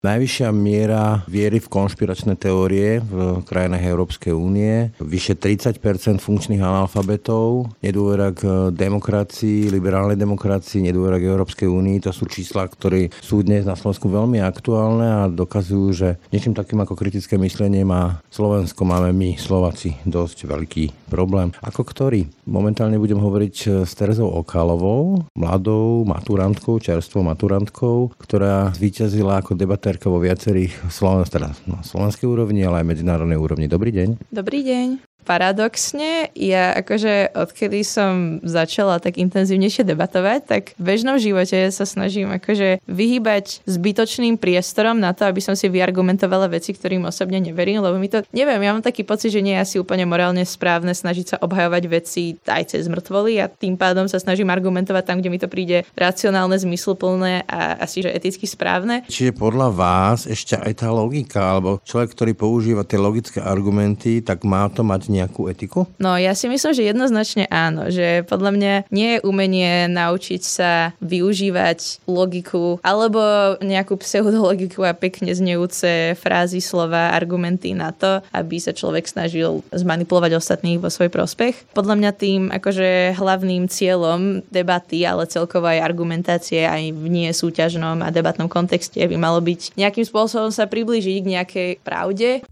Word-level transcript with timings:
Najvyššia 0.00 0.48
miera 0.56 1.20
viery 1.28 1.60
v 1.60 1.68
konšpiračné 1.68 2.32
teórie 2.40 3.04
v 3.04 3.44
krajinách 3.44 3.84
Európskej 3.84 4.32
únie, 4.32 4.96
vyše 4.96 5.36
30% 5.36 5.76
funkčných 6.24 6.64
analfabetov, 6.64 7.68
nedôvera 7.84 8.32
k 8.32 8.72
demokracii, 8.72 9.68
liberálnej 9.68 10.16
demokracii, 10.16 10.88
nedôvera 10.88 11.20
k 11.20 11.28
Európskej 11.28 11.68
únii. 11.68 12.00
To 12.08 12.16
sú 12.16 12.24
čísla, 12.32 12.64
ktoré 12.64 13.12
sú 13.20 13.44
dnes 13.44 13.68
na 13.68 13.76
Slovensku 13.76 14.08
veľmi 14.08 14.40
aktuálne 14.40 15.04
a 15.04 15.28
dokazujú, 15.28 15.86
že 15.92 16.16
niečím 16.32 16.56
takým 16.56 16.80
ako 16.80 16.96
kritické 16.96 17.36
myslenie 17.36 17.84
má 17.84 18.24
Slovensko, 18.32 18.88
máme 18.88 19.12
my, 19.12 19.36
Slováci, 19.36 20.00
dosť 20.08 20.48
veľký 20.48 21.12
problém. 21.12 21.52
Ako 21.60 21.84
ktorý? 21.84 22.24
Momentálne 22.48 22.96
budem 22.96 23.20
hovoriť 23.20 23.84
s 23.84 23.92
Terezou 23.92 24.32
Okalovou, 24.32 25.28
mladou 25.36 26.08
maturantkou, 26.08 26.80
čerstvou 26.80 27.20
maturantkou, 27.20 28.16
ktorá 28.16 28.72
zvíťazila 28.72 29.44
ako 29.44 29.60
debatérka 29.60 29.88
amatérka 29.90 30.06
vo 30.06 30.22
viacerých 30.22 30.86
Sloven- 30.86 31.26
teda 31.26 31.50
na 31.66 31.82
slovenskej 31.82 32.30
úrovni, 32.30 32.62
ale 32.62 32.86
aj 32.86 32.94
medzinárodnej 32.94 33.34
úrovni. 33.34 33.66
Dobrý 33.66 33.90
deň. 33.90 34.30
Dobrý 34.30 34.62
deň. 34.62 35.09
Paradoxne, 35.24 36.32
ja 36.34 36.74
akože 36.74 37.36
odkedy 37.36 37.84
som 37.86 38.42
začala 38.42 38.98
tak 38.98 39.20
intenzívnejšie 39.20 39.86
debatovať, 39.86 40.40
tak 40.46 40.62
v 40.74 40.82
bežnom 40.82 41.20
živote 41.20 41.70
sa 41.70 41.84
snažím 41.84 42.32
akože 42.34 42.82
vyhýbať 42.88 43.62
zbytočným 43.68 44.40
priestorom 44.40 44.98
na 44.98 45.12
to, 45.12 45.28
aby 45.28 45.38
som 45.44 45.54
si 45.54 45.68
vyargumentovala 45.68 46.50
veci, 46.50 46.72
ktorým 46.72 47.04
osobne 47.04 47.38
neverím, 47.38 47.84
lebo 47.84 48.00
mi 48.00 48.08
to, 48.08 48.24
neviem, 48.32 48.58
ja 48.62 48.72
mám 48.72 48.82
taký 48.82 49.04
pocit, 49.04 49.30
že 49.30 49.44
nie 49.44 49.54
je 49.58 49.62
asi 49.62 49.76
úplne 49.76 50.08
morálne 50.08 50.42
správne 50.42 50.96
snažiť 50.96 51.26
sa 51.26 51.36
obhajovať 51.44 51.82
veci 51.86 52.40
aj 52.48 52.74
cez 52.74 52.88
mŕtvoly 52.88 53.38
a 53.38 53.50
tým 53.50 53.76
pádom 53.76 54.08
sa 54.08 54.16
snažím 54.16 54.48
argumentovať 54.48 55.04
tam, 55.04 55.18
kde 55.20 55.30
mi 55.30 55.38
to 55.38 55.46
príde 55.50 55.84
racionálne, 55.94 56.56
zmysluplné 56.56 57.44
a 57.46 57.84
asi, 57.84 58.02
že 58.02 58.14
eticky 58.14 58.48
správne. 58.48 59.04
Čiže 59.06 59.36
podľa 59.36 59.68
vás 59.68 60.24
ešte 60.24 60.56
aj 60.56 60.72
tá 60.80 60.88
logika, 60.88 61.58
alebo 61.58 61.78
človek, 61.84 62.16
ktorý 62.16 62.32
používa 62.34 62.82
tie 62.86 62.96
logické 62.96 63.38
argumenty, 63.42 64.24
tak 64.24 64.46
má 64.46 64.66
to 64.70 64.80
mať 64.80 65.09
nejakú 65.10 65.50
etiku? 65.50 65.90
No 65.98 66.14
ja 66.14 66.32
si 66.38 66.46
myslím, 66.46 66.72
že 66.72 66.86
jednoznačne 66.86 67.44
áno, 67.50 67.90
že 67.90 68.22
podľa 68.30 68.50
mňa 68.54 68.74
nie 68.94 69.18
je 69.18 69.22
umenie 69.26 69.90
naučiť 69.90 70.42
sa 70.42 70.94
využívať 71.02 72.06
logiku 72.06 72.78
alebo 72.86 73.20
nejakú 73.58 73.98
pseudologiku 73.98 74.86
a 74.86 74.94
pekne 74.94 75.34
znejúce 75.34 76.14
frázy, 76.16 76.62
slova, 76.62 77.10
argumenty 77.10 77.74
na 77.74 77.90
to, 77.90 78.22
aby 78.30 78.62
sa 78.62 78.70
človek 78.70 79.10
snažil 79.10 79.66
zmanipulovať 79.74 80.38
ostatných 80.38 80.78
vo 80.78 80.88
svoj 80.92 81.10
prospech. 81.10 81.74
Podľa 81.74 81.94
mňa 81.98 82.10
tým 82.14 82.40
akože 82.54 83.18
hlavným 83.18 83.66
cieľom 83.66 84.46
debaty, 84.48 85.02
ale 85.02 85.26
celkovo 85.26 85.66
aj 85.66 85.82
argumentácie 85.82 86.62
aj 86.64 86.94
v 86.94 87.06
nie 87.10 87.30
súťažnom 87.34 88.04
a 88.04 88.14
debatnom 88.14 88.46
kontexte 88.46 89.02
by 89.02 89.16
malo 89.18 89.42
byť 89.42 89.74
nejakým 89.74 90.06
spôsobom 90.06 90.54
sa 90.54 90.70
priblížiť 90.70 91.16
k 91.24 91.30
nejakej 91.34 91.70
pravde. 91.82 92.44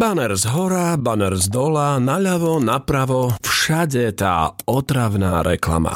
Banner 0.00 0.32
z 0.32 0.48
hora, 0.56 0.96
banner 0.96 1.36
z 1.36 1.52
dola, 1.52 2.00
naľavo, 2.00 2.56
napravo, 2.56 3.36
všade 3.44 4.16
tá 4.16 4.48
otravná 4.64 5.44
reklama. 5.44 5.92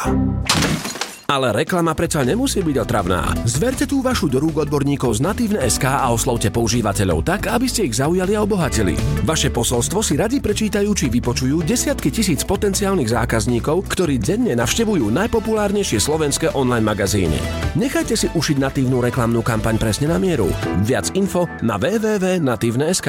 Ale 1.25 1.57
reklama 1.57 1.97
predsa 1.97 2.21
nemusí 2.21 2.61
byť 2.61 2.77
otravná. 2.85 3.33
Zverte 3.49 3.89
tú 3.89 4.05
vašu 4.05 4.29
do 4.29 4.45
rúk 4.45 4.69
odborníkov 4.69 5.17
z 5.17 5.25
Natívne.sk 5.25 5.89
a 5.89 6.13
oslovte 6.13 6.53
používateľov 6.53 7.25
tak, 7.25 7.49
aby 7.49 7.65
ste 7.65 7.89
ich 7.89 7.97
zaujali 7.97 8.37
a 8.37 8.45
obohatili. 8.45 8.93
Vaše 9.25 9.49
posolstvo 9.49 10.05
si 10.05 10.21
radi 10.21 10.37
prečítajú 10.37 10.93
či 10.93 11.09
vypočujú 11.09 11.65
desiatky 11.65 12.13
tisíc 12.13 12.45
potenciálnych 12.45 13.09
zákazníkov, 13.09 13.89
ktorí 13.89 14.21
denne 14.21 14.53
navštevujú 14.53 15.09
najpopulárnejšie 15.17 15.97
slovenské 15.97 16.53
online 16.53 16.85
magazíny. 16.85 17.41
Nechajte 17.73 18.21
si 18.21 18.29
ušiť 18.29 18.61
natívnu 18.61 19.01
reklamnú 19.01 19.41
kampaň 19.41 19.81
presne 19.81 20.13
na 20.13 20.21
mieru. 20.21 20.53
Viac 20.85 21.17
info 21.17 21.49
na 21.65 21.81
www.natívne.sk. 21.81 23.09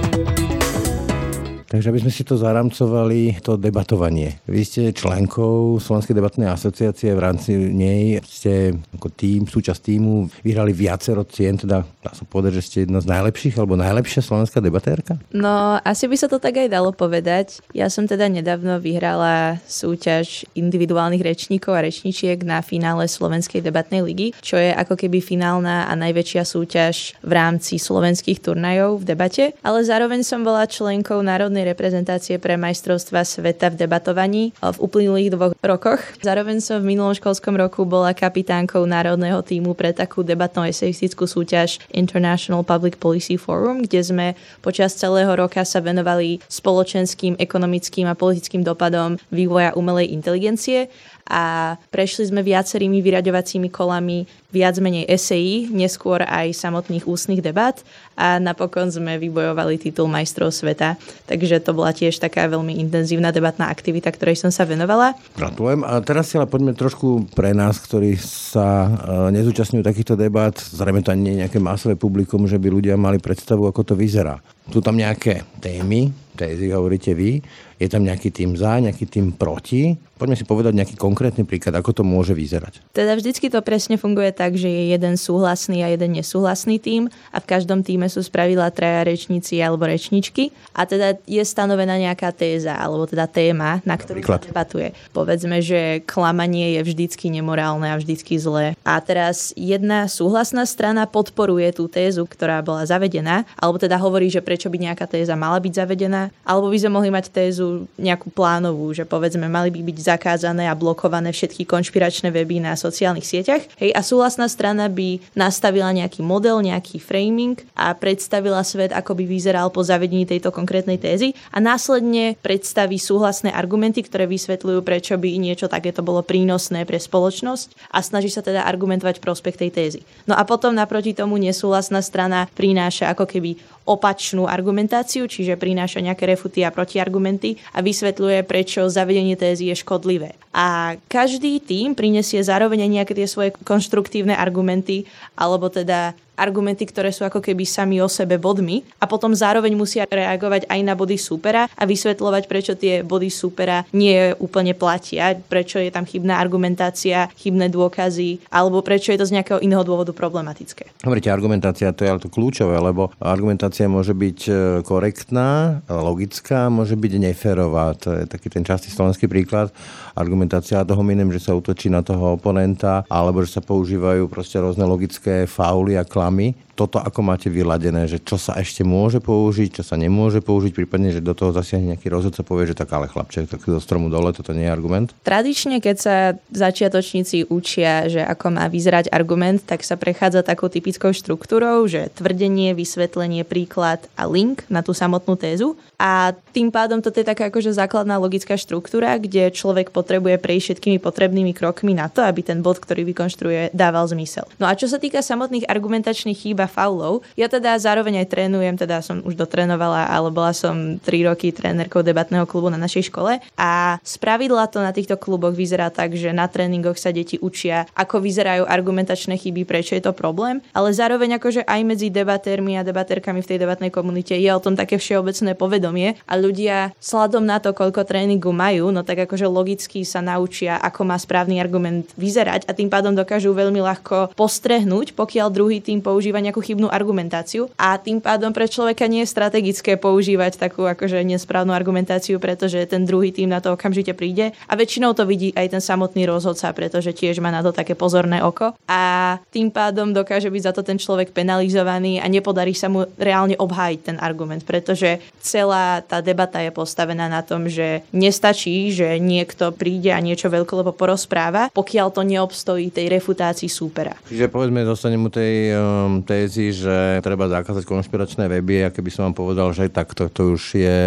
Takže 1.71 1.87
aby 1.87 2.03
sme 2.03 2.11
si 2.11 2.27
to 2.27 2.35
zaramcovali, 2.35 3.39
to 3.39 3.55
debatovanie. 3.55 4.43
Vy 4.43 4.61
ste 4.67 4.81
členkou 4.91 5.79
Slovenskej 5.79 6.11
debatnej 6.11 6.51
asociácie, 6.51 7.15
v 7.15 7.23
rámci 7.23 7.55
nej 7.55 8.19
ste 8.27 8.75
ako 8.91 9.07
tým, 9.07 9.47
súčasť 9.47 9.79
týmu 9.79 10.27
vyhrali 10.43 10.75
viacero 10.75 11.23
cien, 11.23 11.55
teda 11.55 11.87
dá 11.87 12.11
sa 12.11 12.27
povedať, 12.27 12.59
že 12.59 12.65
ste 12.67 12.77
jedna 12.83 12.99
z 12.99 13.07
najlepších 13.07 13.55
alebo 13.55 13.79
najlepšia 13.79 14.19
slovenská 14.19 14.59
debatérka? 14.59 15.15
No, 15.31 15.79
asi 15.79 16.11
by 16.11 16.19
sa 16.19 16.27
to 16.27 16.43
tak 16.43 16.59
aj 16.59 16.67
dalo 16.67 16.91
povedať. 16.91 17.63
Ja 17.71 17.87
som 17.87 18.03
teda 18.03 18.27
nedávno 18.27 18.75
vyhrala 18.83 19.63
súťaž 19.63 20.43
individuálnych 20.51 21.23
rečníkov 21.23 21.71
a 21.71 21.87
rečníčiek 21.87 22.43
na 22.43 22.59
finále 22.59 23.07
Slovenskej 23.07 23.63
debatnej 23.63 24.03
ligy, 24.03 24.35
čo 24.43 24.59
je 24.59 24.75
ako 24.75 24.99
keby 24.99 25.23
finálna 25.23 25.87
a 25.87 25.93
najväčšia 25.95 26.43
súťaž 26.43 27.15
v 27.23 27.31
rámci 27.31 27.79
slovenských 27.79 28.43
turnajov 28.43 28.99
v 28.99 29.07
debate, 29.07 29.55
ale 29.63 29.87
zároveň 29.87 30.27
som 30.27 30.43
bola 30.43 30.67
členkou 30.67 31.23
Národnej 31.23 31.60
národnej 31.61 31.77
reprezentácie 31.77 32.35
pre 32.41 32.57
majstrovstva 32.57 33.21
sveta 33.21 33.69
v 33.69 33.85
debatovaní 33.85 34.43
v 34.57 34.77
uplynulých 34.81 35.29
dvoch 35.37 35.53
rokoch. 35.61 36.01
Zároveň 36.25 36.57
som 36.57 36.81
v 36.81 36.97
minulom 36.97 37.13
školskom 37.13 37.53
roku 37.53 37.85
bola 37.85 38.17
kapitánkou 38.17 38.81
národného 38.89 39.45
týmu 39.45 39.77
pre 39.77 39.93
takú 39.93 40.25
debatnú 40.25 40.65
eseistickú 40.65 41.29
súťaž 41.29 41.77
International 41.93 42.65
Public 42.65 42.97
Policy 42.97 43.37
Forum, 43.37 43.85
kde 43.85 44.01
sme 44.01 44.27
počas 44.65 44.97
celého 44.97 45.29
roka 45.37 45.61
sa 45.61 45.77
venovali 45.77 46.41
spoločenským, 46.49 47.37
ekonomickým 47.37 48.09
a 48.09 48.17
politickým 48.17 48.65
dopadom 48.65 49.21
vývoja 49.29 49.77
umelej 49.77 50.09
inteligencie 50.09 50.89
a 51.31 51.79
prešli 51.87 52.27
sme 52.27 52.43
viacerými 52.43 52.99
vyraďovacími 52.99 53.71
kolami 53.71 54.27
viac 54.51 54.75
menej 54.83 55.07
esejí, 55.07 55.71
neskôr 55.71 56.27
aj 56.27 56.51
samotných 56.51 57.07
ústnych 57.07 57.39
debat 57.39 57.79
a 58.19 58.35
napokon 58.35 58.91
sme 58.91 59.15
vybojovali 59.15 59.79
titul 59.79 60.11
majstrov 60.11 60.51
sveta. 60.51 60.99
Takže 61.31 61.63
to 61.63 61.71
bola 61.71 61.95
tiež 61.95 62.19
taká 62.19 62.51
veľmi 62.51 62.75
intenzívna 62.83 63.31
debatná 63.31 63.71
aktivita, 63.71 64.11
ktorej 64.11 64.43
som 64.43 64.51
sa 64.51 64.67
venovala. 64.67 65.15
Gratulujem. 65.39 65.87
A 65.87 66.03
teraz 66.03 66.27
si 66.27 66.35
ale 66.35 66.51
poďme 66.51 66.75
trošku 66.75 67.31
pre 67.31 67.55
nás, 67.55 67.79
ktorí 67.79 68.19
sa 68.19 68.91
e, 68.91 68.91
nezúčastňujú 69.31 69.87
takýchto 69.87 70.19
debat, 70.19 70.51
zrejme 70.51 70.99
to 70.99 71.15
nie 71.15 71.39
je 71.39 71.47
nejaké 71.47 71.63
masové 71.63 71.95
publikum, 71.95 72.43
že 72.43 72.59
by 72.59 72.67
ľudia 72.67 72.99
mali 72.99 73.23
predstavu, 73.23 73.71
ako 73.71 73.87
to 73.87 73.93
vyzerá. 73.95 74.43
Sú 74.71 74.79
tam 74.79 74.95
nejaké 74.95 75.43
témy, 75.59 76.15
tézy 76.39 76.71
hovoríte 76.71 77.11
vy, 77.11 77.43
je 77.81 77.89
tam 77.89 78.05
nejaký 78.05 78.29
tým 78.29 78.53
za, 78.53 78.77
nejaký 78.77 79.09
tým 79.09 79.33
proti. 79.33 79.97
Poďme 80.21 80.37
si 80.37 80.45
povedať 80.45 80.77
nejaký 80.77 80.95
konkrétny 81.01 81.49
príklad, 81.49 81.73
ako 81.73 81.97
to 81.97 82.03
môže 82.05 82.37
vyzerať. 82.37 82.77
Teda 82.93 83.17
vždycky 83.17 83.49
to 83.49 83.57
presne 83.65 83.97
funguje 83.97 84.29
tak, 84.29 84.53
že 84.53 84.69
je 84.69 84.93
jeden 84.93 85.17
súhlasný 85.17 85.81
a 85.81 85.89
jeden 85.89 86.13
nesúhlasný 86.13 86.77
tým 86.77 87.09
a 87.33 87.41
v 87.41 87.49
každom 87.49 87.81
týme 87.81 88.05
sú 88.05 88.21
spravidla 88.21 88.69
traja 88.69 89.01
rečníci 89.01 89.57
alebo 89.57 89.89
rečničky 89.89 90.53
a 90.77 90.85
teda 90.85 91.17
je 91.25 91.41
stanovená 91.41 91.97
nejaká 91.97 92.29
téza 92.29 92.77
alebo 92.77 93.09
teda 93.09 93.25
téma, 93.25 93.81
na 93.81 93.97
ktorú 93.97 94.21
sa 94.21 94.37
debatuje. 94.37 94.93
Povedzme, 95.09 95.57
že 95.65 96.05
klamanie 96.05 96.77
je 96.77 96.85
vždycky 96.85 97.33
nemorálne 97.33 97.89
a 97.89 97.97
vždycky 97.97 98.37
zlé. 98.37 98.77
A 98.85 99.01
teraz 99.01 99.57
jedna 99.57 100.05
súhlasná 100.05 100.69
strana 100.69 101.09
podporuje 101.09 101.73
tú 101.73 101.89
tézu, 101.89 102.29
ktorá 102.29 102.61
bola 102.61 102.85
zavedená, 102.85 103.41
alebo 103.57 103.81
teda 103.81 103.97
hovorí, 103.97 104.29
že 104.29 104.45
prečo 104.45 104.60
by 104.67 104.91
nejaká 104.91 105.07
téza 105.07 105.33
mala 105.33 105.57
byť 105.57 105.73
zavedená, 105.73 106.29
alebo 106.43 106.69
by 106.69 106.77
sme 106.77 106.91
mohli 106.91 107.09
mať 107.09 107.31
tézu 107.31 107.87
nejakú 107.95 108.29
plánovú, 108.29 108.91
že 108.91 109.07
povedzme 109.07 109.47
mali 109.47 109.71
by 109.71 109.81
byť 109.81 109.97
zakázané 110.17 110.67
a 110.67 110.75
blokované 110.75 111.31
všetky 111.31 111.63
konšpiračné 111.65 112.29
weby 112.29 112.59
na 112.61 112.75
sociálnych 112.75 113.25
sieťach. 113.25 113.63
Hej, 113.79 113.95
a 113.95 114.01
súhlasná 114.03 114.51
strana 114.51 114.91
by 114.91 115.23
nastavila 115.33 115.89
nejaký 115.95 116.19
model, 116.21 116.59
nejaký 116.59 116.99
framing 116.99 117.57
a 117.73 117.95
predstavila 117.95 118.61
svet, 118.67 118.91
ako 118.91 119.15
by 119.15 119.23
vyzeral 119.23 119.71
po 119.71 119.81
zavedení 119.81 120.27
tejto 120.27 120.51
konkrétnej 120.51 120.99
tézy 120.99 121.31
a 121.55 121.63
následne 121.63 122.35
predstaví 122.43 122.99
súhlasné 122.99 123.53
argumenty, 123.55 124.03
ktoré 124.03 124.27
vysvetľujú, 124.27 124.83
prečo 124.83 125.15
by 125.15 125.39
niečo 125.39 125.71
takéto 125.71 126.03
bolo 126.03 126.25
prínosné 126.25 126.83
pre 126.83 126.99
spoločnosť 126.99 127.93
a 127.93 128.03
snaží 128.03 128.27
sa 128.27 128.43
teda 128.43 128.65
argumentovať 128.65 129.21
prospech 129.21 129.55
tej 129.61 129.71
tézy. 129.71 129.99
No 130.25 130.33
a 130.35 130.43
potom 130.43 130.73
naproti 130.73 131.13
tomu 131.13 131.37
nesúhlasná 131.37 132.01
strana 132.01 132.49
prináša 132.57 133.13
ako 133.13 133.29
keby 133.29 133.55
opačnú 133.85 134.45
argumentáciu, 134.45 135.25
čiže 135.25 135.57
prináša 135.57 135.99
nejaké 136.05 136.29
refuty 136.29 136.61
a 136.61 136.73
protiargumenty 136.73 137.57
a 137.73 137.81
vysvetľuje, 137.81 138.45
prečo 138.45 138.85
zavedenie 138.85 139.33
tézy 139.33 139.73
je 139.73 139.75
škodlivé. 139.81 140.37
A 140.53 140.97
každý 141.09 141.57
tým 141.57 141.97
prinesie 141.97 142.41
zároveň 142.45 142.85
nejaké 142.85 143.17
tie 143.17 143.25
svoje 143.25 143.55
konštruktívne 143.65 144.37
argumenty, 144.37 145.09
alebo 145.33 145.67
teda 145.71 146.13
argumenty, 146.41 146.89
ktoré 146.89 147.13
sú 147.13 147.21
ako 147.21 147.37
keby 147.37 147.63
sami 147.69 148.01
o 148.01 148.09
sebe 148.09 148.41
bodmi 148.41 148.81
a 148.97 149.05
potom 149.05 149.37
zároveň 149.37 149.77
musia 149.77 150.09
reagovať 150.09 150.65
aj 150.65 150.79
na 150.81 150.97
body 150.97 151.21
supera 151.21 151.69
a 151.69 151.83
vysvetľovať, 151.85 152.43
prečo 152.49 152.73
tie 152.73 153.05
body 153.05 153.29
supera 153.29 153.85
nie 153.93 154.33
úplne 154.41 154.73
platia, 154.73 155.37
prečo 155.37 155.77
je 155.77 155.93
tam 155.93 156.09
chybná 156.09 156.41
argumentácia, 156.41 157.29
chybné 157.37 157.69
dôkazy, 157.69 158.41
alebo 158.49 158.81
prečo 158.81 159.13
je 159.13 159.21
to 159.21 159.29
z 159.29 159.37
nejakého 159.37 159.61
iného 159.61 159.85
dôvodu 159.85 160.09
problematické. 160.11 161.05
Hovoríte, 161.05 161.29
argumentácia 161.29 161.93
to 161.93 162.01
je 162.01 162.09
ale 162.09 162.23
to 162.23 162.33
kľúčové, 162.33 162.81
lebo 162.81 163.13
argumentácia 163.21 163.85
môže 163.85 164.17
byť 164.17 164.39
e, 164.49 164.51
korektná, 164.81 165.81
logická, 165.85 166.71
môže 166.73 166.97
byť 166.97 167.13
neférová. 167.21 167.93
To 168.01 168.17
je 168.17 168.23
taký 168.25 168.49
ten 168.49 168.65
častý 168.65 168.89
slovenský 168.89 169.29
príklad. 169.29 169.69
Argumentácia 170.13 170.83
toho 170.83 170.99
hominem, 170.99 171.31
že 171.31 171.41
sa 171.41 171.57
utočí 171.57 171.87
na 171.87 172.05
toho 172.05 172.35
oponenta, 172.37 173.07
alebo 173.07 173.41
že 173.41 173.57
sa 173.57 173.61
používajú 173.63 174.27
proste 174.27 174.59
rôzne 174.59 174.85
logické 174.85 175.47
fauly 175.49 175.95
a 175.97 176.03
klamy 176.05 176.53
toto 176.81 176.97
ako 176.97 177.21
máte 177.21 177.45
vyladené, 177.45 178.09
že 178.09 178.17
čo 178.17 178.41
sa 178.41 178.57
ešte 178.57 178.81
môže 178.81 179.21
použiť, 179.21 179.77
čo 179.77 179.83
sa 179.85 179.93
nemôže 179.99 180.41
použiť, 180.41 180.73
prípadne, 180.73 181.13
že 181.13 181.21
do 181.21 181.37
toho 181.37 181.53
zasiahne 181.53 181.93
nejaký 181.93 182.09
rozhodca, 182.09 182.41
povie, 182.41 182.73
že 182.73 182.79
tak 182.79 182.89
ale 182.89 183.05
chlapče, 183.05 183.45
tak 183.45 183.61
do 183.69 183.77
stromu 183.77 184.09
dole, 184.09 184.33
toto 184.33 184.49
nie 184.55 184.65
je 184.65 184.73
argument? 184.73 185.13
Tradične, 185.21 185.77
keď 185.77 185.95
sa 186.01 186.15
začiatočníci 186.49 187.53
učia, 187.53 188.09
že 188.09 188.25
ako 188.25 188.57
má 188.57 188.65
vyzerať 188.65 189.13
argument, 189.13 189.61
tak 189.61 189.85
sa 189.85 189.93
prechádza 189.93 190.41
takou 190.41 190.73
typickou 190.73 191.13
štruktúrou, 191.13 191.85
že 191.85 192.09
tvrdenie, 192.17 192.73
vysvetlenie, 192.73 193.45
príklad 193.45 194.01
a 194.17 194.25
link 194.25 194.65
na 194.65 194.81
tú 194.81 194.97
samotnú 194.97 195.37
tézu. 195.37 195.77
A 196.01 196.33
tým 196.49 196.73
pádom 196.73 196.97
toto 196.97 197.21
je 197.21 197.29
taká 197.29 197.53
akože 197.53 197.77
základná 197.77 198.17
logická 198.17 198.57
štruktúra, 198.57 199.21
kde 199.21 199.53
človek 199.53 199.93
potrebuje 200.01 200.41
prejsť 200.41 200.65
všetkými 200.73 200.97
potrebnými 200.97 201.53
krokmi 201.53 201.93
na 201.93 202.09
to, 202.09 202.25
aby 202.25 202.41
ten 202.41 202.65
bod, 202.65 202.81
ktorý 202.81 203.05
vykonštruuje, 203.13 203.69
dával 203.77 204.09
zmysel. 204.09 204.49
No 204.57 204.65
a 204.65 204.73
čo 204.73 204.89
sa 204.89 204.97
týka 204.97 205.21
samotných 205.21 205.69
argumentačných 205.69 206.37
chýb 206.41 206.57
a 206.57 206.67
faulov. 206.67 207.21
Ja 207.37 207.45
teda 207.45 207.77
zároveň 207.77 208.25
aj 208.25 208.31
trénujem, 208.33 208.75
teda 208.79 209.05
som 209.05 209.21
už 209.21 209.37
dotrénovala, 209.37 210.09
ale 210.09 210.33
bola 210.33 210.55
som 210.55 210.97
3 210.97 211.29
roky 211.29 211.53
trénerkou 211.53 212.01
debatného 212.01 212.49
klubu 212.49 212.73
na 212.73 212.79
našej 212.81 213.13
škole 213.13 213.43
a 213.59 214.01
spravidla 214.01 214.71
to 214.71 214.79
na 214.79 214.95
týchto 214.95 215.19
kluboch 215.19 215.53
vyzerá 215.53 215.91
tak, 215.91 216.15
že 216.15 216.31
na 216.31 216.47
tréningoch 216.47 216.95
sa 216.95 217.11
deti 217.11 217.35
učia, 217.37 217.85
ako 217.93 218.23
vyzerajú 218.23 218.63
argumentačné 218.63 219.35
chyby, 219.35 219.67
prečo 219.67 219.93
je 219.99 220.03
to 220.07 220.15
problém, 220.15 220.63
ale 220.71 220.95
zároveň 220.95 221.37
akože 221.37 221.67
aj 221.67 221.81
medzi 221.83 222.07
debatérmi 222.07 222.79
a 222.79 222.87
debatérkami 222.87 223.43
v 223.43 223.49
tej 223.51 223.57
debatnej 223.59 223.91
komunite 223.91 224.31
je 224.31 224.49
o 224.49 224.63
tom 224.63 224.79
také 224.79 224.95
všeobecné 224.95 225.59
povedomie 225.59 226.15
a 226.23 226.33
ľudia 226.39 226.95
sladom 227.03 227.43
na 227.43 227.59
to, 227.59 227.75
koľko 227.75 228.07
tréningu 228.07 228.55
majú, 228.55 228.95
no 228.95 229.03
tak 229.03 229.27
akože 229.27 229.43
logicky 229.51 229.90
sa 230.07 230.23
naučia, 230.23 230.79
ako 230.79 231.03
má 231.03 231.19
správny 231.19 231.59
argument 231.59 232.07
vyzerať 232.15 232.63
a 232.63 232.71
tým 232.71 232.87
pádom 232.87 233.11
dokážu 233.11 233.51
veľmi 233.51 233.83
ľahko 233.83 234.31
postrehnúť, 234.39 235.11
pokiaľ 235.11 235.47
druhý 235.51 235.83
tým 235.83 235.99
používa 235.99 236.39
nejakú 236.39 236.63
chybnú 236.63 236.87
argumentáciu. 236.87 237.67
A 237.75 237.99
tým 237.99 238.23
pádom 238.23 238.55
pre 238.55 238.71
človeka 238.71 239.11
nie 239.11 239.27
je 239.27 239.33
strategické 239.35 239.99
používať 239.99 240.55
takú 240.55 240.87
akože 240.87 241.19
nesprávnu 241.27 241.75
argumentáciu, 241.75 242.39
pretože 242.39 242.79
ten 242.87 243.03
druhý 243.03 243.35
tým 243.35 243.51
na 243.51 243.59
to 243.59 243.75
okamžite 243.75 244.15
príde. 244.15 244.55
A 244.71 244.73
väčšinou 244.79 245.11
to 245.11 245.27
vidí 245.27 245.51
aj 245.51 245.75
ten 245.75 245.83
samotný 245.83 246.23
rozhodca, 246.23 246.71
pretože 246.71 247.11
tiež 247.11 247.43
má 247.43 247.51
na 247.51 247.59
to 247.59 247.75
také 247.75 247.91
pozorné 247.93 248.39
oko. 248.39 248.71
A 248.87 249.35
tým 249.51 249.67
pádom 249.67 250.15
dokáže 250.15 250.47
byť 250.47 250.63
za 250.63 250.71
to 250.71 250.81
ten 250.87 250.95
človek 250.95 251.35
penalizovaný 251.35 252.23
a 252.23 252.31
nepodarí 252.31 252.71
sa 252.71 252.87
mu 252.87 253.03
reálne 253.19 253.59
obhájiť 253.59 253.99
ten 253.99 254.17
argument, 254.21 254.63
pretože 254.63 255.19
celá 255.41 255.99
tá 256.05 256.21
debata 256.21 256.61
je 256.61 256.71
postavená 256.71 257.25
na 257.27 257.41
tom, 257.41 257.65
že 257.65 258.05
nestačí, 258.13 258.93
že 258.93 259.17
niekto 259.17 259.73
príde 259.81 260.13
a 260.13 260.21
niečo 260.21 260.45
veľkolepo 260.45 260.93
porozpráva, 260.93 261.73
pokiaľ 261.73 262.13
to 262.13 262.21
neobstojí 262.21 262.93
tej 262.93 263.09
refutácii 263.17 263.65
súpera. 263.65 264.13
Čiže 264.29 264.53
povedzme, 264.53 264.85
dostanem 264.85 265.17
mu 265.17 265.33
tej 265.33 265.73
um, 265.73 266.21
tézy, 266.21 266.69
že 266.69 267.17
treba 267.25 267.49
zakázať 267.49 267.81
konšpiračné 267.89 268.45
weby 268.45 268.85
a 268.85 268.93
keby 268.93 269.09
som 269.09 269.25
vám 269.25 269.35
povedal, 269.41 269.73
že 269.73 269.89
tak 269.89 270.13
to, 270.13 270.29
to 270.29 270.53
už 270.53 270.77
je 270.77 270.99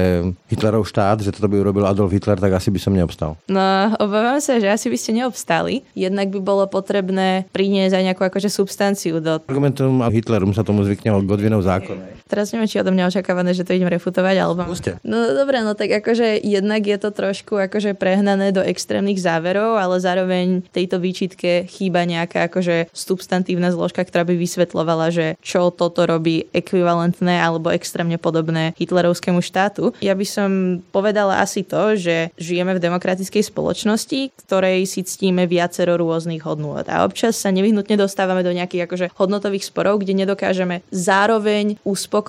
Hitlerov 0.51 0.83
štát, 0.91 1.23
že 1.23 1.31
toto 1.31 1.47
by 1.47 1.63
urobil 1.63 1.87
Adolf 1.87 2.11
Hitler, 2.11 2.35
tak 2.35 2.59
asi 2.59 2.75
by 2.75 2.83
som 2.83 2.91
neobstal. 2.91 3.39
No, 3.47 3.95
obávam 4.03 4.43
sa, 4.43 4.59
že 4.59 4.67
asi 4.67 4.91
by 4.91 4.99
ste 4.99 5.15
neobstali. 5.23 5.87
Jednak 5.95 6.35
by 6.35 6.41
bolo 6.43 6.67
potrebné 6.67 7.47
priniesť 7.55 7.95
aj 7.95 8.05
nejakú 8.11 8.23
akože 8.27 8.51
substanciu 8.51 9.23
do... 9.23 9.39
Argumentum 9.47 10.03
a 10.03 10.11
Hitlerum 10.11 10.51
sa 10.51 10.67
tomu 10.67 10.83
zvykne 10.83 11.15
od 11.15 11.23
Godvinov 11.23 11.63
zákon. 11.63 12.03
Teraz 12.35 12.51
neviem, 12.51 12.67
či 12.67 12.83
odo 12.83 12.91
mňa 12.91 13.15
očakávané, 13.15 13.55
že 13.55 13.63
to 13.63 13.79
idem 13.79 13.87
refutovať, 13.87 14.43
alebo... 14.43 14.67
Puste. 14.67 14.99
No 15.07 15.23
dobre, 15.39 15.63
no 15.63 15.79
tak 15.79 16.03
akože 16.03 16.43
jednak 16.43 16.83
je 16.83 16.99
to 16.99 17.15
trošku 17.15 17.55
akože 17.71 17.95
prehnané 17.95 18.51
do 18.51 18.59
extrémnych 18.59 19.23
záverov, 19.23 19.79
ale 19.79 20.03
zároveň 20.03 20.67
tejto 20.75 20.99
výčitke 20.99 21.71
chýba 21.71 22.03
nejaká 22.03 22.51
akože 22.51 22.91
substantívna 22.91 23.71
zložka, 23.71 24.03
ktorá 24.03 24.27
by 24.27 24.35
vysvetlovala, 24.35 25.15
že 25.15 25.39
čo 25.47 25.71
toto 25.71 26.03
robí 26.11 26.51
ekvivalentné 26.51 27.39
alebo 27.39 27.71
extrémne 27.71 28.19
podobné 28.19 28.75
hitlerovskému 28.83 29.39
štátu. 29.39 29.95
Ja 30.03 30.19
by 30.19 30.27
som 30.27 30.51
povedala 30.91 31.39
asi 31.39 31.63
to, 31.63 31.95
že 31.95 32.35
žijeme 32.35 32.75
v 32.75 32.83
demokratickej 32.83 33.47
spoločnosti, 33.47 34.35
ktorej 34.43 34.91
si 34.91 35.07
ctíme 35.07 35.47
viacero 35.47 35.95
rôznych 35.95 36.43
hodnôt. 36.43 36.83
A 36.91 37.07
občas 37.07 37.39
sa 37.39 37.55
nevyhnutne 37.55 37.95
dostávame 37.95 38.43
do 38.43 38.51
nejakých 38.51 38.91
akože 38.91 39.07
hodnotových 39.15 39.71
sporov, 39.71 40.03
kde 40.03 40.19
nedokážeme 40.19 40.83
zároveň 40.91 41.79
uspokojiť 41.87 42.24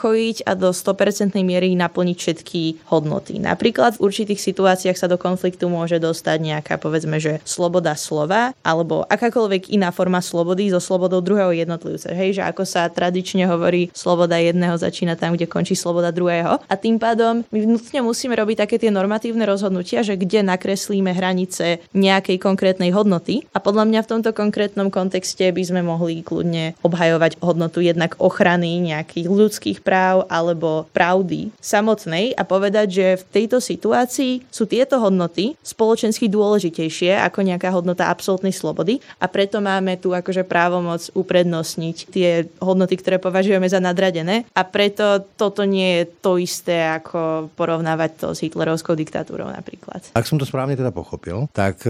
a 0.45 0.51
do 0.53 0.69
100% 0.69 1.33
miery 1.41 1.73
naplniť 1.73 2.17
všetky 2.19 2.61
hodnoty. 2.91 3.39
Napríklad 3.39 3.97
v 3.97 4.03
určitých 4.05 4.37
situáciách 4.37 4.97
sa 4.99 5.07
do 5.09 5.15
konfliktu 5.15 5.71
môže 5.71 5.97
dostať 5.97 6.37
nejaká, 6.43 6.75
povedzme, 6.77 7.17
že 7.17 7.39
sloboda 7.47 7.95
slova 7.97 8.51
alebo 8.61 9.07
akákoľvek 9.07 9.71
iná 9.73 9.89
forma 9.89 10.19
slobody 10.19 10.69
so 10.69 10.83
slobodou 10.83 11.23
druhého 11.23 11.55
jednotlivca. 11.55 12.11
Hej, 12.11 12.41
že 12.41 12.43
ako 12.43 12.63
sa 12.67 12.91
tradične 12.91 13.47
hovorí, 13.47 13.89
sloboda 13.95 14.37
jedného 14.37 14.75
začína 14.75 15.15
tam, 15.15 15.33
kde 15.33 15.47
končí 15.49 15.73
sloboda 15.73 16.11
druhého. 16.11 16.59
A 16.67 16.73
tým 16.75 16.99
pádom 16.99 17.47
my 17.49 17.57
nutne 17.65 17.99
musíme 18.03 18.35
robiť 18.35 18.67
také 18.67 18.75
tie 18.77 18.91
normatívne 18.91 19.47
rozhodnutia, 19.47 20.03
že 20.03 20.19
kde 20.19 20.43
nakreslíme 20.43 21.15
hranice 21.15 21.81
nejakej 21.95 22.37
konkrétnej 22.41 22.91
hodnoty. 22.91 23.47
A 23.55 23.63
podľa 23.63 23.87
mňa 23.87 23.99
v 24.03 24.11
tomto 24.11 24.31
konkrétnom 24.35 24.91
kontexte 24.91 25.47
by 25.49 25.63
sme 25.63 25.81
mohli 25.81 26.21
kľudne 26.21 26.75
obhajovať 26.83 27.39
hodnotu 27.39 27.79
jednak 27.85 28.17
ochrany 28.19 28.81
nejakých 28.81 29.27
ľudských 29.29 29.79
práv 29.85 30.25
alebo 30.27 30.89
pravdy 30.89 31.53
samotnej 31.61 32.33
a 32.33 32.41
povedať, 32.41 32.87
že 32.89 33.07
v 33.21 33.23
tejto 33.29 33.61
situácii 33.61 34.49
sú 34.49 34.65
tieto 34.65 34.97
hodnoty 34.97 35.53
spoločensky 35.61 36.25
dôležitejšie 36.25 37.21
ako 37.21 37.45
nejaká 37.45 37.69
hodnota 37.69 38.09
absolútnej 38.09 38.51
slobody 38.51 38.97
a 39.21 39.29
preto 39.29 39.61
máme 39.61 40.01
tu 40.01 40.11
akože 40.11 40.41
právomoc 40.41 41.05
uprednostniť 41.13 41.95
tie 42.09 42.49
hodnoty 42.57 42.97
ktoré 42.97 43.21
považujeme 43.21 43.69
za 43.69 43.77
nadradené 43.77 44.49
a 44.57 44.65
preto 44.65 45.21
toto 45.37 45.61
nie 45.67 46.01
je 46.01 46.03
to 46.25 46.41
isté, 46.41 46.81
ako 46.89 47.51
porovnávať 47.53 48.11
to 48.17 48.27
s 48.33 48.41
hitlerovskou 48.41 48.97
diktatúrou 48.97 49.51
napríklad. 49.51 50.09
Ak 50.17 50.25
som 50.25 50.41
to 50.41 50.47
správne 50.47 50.73
teda 50.73 50.89
pochopil, 50.89 51.45
tak 51.51 51.85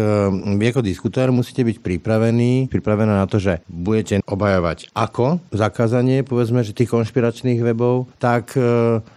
vy 0.60 0.66
ako 0.74 0.82
diskutér 0.84 1.32
musíte 1.32 1.64
byť 1.64 1.80
pripravení, 1.80 2.68
pripravená 2.68 3.22
na 3.22 3.28
to, 3.30 3.40
že 3.40 3.62
budete 3.70 4.20
obhajovať 4.26 4.92
ako 4.92 5.40
zakázanie, 5.54 6.26
povedzme, 6.26 6.66
že 6.66 6.76
tých 6.76 6.92
konšpiračných 6.92 7.62
webov, 7.76 8.08
tak 8.18 8.56
e, 8.58 8.64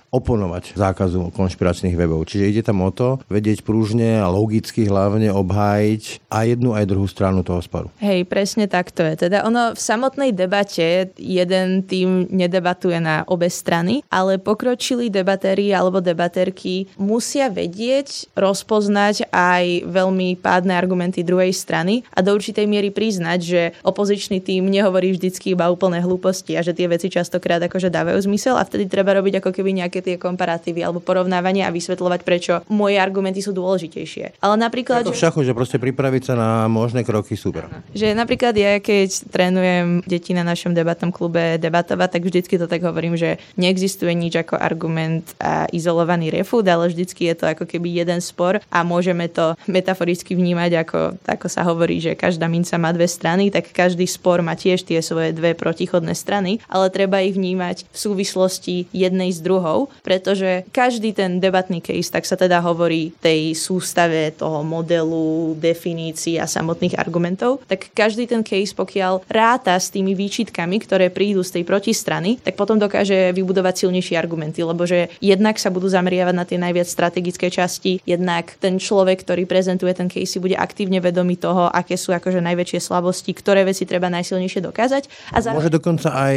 oponovať 0.09 0.73
zákazu 0.75 1.31
konšpiračných 1.37 1.93
webov. 1.93 2.25
Čiže 2.25 2.49
ide 2.49 2.63
tam 2.65 2.81
o 2.81 2.91
to 2.91 3.21
vedieť 3.29 3.61
prúžne 3.63 4.19
a 4.19 4.27
logicky 4.33 4.89
hlavne 4.89 5.29
obhájiť 5.33 6.29
aj 6.33 6.45
jednu 6.57 6.73
aj 6.73 6.85
druhú 6.89 7.05
stranu 7.05 7.45
toho 7.45 7.61
sporu. 7.61 7.93
Hej, 8.01 8.25
presne 8.25 8.65
tak 8.67 8.91
to 8.91 9.05
je. 9.05 9.29
Teda 9.29 9.45
ono 9.45 9.77
v 9.77 9.81
samotnej 9.81 10.33
debate 10.33 11.13
jeden 11.21 11.85
tým 11.85 12.29
nedebatuje 12.33 12.99
na 12.99 13.25
obe 13.29 13.53
strany, 13.53 14.01
ale 14.09 14.41
pokročilí 14.41 15.13
debatéri 15.13 15.71
alebo 15.77 16.01
debatérky 16.01 16.89
musia 16.97 17.53
vedieť, 17.53 18.33
rozpoznať 18.33 19.29
aj 19.29 19.85
veľmi 19.85 20.41
pádne 20.41 20.73
argumenty 20.73 21.21
druhej 21.21 21.53
strany 21.53 22.03
a 22.17 22.25
do 22.25 22.33
určitej 22.33 22.65
miery 22.65 22.89
priznať, 22.89 23.39
že 23.45 23.63
opozičný 23.85 24.41
tým 24.41 24.73
nehovorí 24.73 25.13
vždycky 25.13 25.53
iba 25.53 25.69
úplné 25.69 26.01
hlúposti 26.01 26.57
a 26.57 26.65
že 26.65 26.73
tie 26.73 26.89
veci 26.89 27.13
častokrát 27.13 27.61
akože 27.61 27.93
dávajú 27.93 28.25
zmysel 28.25 28.57
a 28.57 28.65
vtedy 28.65 28.89
treba 28.89 29.13
robiť 29.13 29.45
ako 29.45 29.51
keby 29.53 29.85
nejaké 29.85 29.98
tie 30.01 30.17
komparatívy 30.21 30.81
alebo 30.83 31.03
porovnávania 31.03 31.69
a 31.69 31.75
vysvetľovať, 31.75 32.21
prečo 32.23 32.53
moje 32.71 32.97
argumenty 33.01 33.41
sú 33.41 33.55
dôležitejšie. 33.55 34.41
Ale 34.43 34.55
napríklad... 34.61 35.07
Ako 35.07 35.15
v 35.15 35.25
šachu, 35.25 35.41
že 35.47 35.57
proste 35.57 35.79
pripraviť 35.81 36.23
sa 36.31 36.35
na 36.37 36.51
možné 36.67 37.03
kroky 37.03 37.39
super. 37.39 37.71
Že 37.95 38.15
napríklad 38.15 38.55
ja, 38.55 38.79
keď 38.79 39.31
trénujem 39.31 40.03
deti 40.05 40.33
na 40.35 40.45
našom 40.45 40.73
debatnom 40.73 41.11
klube 41.15 41.57
debatovať, 41.59 42.09
tak 42.19 42.23
vždycky 42.25 42.55
to 42.57 42.67
tak 42.71 42.83
hovorím, 42.85 43.19
že 43.19 43.41
neexistuje 43.59 44.13
nič 44.15 44.39
ako 44.39 44.59
argument 44.59 45.35
a 45.43 45.67
izolovaný 45.71 46.31
refút, 46.31 46.67
ale 46.69 46.91
vždycky 46.91 47.31
je 47.31 47.35
to 47.39 47.45
ako 47.51 47.65
keby 47.65 48.03
jeden 48.03 48.21
spor 48.21 48.61
a 48.69 48.79
môžeme 48.83 49.29
to 49.29 49.55
metaforicky 49.69 50.35
vnímať 50.35 50.73
ako, 50.87 51.01
ako 51.25 51.47
sa 51.49 51.63
hovorí, 51.67 52.01
že 52.01 52.19
každá 52.19 52.47
minca 52.47 52.77
má 52.81 52.93
dve 52.93 53.09
strany, 53.09 53.51
tak 53.53 53.71
každý 53.73 54.05
spor 54.09 54.41
má 54.41 54.55
tiež 54.55 54.85
tie 54.85 55.01
svoje 55.01 55.33
dve 55.33 55.53
protichodné 55.55 56.13
strany, 56.15 56.61
ale 56.69 56.93
treba 56.93 57.21
ich 57.23 57.35
vnímať 57.37 57.89
v 57.89 57.99
súvislosti 57.99 58.89
jednej 58.93 59.31
s 59.33 59.41
druhou 59.43 59.88
pretože 60.03 60.65
každý 60.71 61.13
ten 61.13 61.41
debatný 61.43 61.83
case, 61.83 62.13
tak 62.13 62.25
sa 62.25 62.37
teda 62.39 62.61
hovorí 62.63 63.13
tej 63.19 63.57
sústave 63.57 64.35
toho 64.35 64.63
modelu, 64.63 65.55
definícií 65.59 66.39
a 66.39 66.47
samotných 66.47 66.99
argumentov, 66.99 67.65
tak 67.67 67.91
každý 67.93 68.29
ten 68.29 68.47
case, 68.47 68.73
pokiaľ 68.73 69.27
ráta 69.29 69.75
s 69.75 69.91
tými 69.93 70.13
výčitkami, 70.15 70.79
ktoré 70.83 71.11
prídu 71.13 71.43
z 71.43 71.61
tej 71.61 71.65
protistrany, 71.65 72.39
tak 72.43 72.55
potom 72.59 72.77
dokáže 72.77 73.33
vybudovať 73.35 73.87
silnejšie 73.87 74.17
argumenty, 74.19 74.61
lebo 74.63 74.85
že 74.85 75.13
jednak 75.23 75.57
sa 75.57 75.73
budú 75.73 75.89
zameriavať 75.89 76.35
na 76.35 76.45
tie 76.45 76.59
najviac 76.61 76.89
strategické 76.89 77.49
časti, 77.49 78.01
jednak 78.05 78.55
ten 78.59 78.77
človek, 78.77 79.23
ktorý 79.23 79.45
prezentuje 79.45 79.93
ten 79.95 80.11
case, 80.11 80.29
si 80.29 80.43
bude 80.43 80.55
aktívne 80.59 81.01
vedomý 81.01 81.39
toho, 81.41 81.71
aké 81.71 81.97
sú 81.97 82.13
akože 82.13 82.43
najväčšie 82.43 82.81
slabosti, 82.83 83.31
ktoré 83.33 83.65
veci 83.65 83.89
treba 83.89 84.11
najsilnejšie 84.13 84.61
dokázať. 84.65 85.03
A 85.33 85.41
zároveň... 85.41 85.59
Môže 85.63 85.77
dokonca 85.79 86.09
aj 86.13 86.37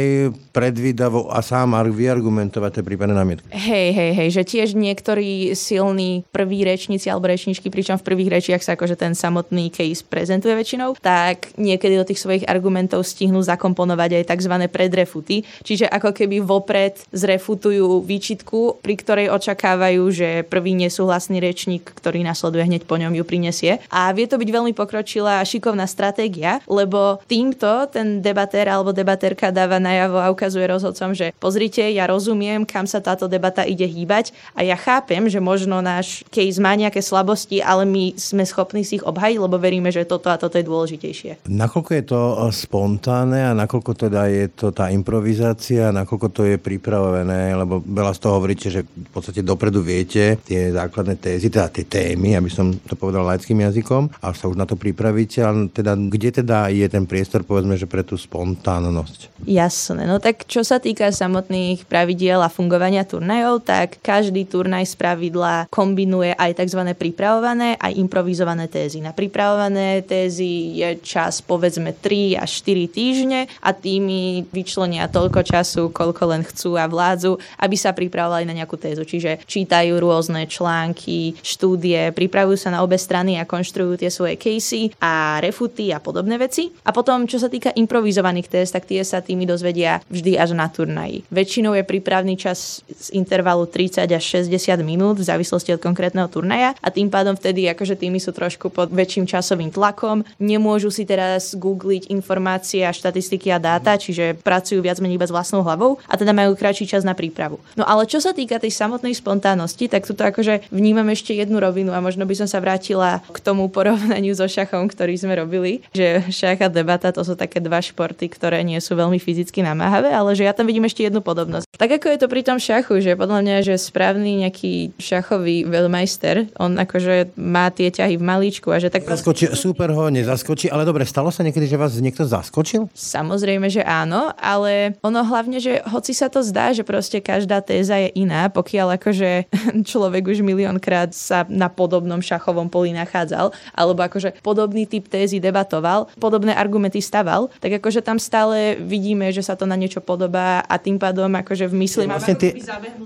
predvídavo 0.54 1.30
a 1.30 1.40
sám 1.40 1.74
vyargumentovať 1.90 2.80
tie 2.80 2.84
prípadné 2.84 3.14
námietky. 3.16 3.41
Hej, 3.52 3.92
hej, 3.92 4.10
hej, 4.16 4.28
že 4.32 4.42
tiež 4.48 4.68
niektorí 4.72 5.52
silní 5.52 6.24
prví 6.32 6.64
rečníci 6.64 7.12
alebo 7.12 7.28
rečničky, 7.28 7.68
pričom 7.68 8.00
v 8.00 8.06
prvých 8.06 8.32
rečiach 8.40 8.62
sa 8.64 8.72
akože 8.78 8.96
ten 8.96 9.12
samotný 9.12 9.68
case 9.68 10.00
prezentuje 10.00 10.56
väčšinou, 10.56 10.96
tak 11.02 11.52
niekedy 11.58 12.00
do 12.00 12.08
tých 12.08 12.22
svojich 12.22 12.48
argumentov 12.48 13.04
stihnú 13.04 13.44
zakomponovať 13.44 14.22
aj 14.22 14.28
tzv. 14.32 14.54
predrefuty, 14.72 15.44
čiže 15.66 15.84
ako 15.84 16.16
keby 16.16 16.40
vopred 16.40 16.96
zrefutujú 17.12 18.00
výčitku, 18.06 18.80
pri 18.80 18.94
ktorej 18.96 19.26
očakávajú, 19.34 20.02
že 20.08 20.28
prvý 20.48 20.72
nesúhlasný 20.72 21.42
rečník, 21.42 21.92
ktorý 21.92 22.24
nasleduje 22.24 22.64
hneď 22.64 22.82
po 22.88 22.96
ňom 22.96 23.12
ju 23.12 23.24
prinesie. 23.26 23.84
A 23.92 24.12
vie 24.16 24.24
to 24.28 24.40
byť 24.40 24.48
veľmi 24.48 24.72
pokročilá 24.72 25.40
a 25.40 25.48
šikovná 25.48 25.84
stratégia, 25.84 26.64
lebo 26.68 27.20
týmto 27.28 27.88
ten 27.90 28.24
debatér 28.24 28.72
alebo 28.72 28.96
debatérka 28.96 29.52
dáva 29.52 29.76
najavo 29.76 30.20
a 30.20 30.32
ukazuje 30.32 30.64
rozhodcom, 30.68 31.12
že 31.12 31.36
pozrite, 31.36 31.84
ja 31.92 32.08
rozumiem, 32.08 32.64
kam 32.64 32.88
sa 32.88 33.00
táto 33.00 33.31
debata 33.32 33.64
ide 33.64 33.88
hýbať 33.88 34.36
a 34.52 34.60
ja 34.60 34.76
chápem, 34.76 35.24
že 35.32 35.40
možno 35.40 35.80
náš 35.80 36.20
case 36.28 36.60
má 36.60 36.76
nejaké 36.76 37.00
slabosti, 37.00 37.64
ale 37.64 37.88
my 37.88 38.12
sme 38.20 38.44
schopní 38.44 38.84
si 38.84 39.00
ich 39.00 39.04
obhajiť, 39.08 39.38
lebo 39.40 39.56
veríme, 39.56 39.88
že 39.88 40.04
toto 40.04 40.28
a 40.28 40.36
toto 40.36 40.60
je 40.60 40.68
dôležitejšie. 40.68 41.48
Nakoľko 41.48 41.90
je 41.96 42.04
to 42.04 42.20
eh, 42.20 42.36
spontánne 42.52 43.40
a 43.40 43.52
nakoľko 43.56 43.92
teda 43.96 44.28
je 44.28 44.46
to 44.52 44.68
tá 44.76 44.92
improvizácia, 44.92 45.88
nakoľko 45.88 46.28
to 46.28 46.42
je 46.44 46.56
pripravené, 46.60 47.56
lebo 47.56 47.80
veľa 47.80 48.12
z 48.12 48.20
toho 48.20 48.36
hovoríte, 48.36 48.68
že 48.68 48.84
v 48.84 49.10
podstate 49.10 49.40
dopredu 49.40 49.80
viete 49.80 50.36
tie 50.44 50.68
základné 50.74 51.16
tézy, 51.16 51.48
teda 51.48 51.72
tie 51.72 51.88
témy, 51.88 52.36
aby 52.36 52.52
som 52.52 52.68
to 52.74 52.98
povedal 52.98 53.24
laickým 53.24 53.64
jazykom, 53.64 54.12
a 54.20 54.34
sa 54.36 54.50
už 54.50 54.58
na 54.58 54.68
to 54.68 54.76
pripravíte, 54.76 55.40
ale 55.40 55.72
teda 55.72 55.94
kde 55.96 56.42
teda 56.42 56.68
je 56.68 56.86
ten 56.90 57.08
priestor, 57.08 57.46
povedzme, 57.46 57.78
že 57.78 57.86
pre 57.86 58.02
tú 58.02 58.18
spontánnosť? 58.18 59.46
Jasné, 59.46 60.04
no 60.04 60.18
tak 60.18 60.44
čo 60.50 60.66
sa 60.66 60.82
týka 60.82 61.08
samotných 61.08 61.86
pravidiel 61.86 62.42
a 62.42 62.50
fungovania 62.50 63.06
turnajov, 63.22 63.62
tak 63.62 64.02
každý 64.02 64.42
turnaj 64.50 64.90
z 64.90 64.98
pravidla 64.98 65.70
kombinuje 65.70 66.34
aj 66.34 66.58
tzv. 66.58 66.90
pripravované 66.98 67.78
aj 67.78 67.94
improvizované 67.94 68.66
tézy. 68.66 68.98
Na 68.98 69.14
pripravované 69.14 70.02
tézy 70.02 70.82
je 70.82 70.98
čas 71.06 71.38
povedzme 71.38 71.94
3 71.94 72.42
až 72.42 72.50
4 72.66 72.90
týždne 72.90 73.46
a 73.62 73.70
tými 73.70 74.42
vyčlenia 74.50 75.06
toľko 75.06 75.46
času, 75.46 75.94
koľko 75.94 76.34
len 76.34 76.42
chcú 76.42 76.74
a 76.74 76.90
vládzu, 76.90 77.38
aby 77.62 77.78
sa 77.78 77.94
pripravovali 77.94 78.42
na 78.42 78.58
nejakú 78.58 78.74
tézu. 78.74 79.06
Čiže 79.06 79.46
čítajú 79.46 80.02
rôzne 80.02 80.50
články, 80.50 81.38
štúdie, 81.46 82.10
pripravujú 82.10 82.58
sa 82.58 82.74
na 82.74 82.82
obe 82.82 82.98
strany 82.98 83.38
a 83.38 83.46
konštruujú 83.46 84.02
tie 84.02 84.10
svoje 84.10 84.34
casey 84.34 84.90
a 84.98 85.38
refuty 85.38 85.94
a 85.94 86.02
podobné 86.02 86.42
veci. 86.42 86.74
A 86.82 86.90
potom, 86.90 87.30
čo 87.30 87.38
sa 87.38 87.46
týka 87.46 87.70
improvizovaných 87.70 88.50
téz, 88.50 88.74
tak 88.74 88.90
tie 88.90 89.06
sa 89.06 89.22
tými 89.22 89.46
dozvedia 89.46 90.02
vždy 90.10 90.34
až 90.34 90.58
na 90.58 90.66
turnaji. 90.66 91.22
Väčšinou 91.30 91.78
je 91.78 91.86
prípravný 91.86 92.34
čas 92.34 92.82
z 92.88 93.11
intervalu 93.12 93.68
30 93.68 94.08
až 94.08 94.24
60 94.42 94.80
minút 94.82 95.20
v 95.20 95.28
závislosti 95.28 95.76
od 95.76 95.80
konkrétneho 95.84 96.26
turnaja 96.26 96.74
a 96.80 96.88
tým 96.88 97.12
pádom 97.12 97.36
vtedy 97.36 97.68
akože 97.70 98.00
tými 98.00 98.18
sú 98.18 98.32
trošku 98.32 98.72
pod 98.72 98.88
väčším 98.88 99.28
časovým 99.28 99.68
tlakom. 99.68 100.24
Nemôžu 100.40 100.88
si 100.88 101.04
teraz 101.04 101.52
googliť 101.52 102.08
informácie 102.08 102.82
a 102.82 102.90
štatistiky 102.90 103.52
a 103.52 103.60
dáta, 103.60 104.00
čiže 104.00 104.40
pracujú 104.40 104.80
viac 104.80 104.98
menej 104.98 105.20
iba 105.20 105.28
s 105.28 105.34
vlastnou 105.34 105.60
hlavou 105.60 106.00
a 106.08 106.14
teda 106.16 106.32
majú 106.32 106.56
kratší 106.56 106.88
čas 106.88 107.04
na 107.04 107.12
prípravu. 107.12 107.60
No 107.76 107.84
ale 107.84 108.08
čo 108.08 108.18
sa 108.18 108.32
týka 108.32 108.56
tej 108.56 108.72
samotnej 108.72 109.12
spontánnosti, 109.12 109.86
tak 109.92 110.08
tu 110.08 110.16
akože 110.16 110.72
vnímam 110.72 111.06
ešte 111.12 111.36
jednu 111.36 111.60
rovinu 111.60 111.92
a 111.92 112.00
možno 112.00 112.24
by 112.24 112.34
som 112.38 112.48
sa 112.48 112.62
vrátila 112.62 113.20
k 113.28 113.38
tomu 113.42 113.68
porovnaniu 113.68 114.32
so 114.32 114.48
šachom, 114.48 114.88
ktorý 114.88 115.14
sme 115.18 115.34
robili, 115.36 115.84
že 115.92 116.24
šach 116.30 116.64
a 116.64 116.68
debata 116.72 117.10
to 117.12 117.26
sú 117.26 117.34
také 117.36 117.58
dva 117.58 117.82
športy, 117.82 118.30
ktoré 118.30 118.62
nie 118.62 118.78
sú 118.78 118.94
veľmi 118.94 119.18
fyzicky 119.18 119.60
namáhavé, 119.60 120.14
ale 120.14 120.32
že 120.38 120.46
ja 120.46 120.54
tam 120.54 120.70
vidím 120.70 120.86
ešte 120.86 121.02
jednu 121.02 121.20
podobnosť. 121.20 121.66
Tak 121.74 121.98
ako 121.98 122.06
je 122.14 122.18
to 122.22 122.26
pri 122.30 122.42
tom 122.46 122.58
šachu, 122.62 123.01
že 123.02 123.18
podľa 123.18 123.40
mňa, 123.40 123.56
že 123.64 123.74
správny 123.80 124.46
nejaký 124.46 124.94
šachový 125.00 125.64
veľmajster, 125.64 126.52
on 126.60 126.76
akože 126.76 127.34
má 127.38 127.72
tie 127.72 127.88
ťahy 127.88 128.18
v 128.18 128.24
malíčku 128.24 128.68
a 128.68 128.78
že 128.78 128.92
tak... 128.92 129.06
Zaskočí, 129.06 129.48
super 129.56 129.90
ho 129.94 130.10
nezaskočí, 130.12 130.68
ale 130.68 130.84
dobre, 130.84 131.06
stalo 131.08 131.30
sa 131.32 131.42
niekedy, 131.42 131.66
že 131.66 131.80
vás 131.80 131.96
niekto 131.96 132.28
zaskočil? 132.28 132.92
Samozrejme, 132.92 133.72
že 133.72 133.80
áno, 133.80 134.30
ale 134.36 135.00
ono 135.00 135.24
hlavne, 135.24 135.58
že 135.58 135.80
hoci 135.88 136.12
sa 136.12 136.28
to 136.28 136.44
zdá, 136.44 136.76
že 136.76 136.84
proste 136.84 137.24
každá 137.24 137.64
téza 137.64 137.96
je 137.96 138.12
iná, 138.20 138.52
pokiaľ 138.52 139.00
akože 139.00 139.48
človek 139.90 140.28
už 140.28 140.44
miliónkrát 140.44 141.16
sa 141.16 141.48
na 141.48 141.72
podobnom 141.72 142.20
šachovom 142.20 142.68
poli 142.68 142.92
nachádzal, 142.92 143.50
alebo 143.72 144.00
akože 144.04 144.44
podobný 144.44 144.84
typ 144.84 145.08
tézy 145.08 145.40
debatoval, 145.40 146.12
podobné 146.20 146.52
argumenty 146.52 147.00
staval, 147.00 147.48
tak 147.64 147.80
akože 147.80 148.04
tam 148.04 148.20
stále 148.20 148.76
vidíme, 148.76 149.32
že 149.32 149.40
sa 149.40 149.56
to 149.56 149.64
na 149.64 149.74
niečo 149.74 150.04
podobá 150.04 150.60
a 150.68 150.76
tým 150.76 151.00
pádom 151.00 151.32
akože 151.32 151.62
že 151.62 151.70
v 151.70 151.74
mysli 151.78 152.04
vlastne 152.10 152.34
tie, 152.34 152.50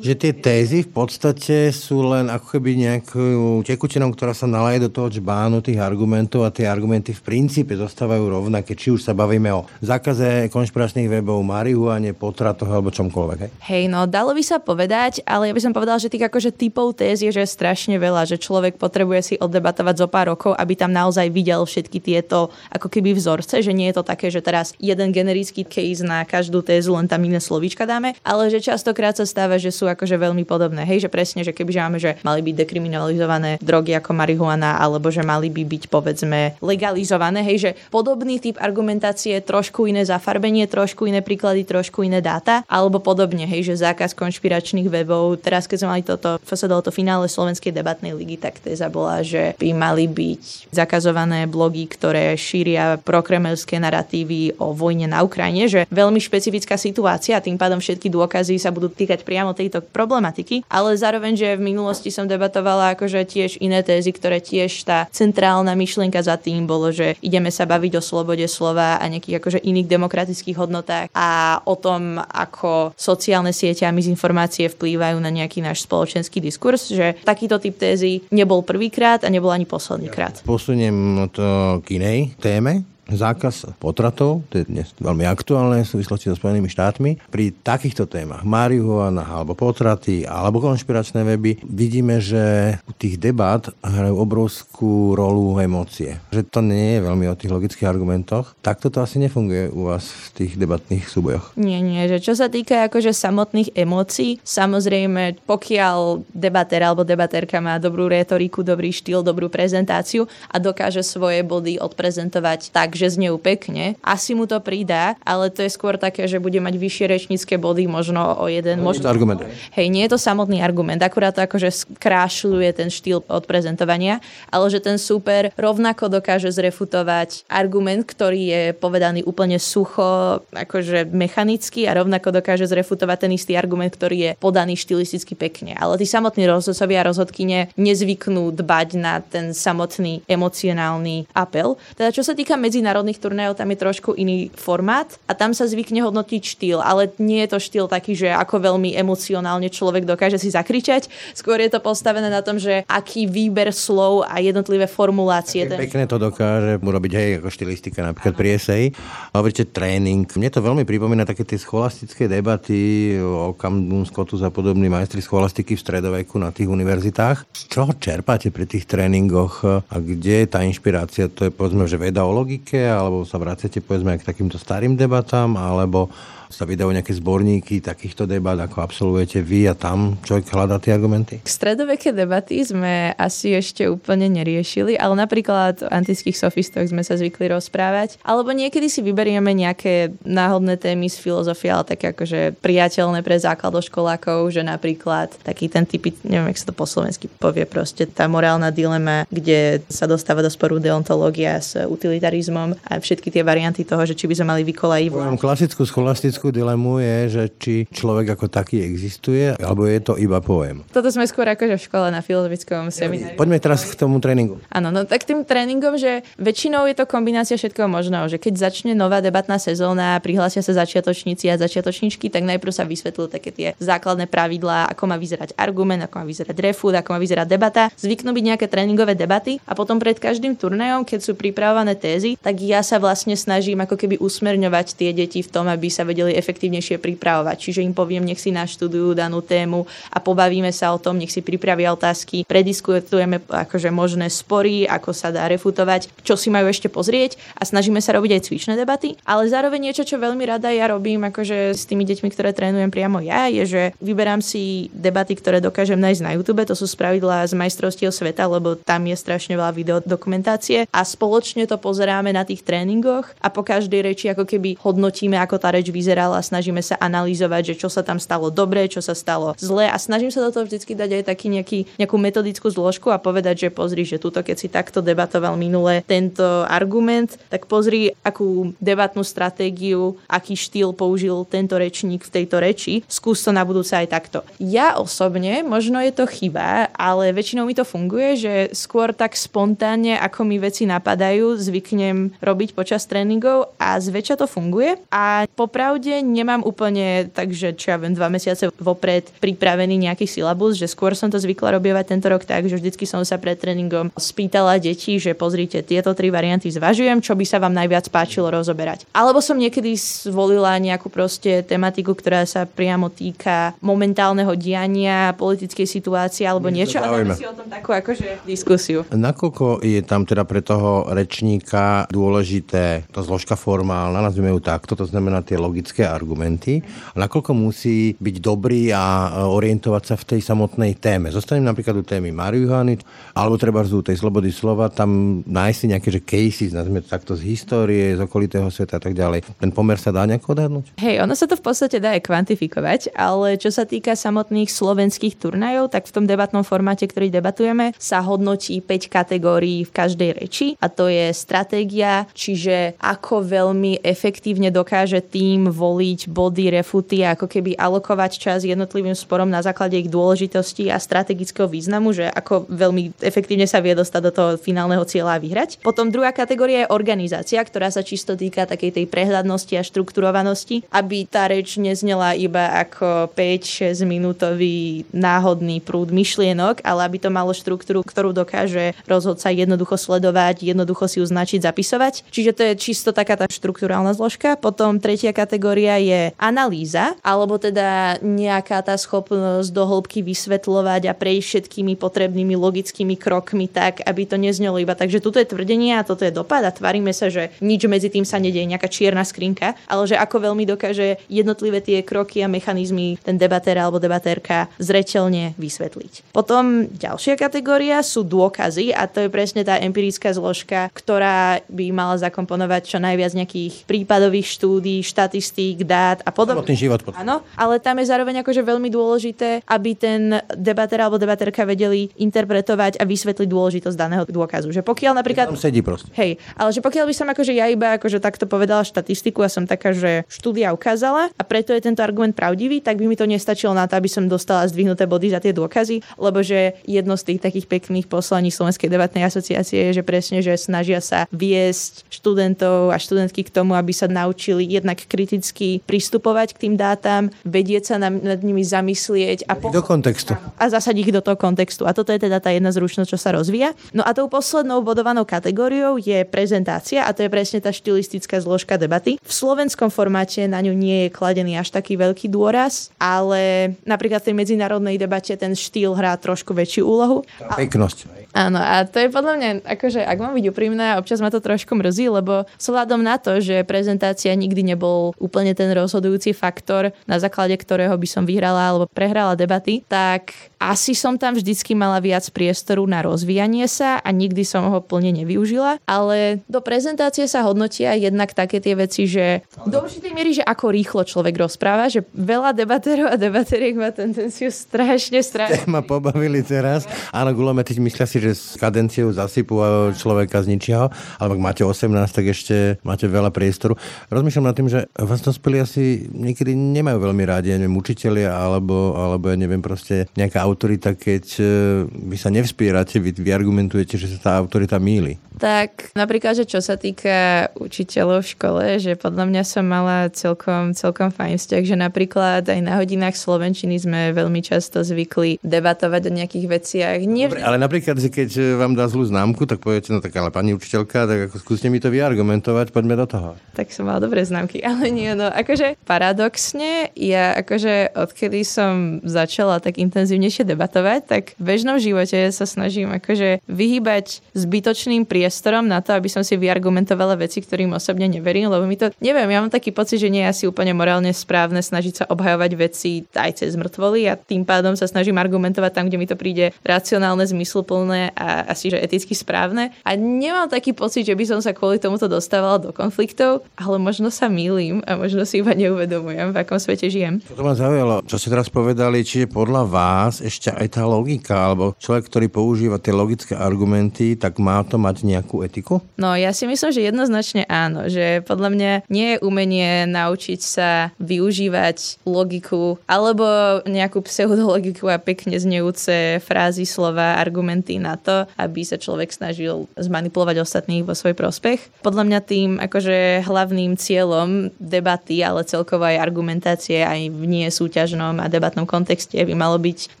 že 0.00 0.14
tie 0.16 0.32
tézy 0.32 0.86
v 0.86 0.90
podstate 0.94 1.68
sú 1.74 2.00
len 2.08 2.32
ako 2.32 2.56
keby 2.56 2.70
nejakou 2.80 3.60
tekutinou, 3.60 4.08
ktorá 4.14 4.32
sa 4.32 4.48
nalaje 4.48 4.80
do 4.86 4.88
toho 4.88 5.12
čbánu 5.12 5.60
tých 5.60 5.76
argumentov 5.76 6.48
a 6.48 6.54
tie 6.54 6.64
argumenty 6.64 7.12
v 7.12 7.20
princípe 7.20 7.76
zostávajú 7.76 8.24
rovnaké, 8.24 8.72
či 8.72 8.94
už 8.94 9.04
sa 9.04 9.12
bavíme 9.12 9.52
o 9.52 9.68
zákaze 9.84 10.48
konšpiračných 10.48 11.12
webov, 11.20 11.44
marihuane, 11.44 12.16
potratoch 12.16 12.70
alebo 12.72 12.88
čomkoľvek. 12.88 13.38
Hej? 13.44 13.50
hej, 13.68 13.84
no 13.92 14.08
dalo 14.08 14.32
by 14.32 14.40
sa 14.40 14.56
povedať, 14.56 15.20
ale 15.28 15.52
ja 15.52 15.54
by 15.56 15.60
som 15.60 15.76
povedal, 15.76 16.00
že 16.00 16.08
tých 16.08 16.24
akože 16.24 16.56
typov 16.56 16.96
téz 16.96 17.20
je 17.20 17.28
že 17.28 17.44
strašne 17.44 18.00
veľa, 18.00 18.24
že 18.24 18.40
človek 18.40 18.80
potrebuje 18.80 19.20
si 19.20 19.34
oddebatovať 19.36 19.94
zo 20.00 20.08
pár 20.08 20.32
rokov, 20.32 20.56
aby 20.56 20.72
tam 20.72 20.96
naozaj 20.96 21.28
videl 21.28 21.60
všetky 21.66 22.00
tieto 22.00 22.48
ako 22.72 22.88
keby 22.88 23.12
vzorce, 23.12 23.60
že 23.60 23.76
nie 23.76 23.92
je 23.92 24.00
to 24.00 24.04
také, 24.06 24.32
že 24.32 24.40
teraz 24.40 24.72
jeden 24.80 25.12
generický 25.12 25.68
case 25.68 26.00
na 26.00 26.24
každú 26.24 26.64
tézu, 26.64 26.96
len 26.96 27.04
tam 27.04 27.20
iné 27.20 27.42
slovíčka 27.42 27.84
dáme, 27.84 28.16
ale 28.24 28.46
ale 28.46 28.62
že 28.62 28.70
častokrát 28.70 29.18
sa 29.18 29.26
stáva, 29.26 29.58
že 29.58 29.65
sú 29.70 29.88
akože 29.88 30.18
veľmi 30.18 30.44
podobné. 30.44 30.82
Hej, 30.84 31.06
že 31.06 31.12
presne, 31.12 31.40
že 31.46 31.54
kebyže 31.54 31.80
máme, 31.80 31.98
že 32.02 32.18
mali 32.22 32.42
byť 32.42 32.54
dekriminalizované 32.66 33.58
drogy 33.62 33.96
ako 33.96 34.12
marihuana, 34.12 34.78
alebo 34.78 35.08
že 35.08 35.24
mali 35.24 35.48
by 35.48 35.62
byť 35.64 35.82
povedzme 35.88 36.60
legalizované, 36.60 37.40
hej, 37.46 37.56
že 37.58 37.70
podobný 37.88 38.38
typ 38.38 38.60
argumentácie, 38.60 39.38
trošku 39.40 39.88
iné 39.88 40.04
zafarbenie, 40.04 40.68
trošku 40.68 41.08
iné 41.08 41.24
príklady, 41.24 41.64
trošku 41.64 42.04
iné 42.04 42.20
dáta, 42.20 42.62
alebo 42.68 43.00
podobne, 43.00 43.48
hej, 43.48 43.72
že 43.72 43.82
zákaz 43.82 44.12
konšpiračných 44.12 44.90
webov. 44.92 45.40
Teraz, 45.40 45.64
keď 45.64 45.78
sme 45.80 45.88
mali 45.96 46.04
toto, 46.04 46.36
sa 46.42 46.66
to 46.66 46.90
finále 46.92 47.30
Slovenskej 47.30 47.72
debatnej 47.72 48.12
ligy, 48.12 48.36
tak 48.36 48.60
téza 48.60 48.90
bola, 48.92 49.22
že 49.22 49.56
by 49.56 49.70
mali 49.72 50.04
byť 50.10 50.74
zakazované 50.74 51.48
blogy, 51.48 51.88
ktoré 51.88 52.36
šíria 52.36 53.00
prokremelské 53.00 53.80
narratívy 53.80 54.58
o 54.60 54.76
vojne 54.76 55.08
na 55.08 55.24
Ukrajine, 55.24 55.70
že 55.70 55.88
veľmi 55.88 56.20
špecifická 56.20 56.76
situácia, 56.76 57.40
tým 57.40 57.56
pádom 57.56 57.80
všetky 57.80 58.12
dôkazy 58.12 58.60
sa 58.60 58.68
budú 58.68 58.92
týkať 58.92 59.24
priamo 59.24 59.55
tejto 59.56 59.80
problematiky, 59.80 60.68
ale 60.68 60.92
zároveň, 60.92 61.32
že 61.32 61.48
v 61.56 61.72
minulosti 61.72 62.12
som 62.12 62.28
debatovala 62.28 62.92
akože 62.92 63.24
tiež 63.24 63.50
iné 63.64 63.80
tézy, 63.80 64.12
ktoré 64.12 64.44
tiež 64.44 64.84
tá 64.84 65.08
centrálna 65.08 65.72
myšlienka 65.72 66.20
za 66.20 66.36
tým 66.36 66.68
bolo, 66.68 66.92
že 66.92 67.16
ideme 67.24 67.48
sa 67.48 67.64
baviť 67.64 67.96
o 67.96 68.02
slobode 68.04 68.44
slova 68.44 69.00
a 69.00 69.04
nejakých 69.08 69.40
akože 69.40 69.58
iných 69.64 69.88
demokratických 69.88 70.56
hodnotách 70.60 71.06
a 71.16 71.58
o 71.64 71.74
tom, 71.80 72.20
ako 72.20 72.92
sociálne 72.98 73.56
siete 73.56 73.88
a 73.88 73.94
mizinformácie 73.94 74.68
vplývajú 74.68 75.16
na 75.16 75.32
nejaký 75.32 75.64
náš 75.64 75.88
spoločenský 75.88 76.44
diskurs, 76.44 76.92
že 76.92 77.16
takýto 77.24 77.56
typ 77.56 77.80
tézy 77.80 78.26
nebol 78.28 78.60
prvýkrát 78.60 79.24
a 79.24 79.32
nebol 79.32 79.48
ani 79.48 79.64
posledný 79.64 80.12
krát. 80.12 80.44
Posuniem 80.44 81.30
to 81.32 81.80
k 81.86 81.96
inej 81.96 82.18
téme, 82.36 82.95
zákaz 83.06 83.78
potratov, 83.78 84.42
to 84.50 84.62
je 84.62 84.64
dnes 84.66 84.90
veľmi 84.98 85.22
aktuálne 85.24 85.86
v 85.86 85.88
súvislosti 85.88 86.26
so 86.30 86.36
Spojenými 86.36 86.66
štátmi. 86.66 87.30
Pri 87.30 87.54
takýchto 87.54 88.10
témach, 88.10 88.42
marihuana 88.42 89.22
alebo 89.22 89.54
potraty 89.54 90.26
alebo 90.26 90.58
konšpiračné 90.58 91.22
weby, 91.22 91.62
vidíme, 91.62 92.18
že 92.18 92.76
u 92.82 92.92
tých 92.92 93.16
debát 93.22 93.70
hrajú 93.80 94.14
obrovskú 94.18 95.14
rolu 95.14 95.54
emócie. 95.62 96.18
Že 96.34 96.42
to 96.50 96.60
nie 96.66 96.98
je 96.98 97.04
veľmi 97.06 97.26
o 97.30 97.38
tých 97.38 97.54
logických 97.54 97.86
argumentoch. 97.86 98.58
Takto 98.58 98.90
to 98.90 98.98
asi 98.98 99.22
nefunguje 99.22 99.70
u 99.70 99.86
vás 99.86 100.10
v 100.10 100.26
tých 100.42 100.52
debatných 100.58 101.06
súbojoch. 101.06 101.54
Nie, 101.54 101.78
nie, 101.78 102.02
že 102.10 102.18
čo 102.18 102.34
sa 102.34 102.50
týka 102.50 102.90
akože 102.90 103.14
samotných 103.14 103.78
emócií, 103.78 104.42
samozrejme, 104.42 105.46
pokiaľ 105.46 106.26
debatér 106.34 106.90
alebo 106.90 107.06
debatérka 107.06 107.62
má 107.62 107.78
dobrú 107.78 108.10
retoriku, 108.10 108.66
dobrý 108.66 108.90
štýl, 108.90 109.22
dobrú 109.22 109.46
prezentáciu 109.46 110.26
a 110.50 110.58
dokáže 110.58 111.06
svoje 111.06 111.46
body 111.46 111.78
odprezentovať 111.78 112.74
tak, 112.74 112.95
že 112.96 113.12
znejú 113.12 113.36
pekne. 113.36 113.94
Asi 114.00 114.32
mu 114.32 114.48
to 114.48 114.58
pridá, 114.64 115.14
ale 115.22 115.52
to 115.52 115.62
je 115.62 115.70
skôr 115.70 116.00
také, 116.00 116.24
že 116.24 116.40
bude 116.40 116.58
mať 116.58 116.74
vyššie 116.80 117.06
rečnícke 117.06 117.54
body, 117.60 117.86
možno 117.86 118.40
o 118.40 118.48
jeden. 118.48 118.80
Možno... 118.80 119.06
To 119.06 119.12
argument. 119.12 119.44
Hej, 119.76 119.86
nie 119.92 120.02
je 120.08 120.16
to 120.16 120.18
samotný 120.18 120.64
argument, 120.64 120.98
akurát 121.04 121.36
to 121.36 121.44
akože 121.44 121.68
skrášľuje 121.70 122.70
ten 122.72 122.88
štýl 122.88 123.22
odprezentovania, 123.28 124.24
ale 124.48 124.66
že 124.72 124.80
ten 124.80 124.96
super 124.96 125.52
rovnako 125.54 126.08
dokáže 126.08 126.48
zrefutovať 126.48 127.44
argument, 127.52 128.08
ktorý 128.08 128.42
je 128.48 128.62
povedaný 128.72 129.20
úplne 129.28 129.60
sucho, 129.60 130.40
akože 130.54 131.10
mechanicky 131.12 131.84
a 131.84 131.96
rovnako 131.98 132.32
dokáže 132.32 132.64
zrefutovať 132.64 133.28
ten 133.28 133.32
istý 133.36 133.52
argument, 133.58 133.92
ktorý 133.92 134.16
je 134.16 134.30
podaný 134.40 134.78
štilisticky 134.78 135.36
pekne. 135.36 135.76
Ale 135.76 136.00
tí 136.00 136.06
samotní 136.08 136.48
rozhodcovia 136.48 137.04
a 137.04 137.08
rozhodkyne 137.12 137.74
nezvyknú 137.76 138.54
dbať 138.54 138.88
na 138.96 139.20
ten 139.20 139.52
samotný 139.52 140.22
emocionálny 140.30 141.28
apel. 141.34 141.76
Teda 141.98 142.14
čo 142.14 142.22
sa 142.24 142.32
týka 142.32 142.56
medzinárodných 142.86 143.18
turnajov, 143.18 143.58
tam 143.58 143.74
je 143.74 143.82
trošku 143.82 144.14
iný 144.14 144.46
formát 144.54 145.10
a 145.26 145.34
tam 145.34 145.50
sa 145.50 145.66
zvykne 145.66 146.06
hodnotiť 146.06 146.42
štýl, 146.54 146.78
ale 146.78 147.10
nie 147.18 147.42
je 147.42 147.50
to 147.50 147.58
štýl 147.58 147.90
taký, 147.90 148.14
že 148.14 148.30
ako 148.30 148.62
veľmi 148.62 148.94
emocionálne 148.94 149.66
človek 149.66 150.06
dokáže 150.06 150.38
si 150.38 150.54
zakričať. 150.54 151.10
Skôr 151.34 151.58
je 151.58 151.66
to 151.66 151.82
postavené 151.82 152.30
na 152.30 152.46
tom, 152.46 152.62
že 152.62 152.86
aký 152.86 153.26
výber 153.26 153.74
slov 153.74 154.22
a 154.22 154.38
jednotlivé 154.38 154.86
formulácie. 154.86 155.66
Ten... 155.66 155.82
Pekne 155.82 156.06
to 156.06 156.22
dokáže 156.22 156.78
urobiť 156.78 157.12
aj 157.18 157.26
ako 157.42 157.48
štilistika, 157.50 158.06
napríklad 158.06 158.38
pri 158.38 158.48
esej. 158.54 158.94
Hovoríte 159.34 159.66
tréning. 159.66 160.30
Mne 160.30 160.54
to 160.54 160.62
veľmi 160.62 160.86
pripomína 160.86 161.26
také 161.26 161.42
tie 161.42 161.58
scholastické 161.58 162.30
debaty 162.30 163.18
o 163.18 163.50
Camden 163.58 164.06
Scottu 164.06 164.38
za 164.38 164.54
podobný 164.54 164.86
majstri 164.86 165.18
scholastiky 165.18 165.74
v 165.74 165.82
stredoveku 165.82 166.38
na 166.38 166.54
tých 166.54 166.70
univerzitách. 166.70 167.50
Z 167.50 167.62
čoho 167.66 167.90
čerpáte 167.98 168.54
pri 168.54 168.70
tých 168.70 168.86
tréningoch 168.86 169.66
a 169.66 169.96
kde 169.98 170.46
je 170.46 170.46
tá 170.46 170.62
inšpirácia? 170.62 171.26
To 171.26 171.50
je 171.50 171.50
povedzme, 171.50 171.90
že 171.90 171.98
veda 171.98 172.22
o 172.22 172.30
logike, 172.36 172.75
alebo 172.84 173.24
sa 173.24 173.40
vracete 173.40 173.80
povedzme 173.80 174.16
aj 174.16 174.20
k 174.20 174.28
takýmto 174.28 174.60
starým 174.60 174.98
debatám, 174.98 175.56
alebo 175.56 176.12
sa 176.48 176.68
vydajú 176.68 176.94
nejaké 176.94 177.12
zborníky 177.16 177.82
takýchto 177.82 178.24
debat, 178.28 178.56
ako 178.56 178.82
absolvujete 178.84 179.42
vy 179.42 179.66
a 179.66 179.74
tam 179.74 180.14
človek 180.22 180.46
hľadá 180.52 180.76
tie 180.78 180.94
argumenty? 180.94 181.42
Stredoveké 181.42 182.14
debaty 182.14 182.62
sme 182.62 183.14
asi 183.18 183.54
ešte 183.56 183.88
úplne 183.90 184.30
neriešili, 184.30 184.94
ale 184.94 185.14
napríklad 185.18 185.86
o 185.86 185.88
antických 185.90 186.36
sofistoch 186.36 186.86
sme 186.86 187.02
sa 187.02 187.18
zvykli 187.18 187.50
rozprávať. 187.50 188.22
Alebo 188.22 188.54
niekedy 188.54 188.86
si 188.86 189.02
vyberieme 189.02 189.50
nejaké 189.50 190.14
náhodné 190.22 190.78
témy 190.78 191.10
z 191.10 191.18
filozofie, 191.18 191.72
ale 191.72 191.88
také 191.88 192.12
akože 192.14 192.60
priateľné 192.62 193.26
pre 193.26 193.40
základoškolákov, 193.40 194.52
že 194.54 194.62
napríklad 194.62 195.34
taký 195.42 195.66
ten 195.72 195.82
typ, 195.88 196.12
neviem, 196.22 196.52
jak 196.54 196.62
sa 196.62 196.68
to 196.70 196.74
po 196.76 196.86
slovensky 196.86 197.26
povie 197.26 197.66
proste, 197.66 198.06
tá 198.06 198.30
morálna 198.30 198.70
dilema, 198.70 199.26
kde 199.32 199.82
sa 199.90 200.06
dostáva 200.06 200.44
do 200.44 200.50
sporu 200.52 200.78
deontológia 200.78 201.58
s 201.58 201.74
utilitarizmom 201.74 202.78
a 202.86 203.00
všetky 203.00 203.32
tie 203.32 203.42
varianty 203.42 203.82
toho, 203.82 204.04
že 204.06 204.14
či 204.14 204.28
by 204.30 204.34
sme 204.38 204.46
mali 204.54 204.62
vykolajiť. 204.62 205.10
Klasickú 205.36 205.82
scholastickú 205.86 206.35
etickú 206.36 206.52
dilemu 206.52 207.00
je, 207.00 207.16
že 207.32 207.44
či 207.56 207.74
človek 207.88 208.36
ako 208.36 208.52
taký 208.52 208.84
existuje, 208.84 209.56
alebo 209.56 209.88
je 209.88 210.00
to 210.04 210.20
iba 210.20 210.36
pojem. 210.44 210.84
Toto 210.92 211.08
sme 211.08 211.24
skôr 211.24 211.48
akože 211.48 211.80
v 211.80 211.82
škole 211.88 212.12
na 212.12 212.20
filozofickom 212.20 212.92
seminári. 212.92 213.40
Poďme 213.40 213.56
teraz 213.56 213.88
k 213.88 213.96
tomu 213.96 214.20
tréningu. 214.20 214.60
Áno, 214.68 214.92
no 214.92 215.08
tak 215.08 215.24
tým 215.24 215.48
tréningom, 215.48 215.96
že 215.96 216.20
väčšinou 216.36 216.84
je 216.92 216.96
to 217.00 217.08
kombinácia 217.08 217.56
všetkého 217.56 217.88
možného, 217.88 218.28
že 218.28 218.36
keď 218.36 218.68
začne 218.68 218.92
nová 218.92 219.24
debatná 219.24 219.56
sezóna, 219.56 220.20
prihlásia 220.20 220.60
sa 220.60 220.76
začiatočníci 220.76 221.48
a 221.48 221.56
začiatočníčky, 221.56 222.28
tak 222.28 222.44
najprv 222.44 222.68
sa 222.68 222.84
vysvetľujú 222.84 223.28
také 223.32 223.48
tie 223.48 223.68
základné 223.80 224.28
pravidlá, 224.28 224.92
ako 224.92 225.08
má 225.08 225.16
vyzerať 225.16 225.56
argument, 225.56 226.04
ako 226.04 226.20
má 226.20 226.24
vyzerať 226.28 226.56
refút, 226.60 226.92
ako 227.00 227.16
má 227.16 227.18
vyzerať 227.24 227.48
debata. 227.48 227.88
Zvyknú 227.96 228.36
byť 228.36 228.44
nejaké 228.44 228.68
tréningové 228.68 229.16
debaty 229.16 229.56
a 229.64 229.72
potom 229.72 229.96
pred 229.96 230.20
každým 230.20 230.52
turnajom, 230.52 231.08
keď 231.08 231.24
sú 231.24 231.32
pripravované 231.32 231.96
tézy, 231.96 232.36
tak 232.36 232.60
ja 232.60 232.84
sa 232.84 233.00
vlastne 233.00 233.32
snažím 233.32 233.80
ako 233.80 233.96
keby 233.96 234.20
usmerňovať 234.20 235.00
tie 235.00 235.16
deti 235.16 235.40
v 235.40 235.48
tom, 235.48 235.64
aby 235.70 235.88
sa 235.88 236.04
vedeli 236.04 236.25
vedeli 236.26 236.42
efektívnejšie 236.42 236.98
pripravovať. 236.98 237.56
Čiže 237.62 237.86
im 237.86 237.94
poviem, 237.94 238.26
nech 238.26 238.42
si 238.42 238.50
naštudujú 238.50 239.14
danú 239.14 239.38
tému 239.38 239.86
a 240.10 240.18
pobavíme 240.18 240.74
sa 240.74 240.90
o 240.90 240.98
tom, 240.98 241.22
nech 241.22 241.30
si 241.30 241.38
pripravia 241.38 241.94
otázky, 241.94 242.42
prediskutujeme 242.42 243.46
akože 243.46 243.94
možné 243.94 244.26
spory, 244.26 244.90
ako 244.90 245.14
sa 245.14 245.30
dá 245.30 245.46
refutovať, 245.46 246.10
čo 246.26 246.34
si 246.34 246.50
majú 246.50 246.66
ešte 246.66 246.90
pozrieť 246.90 247.38
a 247.54 247.62
snažíme 247.62 248.02
sa 248.02 248.18
robiť 248.18 248.30
aj 248.34 248.44
cvičné 248.50 248.74
debaty. 248.74 249.14
Ale 249.22 249.46
zároveň 249.46 249.92
niečo, 249.92 250.02
čo 250.02 250.18
veľmi 250.18 250.42
rada 250.42 250.74
ja 250.74 250.90
robím 250.90 251.22
akože 251.30 251.76
s 251.76 251.86
tými 251.86 252.02
deťmi, 252.02 252.28
ktoré 252.34 252.50
trénujem 252.50 252.90
priamo 252.90 253.22
ja, 253.22 253.46
je, 253.46 253.62
že 253.68 253.82
vyberám 254.02 254.42
si 254.42 254.90
debaty, 254.90 255.38
ktoré 255.38 255.62
dokážem 255.62 256.00
nájsť 256.00 256.24
na 256.24 256.34
YouTube. 256.34 256.66
To 256.66 256.74
sú 256.74 256.88
spravidla 256.90 257.46
z 257.46 257.54
majstrovstiev 257.54 258.10
sveta, 258.10 258.48
lebo 258.50 258.74
tam 258.74 259.06
je 259.06 259.14
strašne 259.14 259.54
veľa 259.54 259.72
videodokumentácie 259.76 260.88
a 260.90 261.00
spoločne 261.04 261.68
to 261.68 261.76
pozeráme 261.76 262.32
na 262.32 262.42
tých 262.42 262.64
tréningoch 262.64 263.30
a 263.38 263.52
po 263.52 263.62
každej 263.62 264.00
reči 264.02 264.26
ako 264.32 264.48
keby 264.48 264.80
hodnotíme, 264.80 265.36
ako 265.36 265.60
tá 265.60 265.68
reč 265.76 265.92
vyzerá 265.92 266.15
vyzeral 266.16 266.32
a 266.32 266.40
snažíme 266.40 266.80
sa 266.80 266.96
analyzovať, 266.96 267.76
že 267.76 267.84
čo 267.84 267.92
sa 267.92 268.00
tam 268.00 268.16
stalo 268.16 268.48
dobre, 268.48 268.88
čo 268.88 269.04
sa 269.04 269.12
stalo 269.12 269.52
zle 269.60 269.84
a 269.84 270.00
snažím 270.00 270.32
sa 270.32 270.40
do 270.40 270.48
toho 270.48 270.64
vždy 270.64 270.96
dať 270.96 271.10
aj 271.20 271.24
taký 271.28 271.46
nejaký, 271.52 271.78
nejakú 272.00 272.16
metodickú 272.16 272.72
zložku 272.72 273.12
a 273.12 273.20
povedať, 273.20 273.68
že 273.68 273.74
pozri, 273.74 274.08
že 274.08 274.16
tuto 274.16 274.40
keď 274.40 274.56
si 274.56 274.72
takto 274.72 275.04
debatoval 275.04 275.60
minule 275.60 276.00
tento 276.08 276.64
argument, 276.72 277.36
tak 277.52 277.68
pozri, 277.68 278.16
akú 278.24 278.72
debatnú 278.80 279.20
stratégiu, 279.20 280.16
aký 280.24 280.56
štýl 280.56 280.96
použil 280.96 281.44
tento 281.52 281.76
rečník 281.76 282.24
v 282.24 282.32
tejto 282.32 282.64
reči, 282.64 283.04
skús 283.04 283.44
to 283.44 283.52
na 283.52 283.68
budúce 283.68 283.92
aj 283.92 284.08
takto. 284.08 284.40
Ja 284.56 284.96
osobne, 284.96 285.60
možno 285.68 286.00
je 286.00 286.16
to 286.16 286.24
chyba, 286.24 286.88
ale 286.96 287.36
väčšinou 287.36 287.68
mi 287.68 287.76
to 287.76 287.84
funguje, 287.84 288.40
že 288.40 288.54
skôr 288.72 289.12
tak 289.12 289.36
spontánne, 289.36 290.16
ako 290.16 290.48
mi 290.48 290.56
veci 290.56 290.88
napadajú, 290.88 291.60
zvyknem 291.60 292.40
robiť 292.40 292.72
počas 292.72 293.04
tréningov 293.04 293.76
a 293.76 294.00
zväčša 294.00 294.40
to 294.40 294.46
funguje. 294.48 294.96
A 295.12 295.44
popravde 295.58 296.05
pravde 296.06 296.22
nemám 296.22 296.62
úplne, 296.62 297.26
takže 297.34 297.74
čo 297.74 297.90
ja 297.90 297.98
viem, 297.98 298.14
dva 298.14 298.30
mesiace 298.30 298.70
vopred 298.78 299.26
pripravený 299.42 300.06
nejaký 300.06 300.30
syllabus, 300.30 300.78
že 300.78 300.86
skôr 300.86 301.18
som 301.18 301.26
to 301.26 301.42
zvykla 301.42 301.74
robievať 301.74 302.14
tento 302.14 302.30
rok 302.30 302.46
tak, 302.46 302.70
že 302.70 302.78
vždycky 302.78 303.02
som 303.10 303.26
sa 303.26 303.42
pred 303.42 303.58
tréningom 303.58 304.14
spýtala 304.14 304.78
deti, 304.78 305.18
že 305.18 305.34
pozrite, 305.34 305.82
tieto 305.82 306.14
tri 306.14 306.30
varianty 306.30 306.70
zvažujem, 306.70 307.18
čo 307.18 307.34
by 307.34 307.42
sa 307.42 307.58
vám 307.58 307.74
najviac 307.74 308.06
páčilo 308.14 308.54
rozoberať. 308.54 309.02
Alebo 309.10 309.42
som 309.42 309.58
niekedy 309.58 309.98
zvolila 309.98 310.78
nejakú 310.78 311.10
proste 311.10 311.66
tematiku, 311.66 312.14
ktorá 312.14 312.46
sa 312.46 312.70
priamo 312.70 313.10
týka 313.10 313.74
momentálneho 313.82 314.54
diania, 314.54 315.34
politickej 315.34 315.90
situácie 315.90 316.46
alebo 316.46 316.70
niečo 316.70 317.02
a 317.02 317.10
dáme 317.10 317.34
si 317.34 317.42
o 317.42 317.54
tom 317.56 317.66
takú 317.66 317.90
akože 317.90 318.46
diskusiu. 318.46 319.02
Nakoľko 319.10 319.82
je 319.82 320.00
tam 320.06 320.22
teda 320.22 320.46
pre 320.46 320.62
toho 320.62 321.10
rečníka 321.10 322.06
dôležité 322.14 323.10
tá 323.10 323.20
zložka 323.26 323.58
formálna, 323.58 324.22
nazvime 324.22 324.54
ju 324.54 324.62
takto, 324.62 324.94
to 324.94 325.08
znamená 325.08 325.42
tie 325.42 325.56
logické 325.56 325.95
logické 325.96 326.04
argumenty 326.04 326.84
a 327.16 327.24
nakoľko 327.24 327.56
musí 327.56 328.12
byť 328.20 328.36
dobrý 328.44 328.92
a 328.92 329.32
orientovať 329.48 330.02
sa 330.04 330.14
v 330.20 330.36
tej 330.36 330.40
samotnej 330.44 331.00
téme. 331.00 331.32
Zostanem 331.32 331.64
napríklad 331.64 331.96
u 331.96 332.04
témy 332.04 332.28
marihuany, 332.36 333.00
alebo 333.32 333.56
treba 333.56 333.80
z 333.80 334.04
tej 334.04 334.20
slobody 334.20 334.52
slova, 334.52 334.92
tam 334.92 335.40
nájsť 335.48 335.78
si 335.80 335.86
nejaké 335.88 336.08
že 336.12 336.20
cases, 336.20 336.76
nazvime 336.76 337.00
to 337.00 337.08
takto 337.08 337.32
z 337.32 337.48
histórie, 337.48 338.12
z 338.12 338.20
okolitého 338.20 338.68
sveta 338.68 339.00
a 339.00 339.02
tak 339.02 339.16
ďalej. 339.16 339.48
Ten 339.56 339.72
pomer 339.72 339.96
sa 339.96 340.12
dá 340.12 340.28
nejako 340.28 340.52
odhadnúť? 340.52 340.84
Hej, 341.00 341.24
ono 341.24 341.32
sa 341.32 341.48
to 341.48 341.56
v 341.56 341.64
podstate 341.64 341.96
dá 341.96 342.12
aj 342.12 342.28
kvantifikovať, 342.28 343.16
ale 343.16 343.56
čo 343.56 343.72
sa 343.72 343.88
týka 343.88 344.12
samotných 344.12 344.68
slovenských 344.68 345.40
turnajov, 345.40 345.88
tak 345.88 346.04
v 346.04 346.12
tom 346.12 346.24
debatnom 346.28 346.60
formáte, 346.60 347.08
ktorý 347.08 347.32
debatujeme, 347.32 347.96
sa 347.96 348.20
hodnotí 348.20 348.84
5 348.84 349.08
kategórií 349.08 349.88
v 349.88 349.94
každej 349.96 350.30
reči 350.36 350.66
a 350.76 350.92
to 350.92 351.08
je 351.08 351.32
stratégia, 351.32 352.28
čiže 352.36 352.98
ako 353.00 353.40
veľmi 353.46 354.04
efektívne 354.04 354.68
dokáže 354.68 355.22
tým 355.22 355.70
vo 355.70 355.85
voliť 355.86 356.26
body, 356.26 356.82
refuty 356.82 357.22
a 357.22 357.38
ako 357.38 357.46
keby 357.46 357.78
alokovať 357.78 358.32
čas 358.42 358.66
jednotlivým 358.66 359.14
sporom 359.14 359.46
na 359.46 359.62
základe 359.62 359.94
ich 359.94 360.10
dôležitosti 360.10 360.90
a 360.90 360.98
strategického 360.98 361.70
významu, 361.70 362.10
že 362.10 362.26
ako 362.26 362.66
veľmi 362.66 363.22
efektívne 363.22 363.70
sa 363.70 363.78
vie 363.78 363.94
dostať 363.94 364.20
do 364.26 364.32
toho 364.34 364.50
finálneho 364.58 365.06
cieľa 365.06 365.38
a 365.38 365.42
vyhrať. 365.42 365.78
Potom 365.86 366.10
druhá 366.10 366.34
kategória 366.34 366.84
je 366.84 366.92
organizácia, 366.92 367.62
ktorá 367.62 367.86
sa 367.94 368.02
čisto 368.02 368.34
týka 368.34 368.66
takej 368.66 368.98
tej 368.98 369.06
prehľadnosti 369.06 369.74
a 369.78 369.86
štrukturovanosti, 369.86 370.82
aby 370.90 371.22
tá 371.30 371.46
reč 371.46 371.78
neznela 371.78 372.34
iba 372.34 372.82
ako 372.82 373.30
5-6 373.38 374.02
minútový 374.02 375.06
náhodný 375.14 375.78
prúd 375.78 376.10
myšlienok, 376.10 376.82
ale 376.82 377.06
aby 377.06 377.16
to 377.22 377.30
malo 377.30 377.54
štruktúru, 377.54 378.02
ktorú 378.02 378.34
dokáže 378.34 378.98
rozhodca 379.06 379.54
jednoducho 379.54 379.94
sledovať, 379.94 380.66
jednoducho 380.66 381.06
si 381.06 381.22
ju 381.22 381.26
značiť, 381.28 381.62
zapisovať. 381.62 382.26
Čiže 382.34 382.50
to 382.56 382.62
je 382.66 382.72
čisto 382.74 383.10
taká 383.14 383.38
tá 383.38 383.46
štruktúrálna 383.46 384.16
zložka. 384.16 384.58
Potom 384.58 384.98
tretia 384.98 385.30
kategória 385.36 385.75
kategória 385.76 386.00
je 386.00 386.22
analýza, 386.40 387.12
alebo 387.20 387.60
teda 387.60 388.16
nejaká 388.24 388.80
tá 388.80 388.96
schopnosť 388.96 389.68
do 389.68 389.84
hĺbky 389.84 390.24
vysvetľovať 390.24 391.02
a 391.04 391.12
prejsť 391.12 391.46
všetkými 391.68 392.00
potrebnými 392.00 392.56
logickými 392.56 393.12
krokmi 393.20 393.68
tak, 393.68 394.00
aby 394.08 394.24
to 394.24 394.40
neznelo 394.40 394.80
iba 394.80 394.96
tak, 394.96 395.12
že 395.12 395.20
toto 395.20 395.36
je 395.36 395.44
tvrdenie 395.44 396.00
a 396.00 396.06
toto 396.06 396.24
je 396.24 396.32
dopad 396.32 396.64
a 396.64 396.72
tvárime 396.72 397.12
sa, 397.12 397.28
že 397.28 397.52
nič 397.60 397.84
medzi 397.84 398.08
tým 398.08 398.24
sa 398.24 398.40
nedieje, 398.40 398.64
nejaká 398.64 398.88
čierna 398.88 399.20
skrinka, 399.20 399.76
ale 399.84 400.08
že 400.08 400.16
ako 400.16 400.48
veľmi 400.48 400.64
dokáže 400.64 401.20
jednotlivé 401.28 401.84
tie 401.84 402.00
kroky 402.00 402.40
a 402.40 402.48
mechanizmy 402.48 403.20
ten 403.20 403.36
debatér 403.36 403.76
alebo 403.76 404.00
debatérka 404.00 404.72
zreteľne 404.80 405.52
vysvetliť. 405.60 406.32
Potom 406.32 406.88
ďalšia 406.88 407.36
kategória 407.36 408.00
sú 408.00 408.24
dôkazy 408.24 408.96
a 408.96 409.04
to 409.04 409.28
je 409.28 409.28
presne 409.28 409.60
tá 409.60 409.76
empirická 409.76 410.32
zložka, 410.32 410.88
ktorá 410.96 411.60
by 411.68 411.92
mala 411.92 412.16
zakomponovať 412.16 412.96
čo 412.96 412.98
najviac 413.02 413.36
nejakých 413.36 413.84
prípadových 413.84 414.48
štúdí, 414.56 415.04
štatistík, 415.04 415.65
dát 415.74 416.22
a 416.22 416.30
podobne. 416.30 416.62
život. 416.76 417.02
Áno, 417.16 417.42
ale 417.58 417.82
tam 417.82 417.98
je 417.98 418.06
zároveň 418.06 418.46
akože 418.46 418.62
veľmi 418.62 418.88
dôležité, 418.92 419.66
aby 419.66 419.98
ten 419.98 420.38
debatér 420.54 421.02
alebo 421.02 421.18
debaterka 421.18 421.66
vedeli 421.66 422.12
interpretovať 422.14 423.00
a 423.00 423.04
vysvetliť 423.08 423.48
dôležitosť 423.48 423.96
daného 423.96 424.24
dôkazu. 424.28 424.70
Že 424.70 424.86
pokiaľ 424.86 425.12
napríklad... 425.16 425.50
Tam 425.50 425.58
sedí 425.58 425.80
proste. 425.80 426.12
Hej, 426.14 426.38
ale 426.54 426.70
že 426.70 426.84
pokiaľ 426.84 427.04
by 427.08 427.14
som 427.16 427.26
akože 427.32 427.52
ja 427.56 427.66
iba 427.72 427.96
akože 427.96 428.20
takto 428.20 428.44
povedala 428.44 428.84
štatistiku 428.84 429.42
a 429.42 429.48
som 429.48 429.64
taká, 429.64 429.96
že 429.96 430.28
štúdia 430.28 430.74
ukázala 430.76 431.32
a 431.32 431.42
preto 431.46 431.72
je 431.72 431.80
tento 431.80 432.04
argument 432.04 432.36
pravdivý, 432.36 432.84
tak 432.84 433.00
by 433.00 433.06
mi 433.08 433.16
to 433.16 433.24
nestačilo 433.24 433.72
na 433.72 433.88
to, 433.88 433.96
aby 433.96 434.10
som 434.10 434.26
dostala 434.28 434.68
zdvihnuté 434.68 435.06
body 435.08 435.32
za 435.32 435.40
tie 435.40 435.56
dôkazy, 435.56 436.02
lebo 436.20 436.42
že 436.42 436.76
jedno 436.84 437.14
z 437.14 437.32
tých 437.32 437.40
takých 437.46 437.66
pekných 437.70 438.06
poslaní 438.10 438.50
Slovenskej 438.50 438.90
debatnej 438.90 439.24
asociácie 439.24 439.90
je, 439.90 440.00
že 440.00 440.02
presne, 440.02 440.42
že 440.42 440.58
snažia 440.58 440.98
sa 440.98 441.30
viesť 441.30 442.10
študentov 442.10 442.90
a 442.90 442.98
študentky 442.98 443.46
k 443.46 443.54
tomu, 443.54 443.78
aby 443.78 443.94
sa 443.94 444.10
naučili 444.10 444.66
jednak 444.66 444.98
kriticky 445.06 445.45
pristupovať 445.84 446.56
k 446.56 446.60
tým 446.66 446.74
dátam, 446.74 447.28
vedieť 447.44 447.94
sa 447.94 447.96
nad 448.00 448.40
nimi 448.40 448.64
zamyslieť 448.64 449.46
a, 449.46 449.54
po... 449.54 449.70
do 449.70 449.84
kontextu. 449.84 450.34
a 450.34 450.64
zasadiť 450.66 451.12
ich 451.12 451.14
do 451.14 451.22
toho 451.22 451.36
kontextu. 451.36 451.84
A 451.84 451.92
toto 451.92 452.10
je 452.10 452.22
teda 452.24 452.40
tá 452.40 452.50
jedna 452.50 452.72
zručnosť, 452.72 453.08
čo 453.12 453.18
sa 453.20 453.36
rozvíja. 453.36 453.76
No 453.92 454.02
a 454.02 454.16
tou 454.16 454.26
poslednou 454.26 454.80
bodovanou 454.80 455.28
kategóriou 455.28 456.00
je 456.00 456.24
prezentácia 456.24 457.04
a 457.04 457.12
to 457.12 457.26
je 457.26 457.30
presne 457.30 457.60
tá 457.60 457.70
štilistická 457.70 458.40
zložka 458.40 458.80
debaty. 458.80 459.20
V 459.20 459.32
slovenskom 459.32 459.92
formáte 459.92 460.40
na 460.48 460.64
ňu 460.64 460.72
nie 460.72 461.06
je 461.06 461.14
kladený 461.14 461.60
až 461.60 461.70
taký 461.76 462.00
veľký 462.00 462.32
dôraz, 462.32 462.88
ale 462.96 463.76
napríklad 463.84 464.24
v 464.24 464.32
tej 464.32 464.36
medzinárodnej 464.40 464.96
debate 464.96 465.36
ten 465.36 465.52
štýl 465.52 465.92
hrá 465.92 466.16
trošku 466.16 466.56
väčšiu 466.56 466.82
úlohu. 466.88 467.20
Peknosť. 467.54 468.08
Áno, 468.32 468.60
a 468.60 468.84
to 468.88 469.00
je 469.00 469.08
podľa 469.12 469.34
mňa, 469.36 469.50
akože 469.64 470.00
ak 470.04 470.18
mám 470.20 470.36
byť 470.36 470.46
úprimná, 470.52 471.00
občas 471.00 471.20
ma 471.20 471.32
to 471.32 471.40
trošku 471.40 471.72
mrzí, 471.72 472.12
lebo 472.12 472.44
vzhľadom 472.60 473.00
na 473.00 473.16
to, 473.20 473.40
že 473.40 473.64
prezentácia 473.68 474.32
nikdy 474.32 474.76
nebol 474.76 475.12
úplne 475.20 475.35
ten 475.42 475.68
rozhodujúci 475.74 476.32
faktor, 476.32 476.94
na 477.04 477.20
základe 477.20 477.52
ktorého 477.58 477.92
by 477.98 478.08
som 478.08 478.24
vyhrala 478.24 478.72
alebo 478.72 478.86
prehrala 478.88 479.36
debaty, 479.36 479.84
tak 479.90 480.32
asi 480.56 480.96
som 480.96 481.20
tam 481.20 481.36
vždycky 481.36 481.76
mala 481.76 482.00
viac 482.00 482.24
priestoru 482.32 482.88
na 482.88 483.04
rozvíjanie 483.04 483.68
sa 483.68 484.00
a 484.00 484.08
nikdy 484.08 484.40
som 484.46 484.72
ho 484.72 484.80
plne 484.80 485.12
nevyužila, 485.12 485.84
ale 485.84 486.40
do 486.48 486.64
prezentácie 486.64 487.28
sa 487.28 487.44
hodnotia 487.44 487.92
jednak 487.98 488.32
také 488.32 488.62
tie 488.62 488.72
veci, 488.72 489.04
že 489.04 489.44
do 489.68 489.84
určitej 489.84 490.12
miery, 490.16 490.32
že 490.32 490.44
ako 490.46 490.72
rýchlo 490.72 491.02
človek 491.04 491.36
rozpráva, 491.36 491.92
že 491.92 492.06
veľa 492.14 492.56
debatérov 492.56 493.12
a 493.12 493.20
debatériek 493.20 493.76
má 493.76 493.92
tendenciu 493.92 494.48
strašne, 494.48 495.20
strašne. 495.20 495.68
ma 495.68 495.84
pobavili 495.84 496.40
teraz. 496.40 496.88
Áno, 497.10 497.34
gulometiť 497.34 497.76
myslia 497.82 498.06
si, 498.06 498.22
že 498.22 498.32
s 498.32 498.54
kadenciou 498.56 499.12
zasypú 499.12 499.58
človeka 499.98 500.40
z 500.40 500.56
ničieho, 500.56 500.86
ale 501.18 501.30
ak 501.34 501.40
máte 501.42 501.62
18, 501.66 501.90
tak 502.12 502.24
ešte 502.30 502.78
máte 502.86 503.10
veľa 503.10 503.34
priestoru. 503.34 503.74
Rozmýšľam 504.08 504.46
nad 504.46 504.54
tým, 504.54 504.68
že 504.70 504.86
vás 504.94 505.20
dospelí 505.26 505.58
asi 505.58 506.06
niekedy 506.06 506.54
nemajú 506.54 507.02
veľmi 507.02 507.24
rádi, 507.26 507.50
ja 507.50 507.58
neviem, 507.58 507.74
učiteľia 507.74 508.30
alebo, 508.30 508.94
alebo 508.94 509.26
ja 509.28 509.36
neviem, 509.36 509.58
proste 509.58 510.06
nejaká 510.14 510.38
autorita, 510.38 510.94
keď 510.94 511.24
e, 511.36 511.44
vy 511.90 512.16
sa 512.16 512.30
nevspierate, 512.30 513.02
vy, 513.02 513.10
vy 513.18 513.30
argumentujete, 513.34 513.98
že 513.98 514.14
sa 514.14 514.18
tá 514.22 514.30
autorita 514.38 514.78
míli. 514.78 515.18
Tak 515.36 515.92
napríklad, 515.92 516.32
že 516.32 516.48
čo 516.48 516.64
sa 516.64 516.80
týka 516.80 517.50
učiteľov 517.60 518.24
v 518.24 518.32
škole, 518.32 518.64
že 518.80 518.96
podľa 518.96 519.28
mňa 519.28 519.42
som 519.44 519.68
mala 519.68 520.08
celkom, 520.08 520.72
celkom 520.72 521.12
fajn 521.12 521.36
vzťah, 521.36 521.62
že 521.66 521.76
napríklad 521.76 522.42
aj 522.48 522.60
na 522.64 522.80
hodinách 522.80 523.20
Slovenčiny 523.20 523.76
sme 523.76 524.16
veľmi 524.16 524.40
často 524.40 524.80
zvykli 524.80 525.36
debatovať 525.44 526.02
o 526.08 526.12
nejakých 526.16 526.46
veciach. 526.48 526.98
Nie... 527.04 527.28
Dobre, 527.28 527.44
ale 527.44 527.60
napríklad, 527.60 528.00
keď 528.00 528.30
e, 528.32 528.42
vám 528.56 528.72
dá 528.72 528.88
zlú 528.88 529.04
známku, 529.04 529.44
tak 529.44 529.60
poviete, 529.60 529.92
no 529.92 530.00
tak 530.00 530.16
ale 530.16 530.32
pani 530.32 530.56
učiteľka, 530.56 531.04
tak 531.04 531.18
ako 531.28 531.36
skúste 531.36 531.68
mi 531.68 531.84
to 531.84 531.92
vyargumentovať, 531.92 532.72
poďme 532.72 532.96
do 532.96 533.06
toho. 533.08 533.30
Tak 533.52 533.68
som 533.76 533.88
mala 533.92 534.00
dobré 534.00 534.24
známky, 534.24 534.64
ale 534.68 534.88
nie, 534.88 535.12
no 535.16 535.26
akože 535.32 535.80
paradoxne, 535.88 536.92
ja 536.92 537.32
akože 537.40 537.96
odkedy 537.96 538.44
som 538.44 539.00
začala 539.02 539.58
tak 539.58 539.80
intenzívnejšie 539.80 540.44
debatovať, 540.44 541.00
tak 541.08 541.22
v 541.40 541.42
bežnom 541.42 541.80
živote 541.80 542.28
sa 542.30 542.44
snažím 542.44 542.92
akože 542.92 543.40
vyhýbať 543.48 544.20
zbytočným 544.36 545.08
priestorom 545.08 545.64
na 545.64 545.80
to, 545.80 545.96
aby 545.96 546.12
som 546.12 546.20
si 546.20 546.36
vyargumentovala 546.36 547.16
veci, 547.16 547.40
ktorým 547.40 547.72
osobne 547.72 548.06
neverím, 548.06 548.52
lebo 548.52 548.68
mi 548.68 548.76
to, 548.76 548.92
neviem, 549.00 549.32
ja 549.32 549.40
mám 549.40 549.52
taký 549.52 549.72
pocit, 549.72 549.96
že 549.96 550.12
nie 550.12 550.22
je 550.26 550.30
asi 550.30 550.44
úplne 550.44 550.76
morálne 550.76 551.10
správne 551.16 551.64
snažiť 551.64 551.94
sa 551.96 552.04
obhajovať 552.12 552.50
veci 552.58 553.08
aj 553.16 553.40
cez 553.40 553.56
mŕtvoly 553.56 554.10
a 554.12 554.18
tým 554.20 554.44
pádom 554.44 554.76
sa 554.76 554.84
snažím 554.84 555.16
argumentovať 555.16 555.72
tam, 555.72 555.84
kde 555.88 555.96
mi 555.96 556.06
to 556.06 556.18
príde 556.18 556.52
racionálne, 556.66 557.24
zmysluplné 557.24 558.12
a 558.12 558.50
asi, 558.52 558.74
že 558.74 558.82
eticky 558.82 559.16
správne. 559.16 559.72
A 559.86 559.94
nemám 559.96 560.50
taký 560.50 560.76
pocit, 560.76 561.06
že 561.06 561.16
by 561.16 561.24
som 561.24 561.40
sa 561.40 561.56
kvôli 561.56 561.80
tomuto 561.80 562.10
dostávala 562.10 562.60
do 562.60 562.74
konfliktov, 562.74 563.46
ale 563.56 563.80
možno 563.80 564.12
sa 564.12 564.26
mýlim 564.26 564.82
a 564.84 564.98
možno 564.98 565.05
si 565.26 565.42
iba 565.42 565.54
neuvedomujem, 565.54 566.34
v 566.34 566.36
akom 566.36 566.58
svete 566.58 566.90
žijem. 566.90 567.22
To 567.32 567.42
ma 567.44 567.54
zaujalo, 567.54 568.02
čo 568.06 568.18
ste 568.18 568.32
teraz 568.32 568.50
povedali, 568.50 569.06
čiže 569.06 569.30
podľa 569.30 569.62
vás 569.66 570.18
ešte 570.18 570.50
aj 570.50 570.78
tá 570.78 570.82
logika, 570.86 571.52
alebo 571.52 571.74
človek, 571.78 572.10
ktorý 572.10 572.26
používa 572.32 572.82
tie 572.82 572.94
logické 572.94 573.34
argumenty, 573.36 574.18
tak 574.18 574.40
má 574.42 574.62
to 574.66 574.80
mať 574.80 575.06
nejakú 575.06 575.44
etiku? 575.46 575.84
No 576.00 576.16
ja 576.18 576.32
si 576.32 576.48
myslím, 576.48 576.70
že 576.72 576.86
jednoznačne 576.88 577.42
áno, 577.46 577.86
že 577.86 578.24
podľa 578.26 578.48
mňa 578.52 578.72
nie 578.90 579.16
je 579.16 579.22
umenie 579.22 579.84
naučiť 579.86 580.40
sa 580.40 580.90
využívať 580.98 582.06
logiku 582.08 582.80
alebo 582.88 583.26
nejakú 583.68 584.00
pseudologiku 584.02 584.88
a 584.88 585.02
pekne 585.02 585.36
znejúce 585.36 586.22
frázy, 586.24 586.64
slova, 586.64 587.20
argumenty 587.20 587.78
na 587.78 588.00
to, 588.00 588.24
aby 588.40 588.64
sa 588.64 588.80
človek 588.80 589.12
snažil 589.12 589.68
zmanipulovať 589.76 590.42
ostatných 590.42 590.86
vo 590.86 590.96
svoj 590.96 591.14
prospech. 591.14 591.84
Podľa 591.84 592.04
mňa 592.08 592.20
tým 592.24 592.50
akože 592.58 593.26
hlavným 593.26 593.76
cieľom 593.76 594.50
debaty, 594.96 595.20
ale 595.20 595.44
celkovo 595.44 595.84
aj 595.84 596.00
argumentácie 596.00 596.80
aj 596.80 597.12
v 597.12 597.24
nie 597.28 597.46
súťažnom 597.52 598.16
a 598.18 598.32
debatnom 598.32 598.64
kontexte 598.64 599.20
by 599.20 599.34
malo 599.36 599.60
byť 599.60 600.00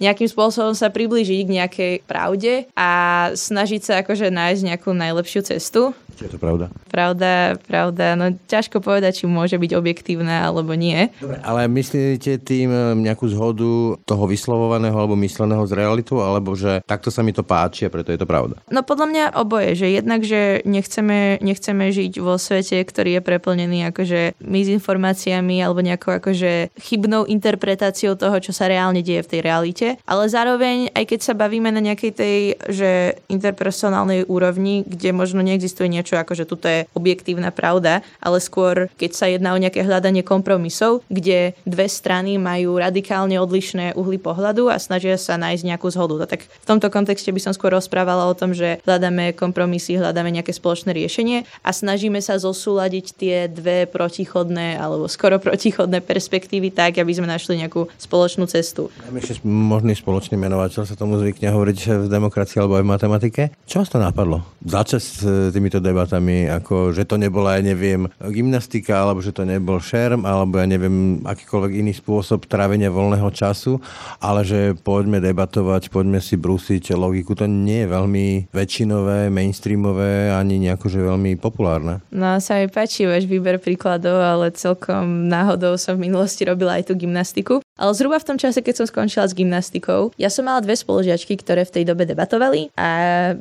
nejakým 0.00 0.28
spôsobom 0.28 0.72
sa 0.72 0.88
priblížiť 0.88 1.40
k 1.44 1.54
nejakej 1.60 1.94
pravde 2.08 2.64
a 2.72 2.90
snažiť 3.36 3.80
sa 3.84 3.92
akože 4.00 4.32
nájsť 4.32 4.62
nejakú 4.72 4.90
najlepšiu 4.96 5.44
cestu. 5.44 5.92
Či 6.16 6.26
je 6.26 6.32
to 6.32 6.40
pravda? 6.40 6.72
Pravda, 6.88 7.60
pravda. 7.68 8.16
No 8.16 8.32
ťažko 8.32 8.80
povedať, 8.80 9.20
či 9.20 9.24
môže 9.28 9.60
byť 9.60 9.72
objektívna 9.76 10.48
alebo 10.48 10.72
nie. 10.72 11.12
Dobre, 11.20 11.36
ale 11.44 11.68
myslíte 11.68 12.40
tým 12.40 12.72
eh, 12.72 12.96
nejakú 12.96 13.28
zhodu 13.28 14.00
toho 14.00 14.24
vyslovovaného 14.24 14.96
alebo 14.96 15.12
mysleného 15.20 15.68
z 15.68 15.72
realitu, 15.76 16.24
alebo 16.24 16.56
že 16.56 16.80
takto 16.88 17.12
sa 17.12 17.20
mi 17.20 17.36
to 17.36 17.44
páči 17.44 17.84
a 17.84 17.92
preto 17.92 18.16
je 18.16 18.20
to 18.20 18.24
pravda? 18.24 18.56
No 18.72 18.80
podľa 18.80 19.06
mňa 19.12 19.24
oboje, 19.36 19.76
že 19.76 19.92
jednak, 19.92 20.24
že 20.24 20.64
nechceme, 20.64 21.36
nechceme 21.44 21.92
žiť 21.92 22.12
vo 22.24 22.40
svete, 22.40 22.80
ktorý 22.80 23.20
je 23.20 23.26
preplnený 23.26 23.92
akože 23.92 24.40
mizinformáciami 24.40 25.60
alebo 25.60 25.84
nejakou 25.84 26.16
akože 26.16 26.72
chybnou 26.80 27.28
interpretáciou 27.28 28.14
toho, 28.16 28.40
čo 28.40 28.56
sa 28.56 28.70
reálne 28.70 29.04
deje 29.04 29.26
v 29.26 29.30
tej 29.36 29.40
realite. 29.42 29.86
Ale 30.08 30.30
zároveň, 30.32 30.94
aj 30.94 31.04
keď 31.04 31.20
sa 31.20 31.34
bavíme 31.34 31.68
na 31.68 31.82
nejakej 31.82 32.12
tej, 32.14 32.38
že 32.70 32.90
interpersonálnej 33.26 34.30
úrovni, 34.30 34.86
kde 34.86 35.10
možno 35.10 35.42
neexistuje 35.42 35.90
niečo 35.90 36.05
niečo 36.06 36.22
ako, 36.22 36.38
že 36.38 36.46
tuto 36.46 36.70
je 36.70 36.86
objektívna 36.94 37.50
pravda, 37.50 38.06
ale 38.22 38.38
skôr, 38.38 38.86
keď 38.94 39.10
sa 39.10 39.26
jedná 39.26 39.50
o 39.50 39.58
nejaké 39.58 39.82
hľadanie 39.82 40.22
kompromisov, 40.22 41.02
kde 41.10 41.58
dve 41.66 41.90
strany 41.90 42.38
majú 42.38 42.78
radikálne 42.78 43.34
odlišné 43.42 43.98
uhly 43.98 44.22
pohľadu 44.22 44.70
a 44.70 44.78
snažia 44.78 45.18
sa 45.18 45.34
nájsť 45.34 45.66
nejakú 45.66 45.90
zhodu. 45.90 46.14
No 46.14 46.26
tak 46.30 46.46
v 46.46 46.66
tomto 46.70 46.86
kontexte 46.94 47.34
by 47.34 47.42
som 47.42 47.50
skôr 47.50 47.74
rozprávala 47.74 48.30
o 48.30 48.38
tom, 48.38 48.54
že 48.54 48.78
hľadáme 48.86 49.34
kompromisy, 49.34 49.98
hľadáme 49.98 50.30
nejaké 50.30 50.54
spoločné 50.54 50.94
riešenie 50.94 51.42
a 51.66 51.74
snažíme 51.74 52.22
sa 52.22 52.38
zosúľadiť 52.38 53.06
tie 53.18 53.36
dve 53.50 53.90
protichodné 53.90 54.78
alebo 54.78 55.10
skoro 55.10 55.42
protichodné 55.42 56.06
perspektívy 56.06 56.70
tak, 56.70 57.02
aby 57.02 57.10
sme 57.10 57.26
našli 57.26 57.58
nejakú 57.58 57.90
spoločnú 57.98 58.46
cestu. 58.46 58.94
Ešte 59.10 59.42
možný 59.42 59.98
spoločný 59.98 60.38
menovateľ 60.38 60.86
sa 60.86 60.94
tomu 60.94 61.18
zvykne 61.18 61.50
hovoriť 61.50 62.06
v 62.06 62.08
demokracii 62.12 62.62
alebo 62.62 62.78
aj 62.78 62.84
v 62.84 62.92
matematike. 62.94 63.42
Čo 63.66 63.82
vás 63.82 63.90
to 63.90 63.98
napadlo? 63.98 64.44
Začať 64.62 65.02
s 65.02 65.16
týmito 65.56 65.80
debatami 65.80 65.95
debatami, 65.96 66.44
ako 66.44 66.92
že 66.92 67.08
to 67.08 67.16
nebola, 67.16 67.56
ja 67.56 67.64
neviem, 67.64 68.04
gymnastika, 68.20 69.00
alebo 69.00 69.24
že 69.24 69.32
to 69.32 69.48
nebol 69.48 69.80
šerm, 69.80 70.28
alebo 70.28 70.60
ja 70.60 70.68
neviem, 70.68 71.24
akýkoľvek 71.24 71.72
iný 71.80 71.96
spôsob 71.96 72.44
trávenia 72.44 72.92
voľného 72.92 73.32
času, 73.32 73.80
ale 74.20 74.44
že 74.44 74.76
poďme 74.76 75.24
debatovať, 75.24 75.88
poďme 75.88 76.20
si 76.20 76.36
brúsiť 76.36 76.92
logiku, 76.92 77.32
to 77.32 77.48
nie 77.48 77.88
je 77.88 77.88
veľmi 77.88 78.26
väčšinové, 78.52 79.32
mainstreamové, 79.32 80.28
ani 80.36 80.60
nejako, 80.68 80.86
že 80.92 81.00
veľmi 81.00 81.40
populárne. 81.40 82.04
No 82.12 82.36
sa 82.44 82.60
mi 82.60 82.68
páči 82.68 83.08
váš 83.08 83.24
výber 83.24 83.56
príkladov, 83.56 84.20
ale 84.20 84.52
celkom 84.52 85.32
náhodou 85.32 85.80
som 85.80 85.96
v 85.96 86.12
minulosti 86.12 86.44
robila 86.44 86.76
aj 86.76 86.92
tú 86.92 86.94
gymnastiku. 87.00 87.65
Ale 87.76 87.92
zhruba 87.92 88.16
v 88.16 88.28
tom 88.32 88.38
čase, 88.40 88.64
keď 88.64 88.82
som 88.82 88.86
skončila 88.88 89.28
s 89.28 89.36
gymnastikou, 89.36 90.16
ja 90.16 90.32
som 90.32 90.48
mala 90.48 90.64
dve 90.64 90.72
spolužiačky, 90.72 91.36
ktoré 91.36 91.68
v 91.68 91.74
tej 91.76 91.84
dobe 91.84 92.08
debatovali 92.08 92.72
a 92.72 92.88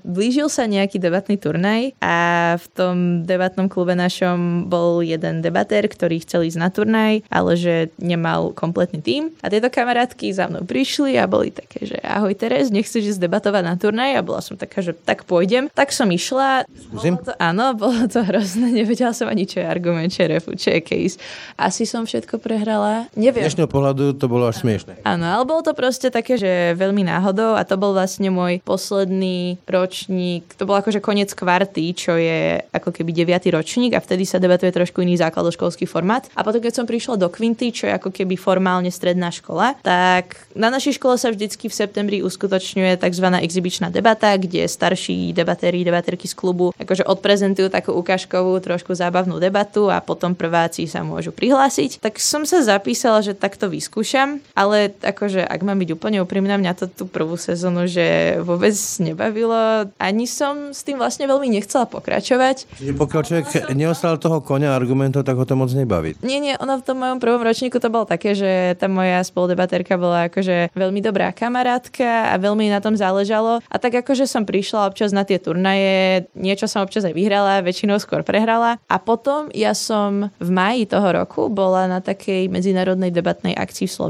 blížil 0.04 0.52
sa 0.52 0.68
nejaký 0.68 1.00
debatný 1.00 1.40
turnaj 1.40 1.96
a 2.04 2.16
v 2.60 2.66
tom 2.76 2.96
debatnom 3.24 3.72
klube 3.72 3.96
našom 3.96 4.68
bol 4.68 5.00
jeden 5.00 5.40
debatér, 5.40 5.88
ktorý 5.88 6.20
chcel 6.28 6.44
ísť 6.52 6.60
na 6.60 6.68
turnaj, 6.68 7.24
ale 7.32 7.52
že 7.56 7.96
nemal 7.96 8.52
kompletný 8.52 9.00
tým. 9.00 9.32
A 9.40 9.48
tieto 9.48 9.72
kamarátky 9.72 10.36
za 10.36 10.52
mnou 10.52 10.68
prišli 10.68 11.16
a 11.16 11.32
boli 11.32 11.56
také, 11.56 11.88
že 11.88 11.98
ahoj 12.04 12.36
Teres, 12.36 12.76
nechceš 12.76 13.16
ísť 13.16 13.24
debatovať 13.24 13.64
na 13.64 13.80
turnaj? 13.80 14.20
A 14.20 14.22
bola 14.26 14.44
som 14.44 14.60
taká, 14.60 14.84
že 14.84 14.92
tak 14.92 15.24
pôjdem. 15.24 15.72
Tak 15.72 15.96
som 15.96 16.12
išla. 16.12 16.68
Skúsim? 16.68 17.16
Bolo 17.16 17.32
to, 17.32 17.34
áno, 17.40 17.72
bolo 17.72 18.04
to 18.12 18.20
hrozné. 18.20 18.84
Nevedela 18.84 19.16
som 19.16 19.32
ani, 19.32 19.48
čo 19.48 19.64
je 19.64 19.66
argument, 19.66 20.12
čo 20.12 20.28
je 20.28 20.30
refu, 20.36 20.52
čo 20.60 20.76
je 20.76 20.84
case. 20.84 21.16
Asi 21.56 21.88
som 21.88 22.04
všetko 22.04 22.44
prehrala. 22.44 23.08
Neviem. 23.16 23.48
Z 23.48 23.56
dnešného 23.56 23.72
pohľadu 23.72 24.04
to 24.20 24.25
bolo 24.30 24.48
až 24.48 24.62
smiešne. 24.64 25.02
Áno, 25.04 25.26
ale 25.26 25.44
bolo 25.44 25.66
to 25.66 25.74
proste 25.76 26.14
také, 26.14 26.40
že 26.40 26.78
veľmi 26.78 27.04
náhodou 27.04 27.58
a 27.58 27.66
to 27.68 27.76
bol 27.76 27.92
vlastne 27.92 28.32
môj 28.32 28.62
posledný 28.64 29.60
ročník, 29.68 30.56
to 30.56 30.64
bol 30.64 30.78
akože 30.80 31.04
koniec 31.04 31.34
kvarty, 31.34 31.92
čo 31.98 32.16
je 32.16 32.64
ako 32.72 32.94
keby 32.94 33.12
deviatý 33.12 33.52
ročník 33.52 33.98
a 33.98 34.04
vtedy 34.04 34.24
sa 34.24 34.40
debatuje 34.40 34.70
trošku 34.72 35.02
iný 35.02 35.18
základoškolský 35.20 35.90
formát. 35.90 36.30
A 36.38 36.46
potom, 36.46 36.64
keď 36.64 36.84
som 36.84 36.86
prišla 36.88 37.20
do 37.20 37.28
Quinty, 37.28 37.76
čo 37.76 37.90
je 37.90 37.98
ako 37.98 38.14
keby 38.14 38.40
formálne 38.40 38.94
stredná 38.94 39.34
škola, 39.34 39.76
tak 39.82 40.48
na 40.56 40.72
našej 40.72 41.02
škole 41.02 41.20
sa 41.20 41.34
vždycky 41.34 41.68
v 41.68 41.76
septembri 41.76 42.18
uskutočňuje 42.24 43.02
tzv. 43.02 43.28
exibičná 43.44 43.92
debata, 43.92 44.32
kde 44.40 44.70
starší 44.70 45.36
debatéri, 45.36 45.84
debatérky 45.84 46.30
z 46.30 46.36
klubu 46.38 46.72
akože 46.80 47.04
odprezentujú 47.04 47.68
takú 47.68 47.92
ukážkovú, 47.98 48.62
trošku 48.62 48.94
zábavnú 48.96 49.42
debatu 49.42 49.90
a 49.92 50.00
potom 50.00 50.38
prváci 50.38 50.86
sa 50.86 51.02
môžu 51.02 51.34
prihlásiť. 51.34 52.00
Tak 52.00 52.22
som 52.22 52.46
sa 52.46 52.62
zapísala, 52.62 53.26
že 53.26 53.34
takto 53.36 53.68
vyskúšam 53.68 54.15
skúšam, 54.16 54.40
ale 54.56 54.96
akože 55.04 55.44
ak 55.44 55.60
mám 55.68 55.76
byť 55.84 55.90
úplne 55.92 56.24
úprimná, 56.24 56.56
mňa 56.56 56.80
to 56.80 56.86
tú 56.88 57.04
prvú 57.04 57.36
sezónu, 57.36 57.84
že 57.84 58.40
vôbec 58.40 58.72
nebavilo. 59.04 59.92
Ani 60.00 60.24
som 60.24 60.72
s 60.72 60.88
tým 60.88 60.96
vlastne 60.96 61.28
veľmi 61.28 61.52
nechcela 61.52 61.84
pokračovať. 61.84 62.80
Čiže 62.80 62.96
pokiaľ 62.96 63.22
človek 63.28 63.46
som... 63.52 63.76
neostal 63.76 64.16
toho 64.16 64.40
konia 64.40 64.72
argumentov, 64.72 65.28
tak 65.28 65.36
ho 65.36 65.44
to 65.44 65.60
moc 65.60 65.68
nebaví. 65.76 66.16
Nie, 66.24 66.40
nie, 66.40 66.56
ono 66.56 66.80
v 66.80 66.86
tom 66.88 67.04
mojom 67.04 67.20
prvom 67.20 67.44
ročníku 67.44 67.76
to 67.84 67.92
bolo 67.92 68.08
také, 68.08 68.32
že 68.32 68.80
tá 68.80 68.88
moja 68.88 69.20
spoludebaterka 69.20 70.00
bola 70.00 70.32
akože 70.32 70.72
veľmi 70.72 71.04
dobrá 71.04 71.36
kamarátka 71.36 72.32
a 72.32 72.40
veľmi 72.40 72.72
na 72.72 72.80
tom 72.80 72.96
záležalo. 72.96 73.60
A 73.68 73.76
tak 73.76 74.00
akože 74.00 74.32
som 74.32 74.48
prišla 74.48 74.88
občas 74.88 75.12
na 75.12 75.28
tie 75.28 75.44
turnaje, 75.44 76.32
niečo 76.40 76.72
som 76.72 76.88
občas 76.88 77.04
aj 77.04 77.12
vyhrala, 77.12 77.60
väčšinou 77.68 78.00
skôr 78.00 78.24
prehrala. 78.24 78.80
A 78.88 78.96
potom 78.96 79.52
ja 79.52 79.76
som 79.76 80.32
v 80.40 80.50
máji 80.56 80.88
toho 80.88 81.12
roku 81.12 81.52
bola 81.52 81.92
na 81.92 82.00
takej 82.00 82.48
medzinárodnej 82.48 83.12
debatnej 83.12 83.52
akcii 83.52 83.92
v 83.92 83.92
Slovensku, 83.92 84.05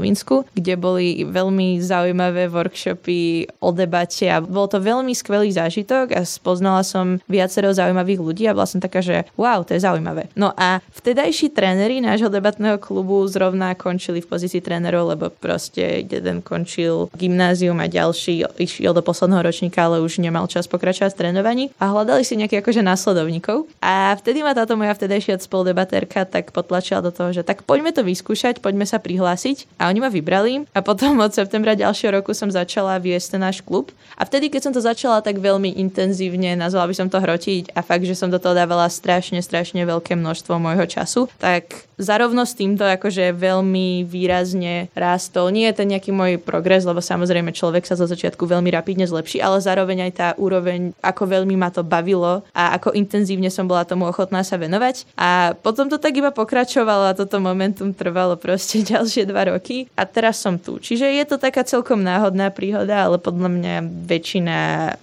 kde 0.52 0.74
boli 0.76 1.24
veľmi 1.24 1.80
zaujímavé 1.80 2.48
workshopy 2.50 3.48
o 3.62 3.70
debate 3.72 4.28
a 4.28 4.42
bol 4.42 4.68
to 4.68 4.82
veľmi 4.82 5.12
skvelý 5.16 5.52
zážitok 5.52 6.12
a 6.12 6.20
spoznala 6.22 6.82
som 6.84 7.22
viacero 7.30 7.72
zaujímavých 7.72 8.20
ľudí 8.20 8.44
a 8.46 8.54
bola 8.56 8.68
som 8.68 8.82
taká, 8.82 9.00
že 9.00 9.24
wow, 9.40 9.64
to 9.64 9.74
je 9.74 9.84
zaujímavé. 9.84 10.28
No 10.36 10.52
a 10.56 10.84
vtedajší 10.94 11.54
tréneri 11.54 12.04
nášho 12.04 12.28
debatného 12.28 12.76
klubu 12.76 13.24
zrovna 13.26 13.72
končili 13.72 14.20
v 14.20 14.28
pozícii 14.28 14.60
trénerov, 14.60 15.16
lebo 15.16 15.32
proste 15.32 16.04
jeden 16.04 16.42
končil 16.44 17.08
gymnázium 17.16 17.78
a 17.80 17.88
ďalší 17.88 18.44
išiel 18.60 18.92
do 18.92 19.00
posledného 19.00 19.42
ročníka, 19.44 19.86
ale 19.86 20.02
už 20.02 20.18
nemal 20.20 20.44
čas 20.50 20.68
pokračovať 20.68 21.14
v 21.14 21.20
trénovaní 21.20 21.64
a 21.80 21.88
hľadali 21.90 22.22
si 22.26 22.36
nejakých 22.36 22.60
akože 22.62 22.82
následovníkov. 22.82 23.70
A 23.80 24.16
vtedy 24.18 24.42
ma 24.42 24.52
táto 24.52 24.74
moja 24.74 24.92
vtedajšia 24.92 25.38
spoludebatérka 25.42 26.26
tak 26.26 26.50
potlačila 26.50 27.00
do 27.04 27.14
toho, 27.14 27.30
že 27.30 27.46
tak 27.46 27.62
poďme 27.62 27.94
to 27.94 28.02
vyskúšať, 28.02 28.58
poďme 28.58 28.84
sa 28.84 28.98
prihlásiť. 28.98 29.78
A 29.78 29.85
oni 29.90 30.00
ma 30.02 30.10
vybrali 30.10 30.66
a 30.72 30.80
potom 30.80 31.18
od 31.20 31.32
septembra 31.32 31.76
ďalšieho 31.76 32.20
roku 32.20 32.32
som 32.32 32.48
začala 32.52 32.98
viesť 32.98 33.36
ten 33.36 33.42
náš 33.42 33.60
klub. 33.60 33.90
A 34.16 34.24
vtedy, 34.24 34.48
keď 34.48 34.70
som 34.70 34.72
to 34.72 34.80
začala 34.80 35.20
tak 35.20 35.36
veľmi 35.36 35.76
intenzívne, 35.76 36.56
nazvala 36.56 36.88
by 36.88 36.94
som 36.96 37.08
to 37.12 37.20
hrotiť 37.20 37.76
a 37.76 37.84
fakt, 37.84 38.08
že 38.08 38.16
som 38.16 38.32
do 38.32 38.40
toho 38.40 38.56
dávala 38.56 38.88
strašne, 38.88 39.42
strašne 39.44 39.84
veľké 39.84 40.16
množstvo 40.16 40.56
môjho 40.56 40.88
času, 40.88 41.28
tak 41.36 41.86
zarovno 42.00 42.44
s 42.44 42.56
týmto 42.56 42.84
akože 42.84 43.36
veľmi 43.36 44.04
výrazne 44.08 44.88
rástol. 44.96 45.52
Nie 45.52 45.72
je 45.72 45.84
ten 45.84 45.88
nejaký 45.92 46.12
môj 46.12 46.40
progres, 46.40 46.84
lebo 46.84 47.00
samozrejme 47.00 47.52
človek 47.52 47.84
sa 47.84 47.96
zo 47.96 48.08
začiatku 48.08 48.44
veľmi 48.44 48.72
rapidne 48.72 49.04
zlepší, 49.08 49.40
ale 49.40 49.60
zároveň 49.60 50.08
aj 50.08 50.12
tá 50.12 50.28
úroveň, 50.36 50.92
ako 51.00 51.22
veľmi 51.28 51.56
ma 51.56 51.72
to 51.72 51.84
bavilo 51.84 52.44
a 52.52 52.76
ako 52.76 52.96
intenzívne 52.96 53.52
som 53.52 53.68
bola 53.68 53.88
tomu 53.88 54.08
ochotná 54.08 54.44
sa 54.44 54.60
venovať. 54.60 55.08
A 55.16 55.56
potom 55.60 55.88
to 55.88 56.00
tak 56.00 56.16
iba 56.16 56.32
pokračovalo 56.32 57.12
a 57.12 57.16
toto 57.16 57.40
momentum 57.40 57.92
trvalo 57.92 58.36
proste 58.36 58.80
ďalšie 58.92 59.28
dva 59.28 59.52
roky 59.52 59.75
a 59.92 60.02
teraz 60.08 60.40
som 60.40 60.56
tu. 60.56 60.80
Čiže 60.80 61.12
je 61.12 61.24
to 61.28 61.36
taká 61.36 61.60
celkom 61.66 62.00
náhodná 62.00 62.48
príhoda, 62.48 63.04
ale 63.04 63.20
podľa 63.20 63.48
mňa 63.52 63.74
väčšina 64.08 64.58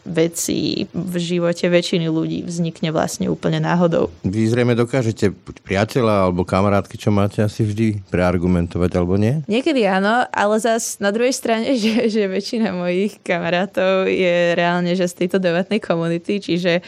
vecí 0.07 0.89
v 0.89 1.15
živote 1.21 1.69
väčšiny 1.69 2.07
ľudí 2.09 2.41
vznikne 2.47 2.89
vlastne 2.89 3.29
úplne 3.29 3.61
náhodou. 3.61 4.09
Vy 4.25 4.49
zrejme 4.49 4.73
dokážete 4.73 5.29
buď 5.33 5.55
priateľa 5.61 6.29
alebo 6.29 6.47
kamarátky, 6.47 6.95
čo 6.97 7.09
máte 7.13 7.43
asi 7.43 7.67
vždy 7.67 8.05
preargumentovať, 8.09 8.91
alebo 8.97 9.19
nie? 9.19 9.41
Niekedy 9.49 9.85
áno, 9.85 10.25
ale 10.29 10.55
zas 10.61 10.97
na 10.97 11.09
druhej 11.09 11.33
strane, 11.33 11.75
že, 11.81 12.07
že 12.09 12.29
väčšina 12.29 12.71
mojich 12.71 13.19
kamarátov 13.21 14.09
je 14.09 14.53
reálne, 14.53 14.93
že 14.93 15.09
z 15.09 15.25
tejto 15.25 15.37
debatnej 15.41 15.81
komunity, 15.81 16.39
čiže... 16.39 16.79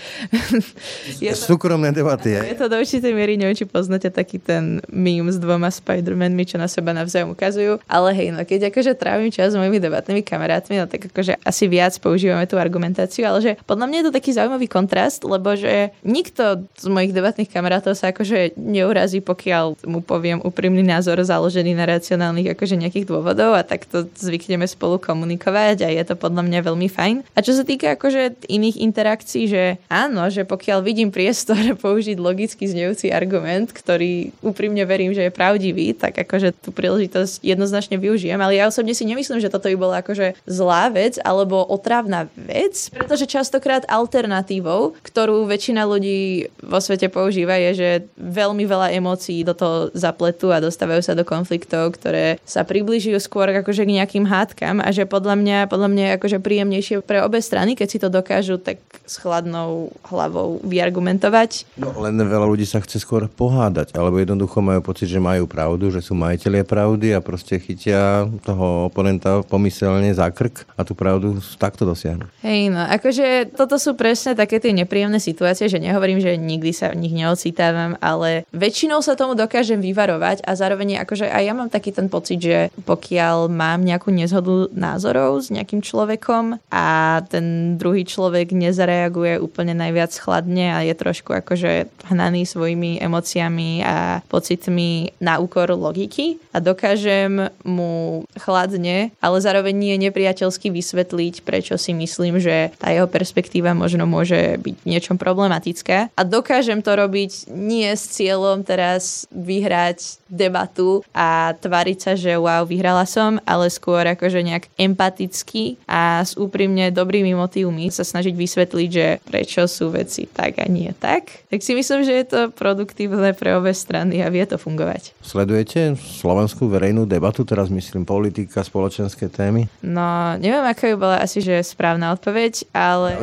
je 1.23 1.31
to, 1.33 1.55
súkromné 1.55 1.89
debaty? 1.91 2.37
Je 2.37 2.57
to 2.57 2.69
do 2.69 2.77
určitej 2.79 3.11
miery, 3.11 3.35
neviem, 3.35 3.57
či 3.57 3.67
poznáte 3.67 4.13
taký 4.13 4.37
ten 4.37 4.79
meme 4.87 5.33
s 5.33 5.41
dvoma 5.41 5.73
Spider-Manmi, 5.73 6.45
čo 6.45 6.61
na 6.61 6.69
seba 6.69 6.93
navzájom 6.93 7.33
ukazujú 7.33 7.64
ale 7.85 8.09
hej, 8.15 8.29
no 8.33 8.41
keď 8.43 8.73
akože 8.73 8.97
trávim 8.97 9.29
čas 9.29 9.53
s 9.53 9.59
mojimi 9.59 9.77
debatnými 9.81 10.21
kamarátmi, 10.21 10.81
no 10.81 10.85
tak 10.89 11.09
akože 11.11 11.41
asi 11.43 11.65
viac 11.69 11.93
používame 12.01 12.45
tú 12.49 12.57
argumentáciu, 12.59 13.25
ale 13.29 13.39
že 13.39 13.51
podľa 13.63 13.85
mňa 13.87 13.97
je 14.01 14.05
to 14.09 14.15
taký 14.15 14.31
zaujímavý 14.35 14.67
kontrast, 14.67 15.23
lebo 15.23 15.55
že 15.55 15.95
nikto 16.03 16.67
z 16.75 16.87
mojich 16.91 17.15
debatných 17.15 17.49
kamarátov 17.49 17.95
sa 17.95 18.11
akože 18.11 18.59
neurazí, 18.59 19.23
pokiaľ 19.23 19.87
mu 19.87 20.03
poviem 20.03 20.43
úprimný 20.43 20.83
názor 20.83 21.21
založený 21.23 21.71
na 21.77 21.87
racionálnych 21.87 22.51
akože 22.51 22.75
nejakých 22.75 23.07
dôvodov 23.07 23.55
a 23.55 23.63
takto 23.63 24.05
zvykneme 24.19 24.67
spolu 24.67 24.99
komunikovať 24.99 25.87
a 25.87 25.89
je 25.89 26.03
to 26.03 26.19
podľa 26.19 26.43
mňa 26.43 26.59
veľmi 26.67 26.89
fajn. 26.91 27.15
A 27.31 27.39
čo 27.39 27.55
sa 27.55 27.63
týka 27.63 27.95
akože 27.95 28.51
iných 28.51 28.83
interakcií, 28.83 29.47
že 29.47 29.63
áno, 29.87 30.27
že 30.27 30.43
pokiaľ 30.43 30.83
vidím 30.83 31.15
priestor 31.15 31.57
použiť 31.83 32.19
logicky 32.19 32.67
znejúci 32.67 33.15
argument, 33.15 33.71
ktorý 33.71 34.35
úprimne 34.43 34.83
verím, 34.83 35.15
že 35.15 35.31
je 35.31 35.31
pravdivý, 35.31 35.95
tak 35.95 36.19
akože 36.19 36.51
tú 36.59 36.75
príležitosť 36.75 37.39
jedno 37.39 37.54
jednoznačne 37.55 37.95
využijem, 37.95 38.37
ale 38.37 38.59
ja 38.59 38.67
osobne 38.67 38.91
si 38.91 39.07
nemyslím, 39.07 39.39
že 39.39 39.49
toto 39.49 39.71
by 39.71 39.77
bola 39.79 39.95
akože 40.03 40.35
zlá 40.45 40.91
vec 40.91 41.17
alebo 41.23 41.63
otravná 41.63 42.27
vec, 42.35 42.91
pretože 42.91 43.25
častokrát 43.25 43.87
alternatívou, 43.87 44.93
ktorú 45.01 45.47
väčšina 45.47 45.87
ľudí 45.87 46.51
vo 46.59 46.79
svete 46.83 47.07
používa, 47.07 47.55
je, 47.57 47.71
že 47.73 47.89
veľmi 48.19 48.67
veľa 48.67 48.91
emócií 48.97 49.47
do 49.47 49.55
toho 49.55 49.89
zapletú 49.95 50.51
a 50.51 50.59
dostávajú 50.59 51.01
sa 51.05 51.13
do 51.15 51.23
konfliktov, 51.23 51.95
ktoré 51.95 52.41
sa 52.43 52.67
približujú 52.67 53.17
skôr 53.21 53.47
akože 53.53 53.85
k 53.85 53.95
nejakým 54.01 54.25
hádkam 54.25 54.81
a 54.81 54.89
že 54.91 55.07
podľa 55.07 55.37
mňa, 55.37 55.57
podľa 55.69 55.89
mňa 55.93 56.03
je 56.03 56.15
akože 56.17 56.37
príjemnejšie 56.41 56.95
pre 57.05 57.21
obe 57.21 57.39
strany, 57.39 57.77
keď 57.77 57.87
si 57.87 58.01
to 58.01 58.09
dokážu 58.09 58.57
tak 58.57 58.81
s 59.05 59.21
chladnou 59.21 59.93
hlavou 60.09 60.57
vyargumentovať. 60.65 61.77
No, 61.77 61.93
len 62.01 62.17
veľa 62.17 62.49
ľudí 62.49 62.65
sa 62.65 62.81
chce 62.81 62.97
skôr 62.97 63.29
pohádať, 63.29 63.93
alebo 63.93 64.17
jednoducho 64.17 64.65
majú 64.65 64.81
pocit, 64.81 65.05
že 65.05 65.21
majú 65.21 65.45
pravdu, 65.45 65.93
že 65.93 66.01
sú 66.01 66.17
majiteľia 66.17 66.65
pravdy 66.65 67.13
a 67.13 67.21
proste 67.21 67.44
proste 67.45 67.61
chytia 67.61 68.25
toho 68.41 68.89
oponenta 68.89 69.45
pomyselne 69.45 70.09
za 70.17 70.33
krk 70.33 70.65
a 70.73 70.81
tú 70.81 70.97
pravdu 70.97 71.37
takto 71.61 71.85
dosiahnu. 71.85 72.25
Hej, 72.41 72.73
no 72.73 72.81
akože 72.89 73.53
toto 73.53 73.77
sú 73.77 73.93
presne 73.93 74.33
také 74.33 74.57
tie 74.57 74.73
nepríjemné 74.73 75.21
situácie, 75.21 75.69
že 75.69 75.77
nehovorím, 75.77 76.17
že 76.25 76.41
nikdy 76.41 76.73
sa 76.73 76.89
v 76.89 77.05
nich 77.05 77.13
neocitávam, 77.13 78.01
ale 78.01 78.49
väčšinou 78.49 79.05
sa 79.05 79.13
tomu 79.13 79.37
dokážem 79.37 79.77
vyvarovať 79.77 80.41
a 80.41 80.57
zároveň 80.57 81.05
akože 81.05 81.29
aj 81.29 81.43
ja 81.45 81.53
mám 81.53 81.69
taký 81.69 81.93
ten 81.93 82.09
pocit, 82.09 82.41
že 82.41 82.73
pokiaľ 82.81 83.45
mám 83.53 83.85
nejakú 83.85 84.09
nezhodu 84.09 84.73
názorov 84.73 85.45
s 85.45 85.53
nejakým 85.53 85.85
človekom 85.85 86.57
a 86.73 87.21
ten 87.29 87.77
druhý 87.77 88.09
človek 88.09 88.57
nezareaguje 88.57 89.37
úplne 89.37 89.77
najviac 89.77 90.17
chladne 90.17 90.73
a 90.73 90.81
je 90.81 90.97
trošku 90.97 91.29
akože 91.29 91.93
hnaný 92.09 92.49
svojimi 92.49 92.97
emóciami 93.05 93.85
a 93.85 94.25
pocitmi 94.25 95.13
na 95.21 95.37
úkor 95.37 95.69
logiky 95.77 96.41
a 96.49 96.57
dokážem 96.57 97.34
viem 97.35 97.51
mu 97.67 98.23
chladne, 98.39 99.11
ale 99.19 99.37
zároveň 99.43 99.75
nie 99.75 99.95
nepriateľsky 100.07 100.71
vysvetliť, 100.71 101.43
prečo 101.43 101.75
si 101.75 101.91
myslím, 101.91 102.39
že 102.39 102.71
tá 102.79 102.91
jeho 102.95 103.09
perspektíva 103.11 103.75
možno 103.75 104.07
môže 104.07 104.55
byť 104.63 104.75
niečom 104.87 105.19
problematická. 105.19 106.07
A 106.15 106.21
dokážem 106.23 106.79
to 106.79 106.95
robiť 106.95 107.51
nie 107.51 107.91
s 107.91 108.15
cieľom 108.15 108.63
teraz 108.63 109.27
vyhrať 109.35 110.23
debatu 110.31 111.03
a 111.11 111.53
tvariť 111.59 111.97
sa, 111.99 112.13
že 112.15 112.39
wow, 112.39 112.63
vyhrala 112.63 113.03
som, 113.03 113.37
ale 113.43 113.67
skôr 113.67 114.07
akože 114.07 114.39
nejak 114.41 114.71
empaticky 114.79 115.75
a 115.89 116.23
s 116.23 116.39
úprimne 116.39 116.89
dobrými 116.91 117.35
motívmi 117.35 117.91
sa 117.91 118.07
snažiť 118.07 118.33
vysvetliť, 118.33 118.89
že 118.89 119.07
prečo 119.27 119.67
sú 119.67 119.91
veci 119.91 120.27
tak 120.29 120.61
a 120.63 120.65
nie 120.69 120.91
tak. 120.95 121.47
Tak 121.51 121.59
si 121.61 121.75
myslím, 121.75 122.07
že 122.07 122.13
je 122.15 122.25
to 122.25 122.39
produktívne 122.53 123.35
pre 123.35 123.55
obe 123.57 123.73
strany 123.75 124.21
a 124.21 124.31
vie 124.31 124.43
to 124.47 124.59
fungovať. 124.59 125.15
Sledujete 125.23 125.97
slovenskú 125.97 126.69
verejnú 126.69 127.07
debatu, 127.09 127.24
teraz 127.47 127.71
myslím 127.73 128.05
politika, 128.05 128.61
spoločenské 128.61 129.31
témy? 129.31 129.65
No, 129.81 130.37
neviem, 130.37 130.61
aká 130.61 130.91
by 130.93 130.95
bola 130.99 131.17
asi, 131.23 131.41
že 131.41 131.63
správna 131.65 132.13
odpoveď, 132.13 132.69
ale... 132.75 133.17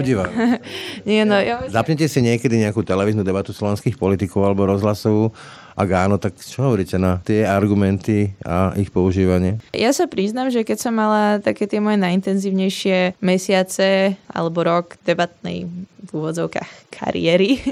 nie, 1.08 1.22
no, 1.22 1.38
ja... 1.38 1.62
Zapnete 1.70 2.10
si 2.10 2.18
niekedy 2.24 2.58
nejakú 2.58 2.82
televíznu 2.82 3.22
debatu 3.22 3.54
slovenských 3.54 4.00
politikov 4.00 4.48
alebo 4.48 4.66
rozhlasovú 4.66 5.30
ak 5.72 5.88
áno, 5.88 6.20
tak 6.20 6.36
čo 6.36 6.68
hovoríte 6.68 7.00
na 7.00 7.20
tie 7.24 7.48
argumenty 7.48 8.36
a 8.44 8.76
ich 8.76 8.92
používanie? 8.92 9.60
Ja 9.72 9.92
sa 9.96 10.04
priznám, 10.04 10.52
že 10.52 10.64
keď 10.64 10.78
som 10.78 10.92
mala 10.92 11.40
také 11.40 11.64
tie 11.64 11.80
moje 11.80 11.96
najintenzívnejšie 12.00 13.16
mesiace 13.24 14.16
alebo 14.28 14.64
rok 14.64 15.00
debatnej 15.04 15.64
v 16.02 16.10
úvodzovkách 16.12 16.92
kariéry, 16.92 17.62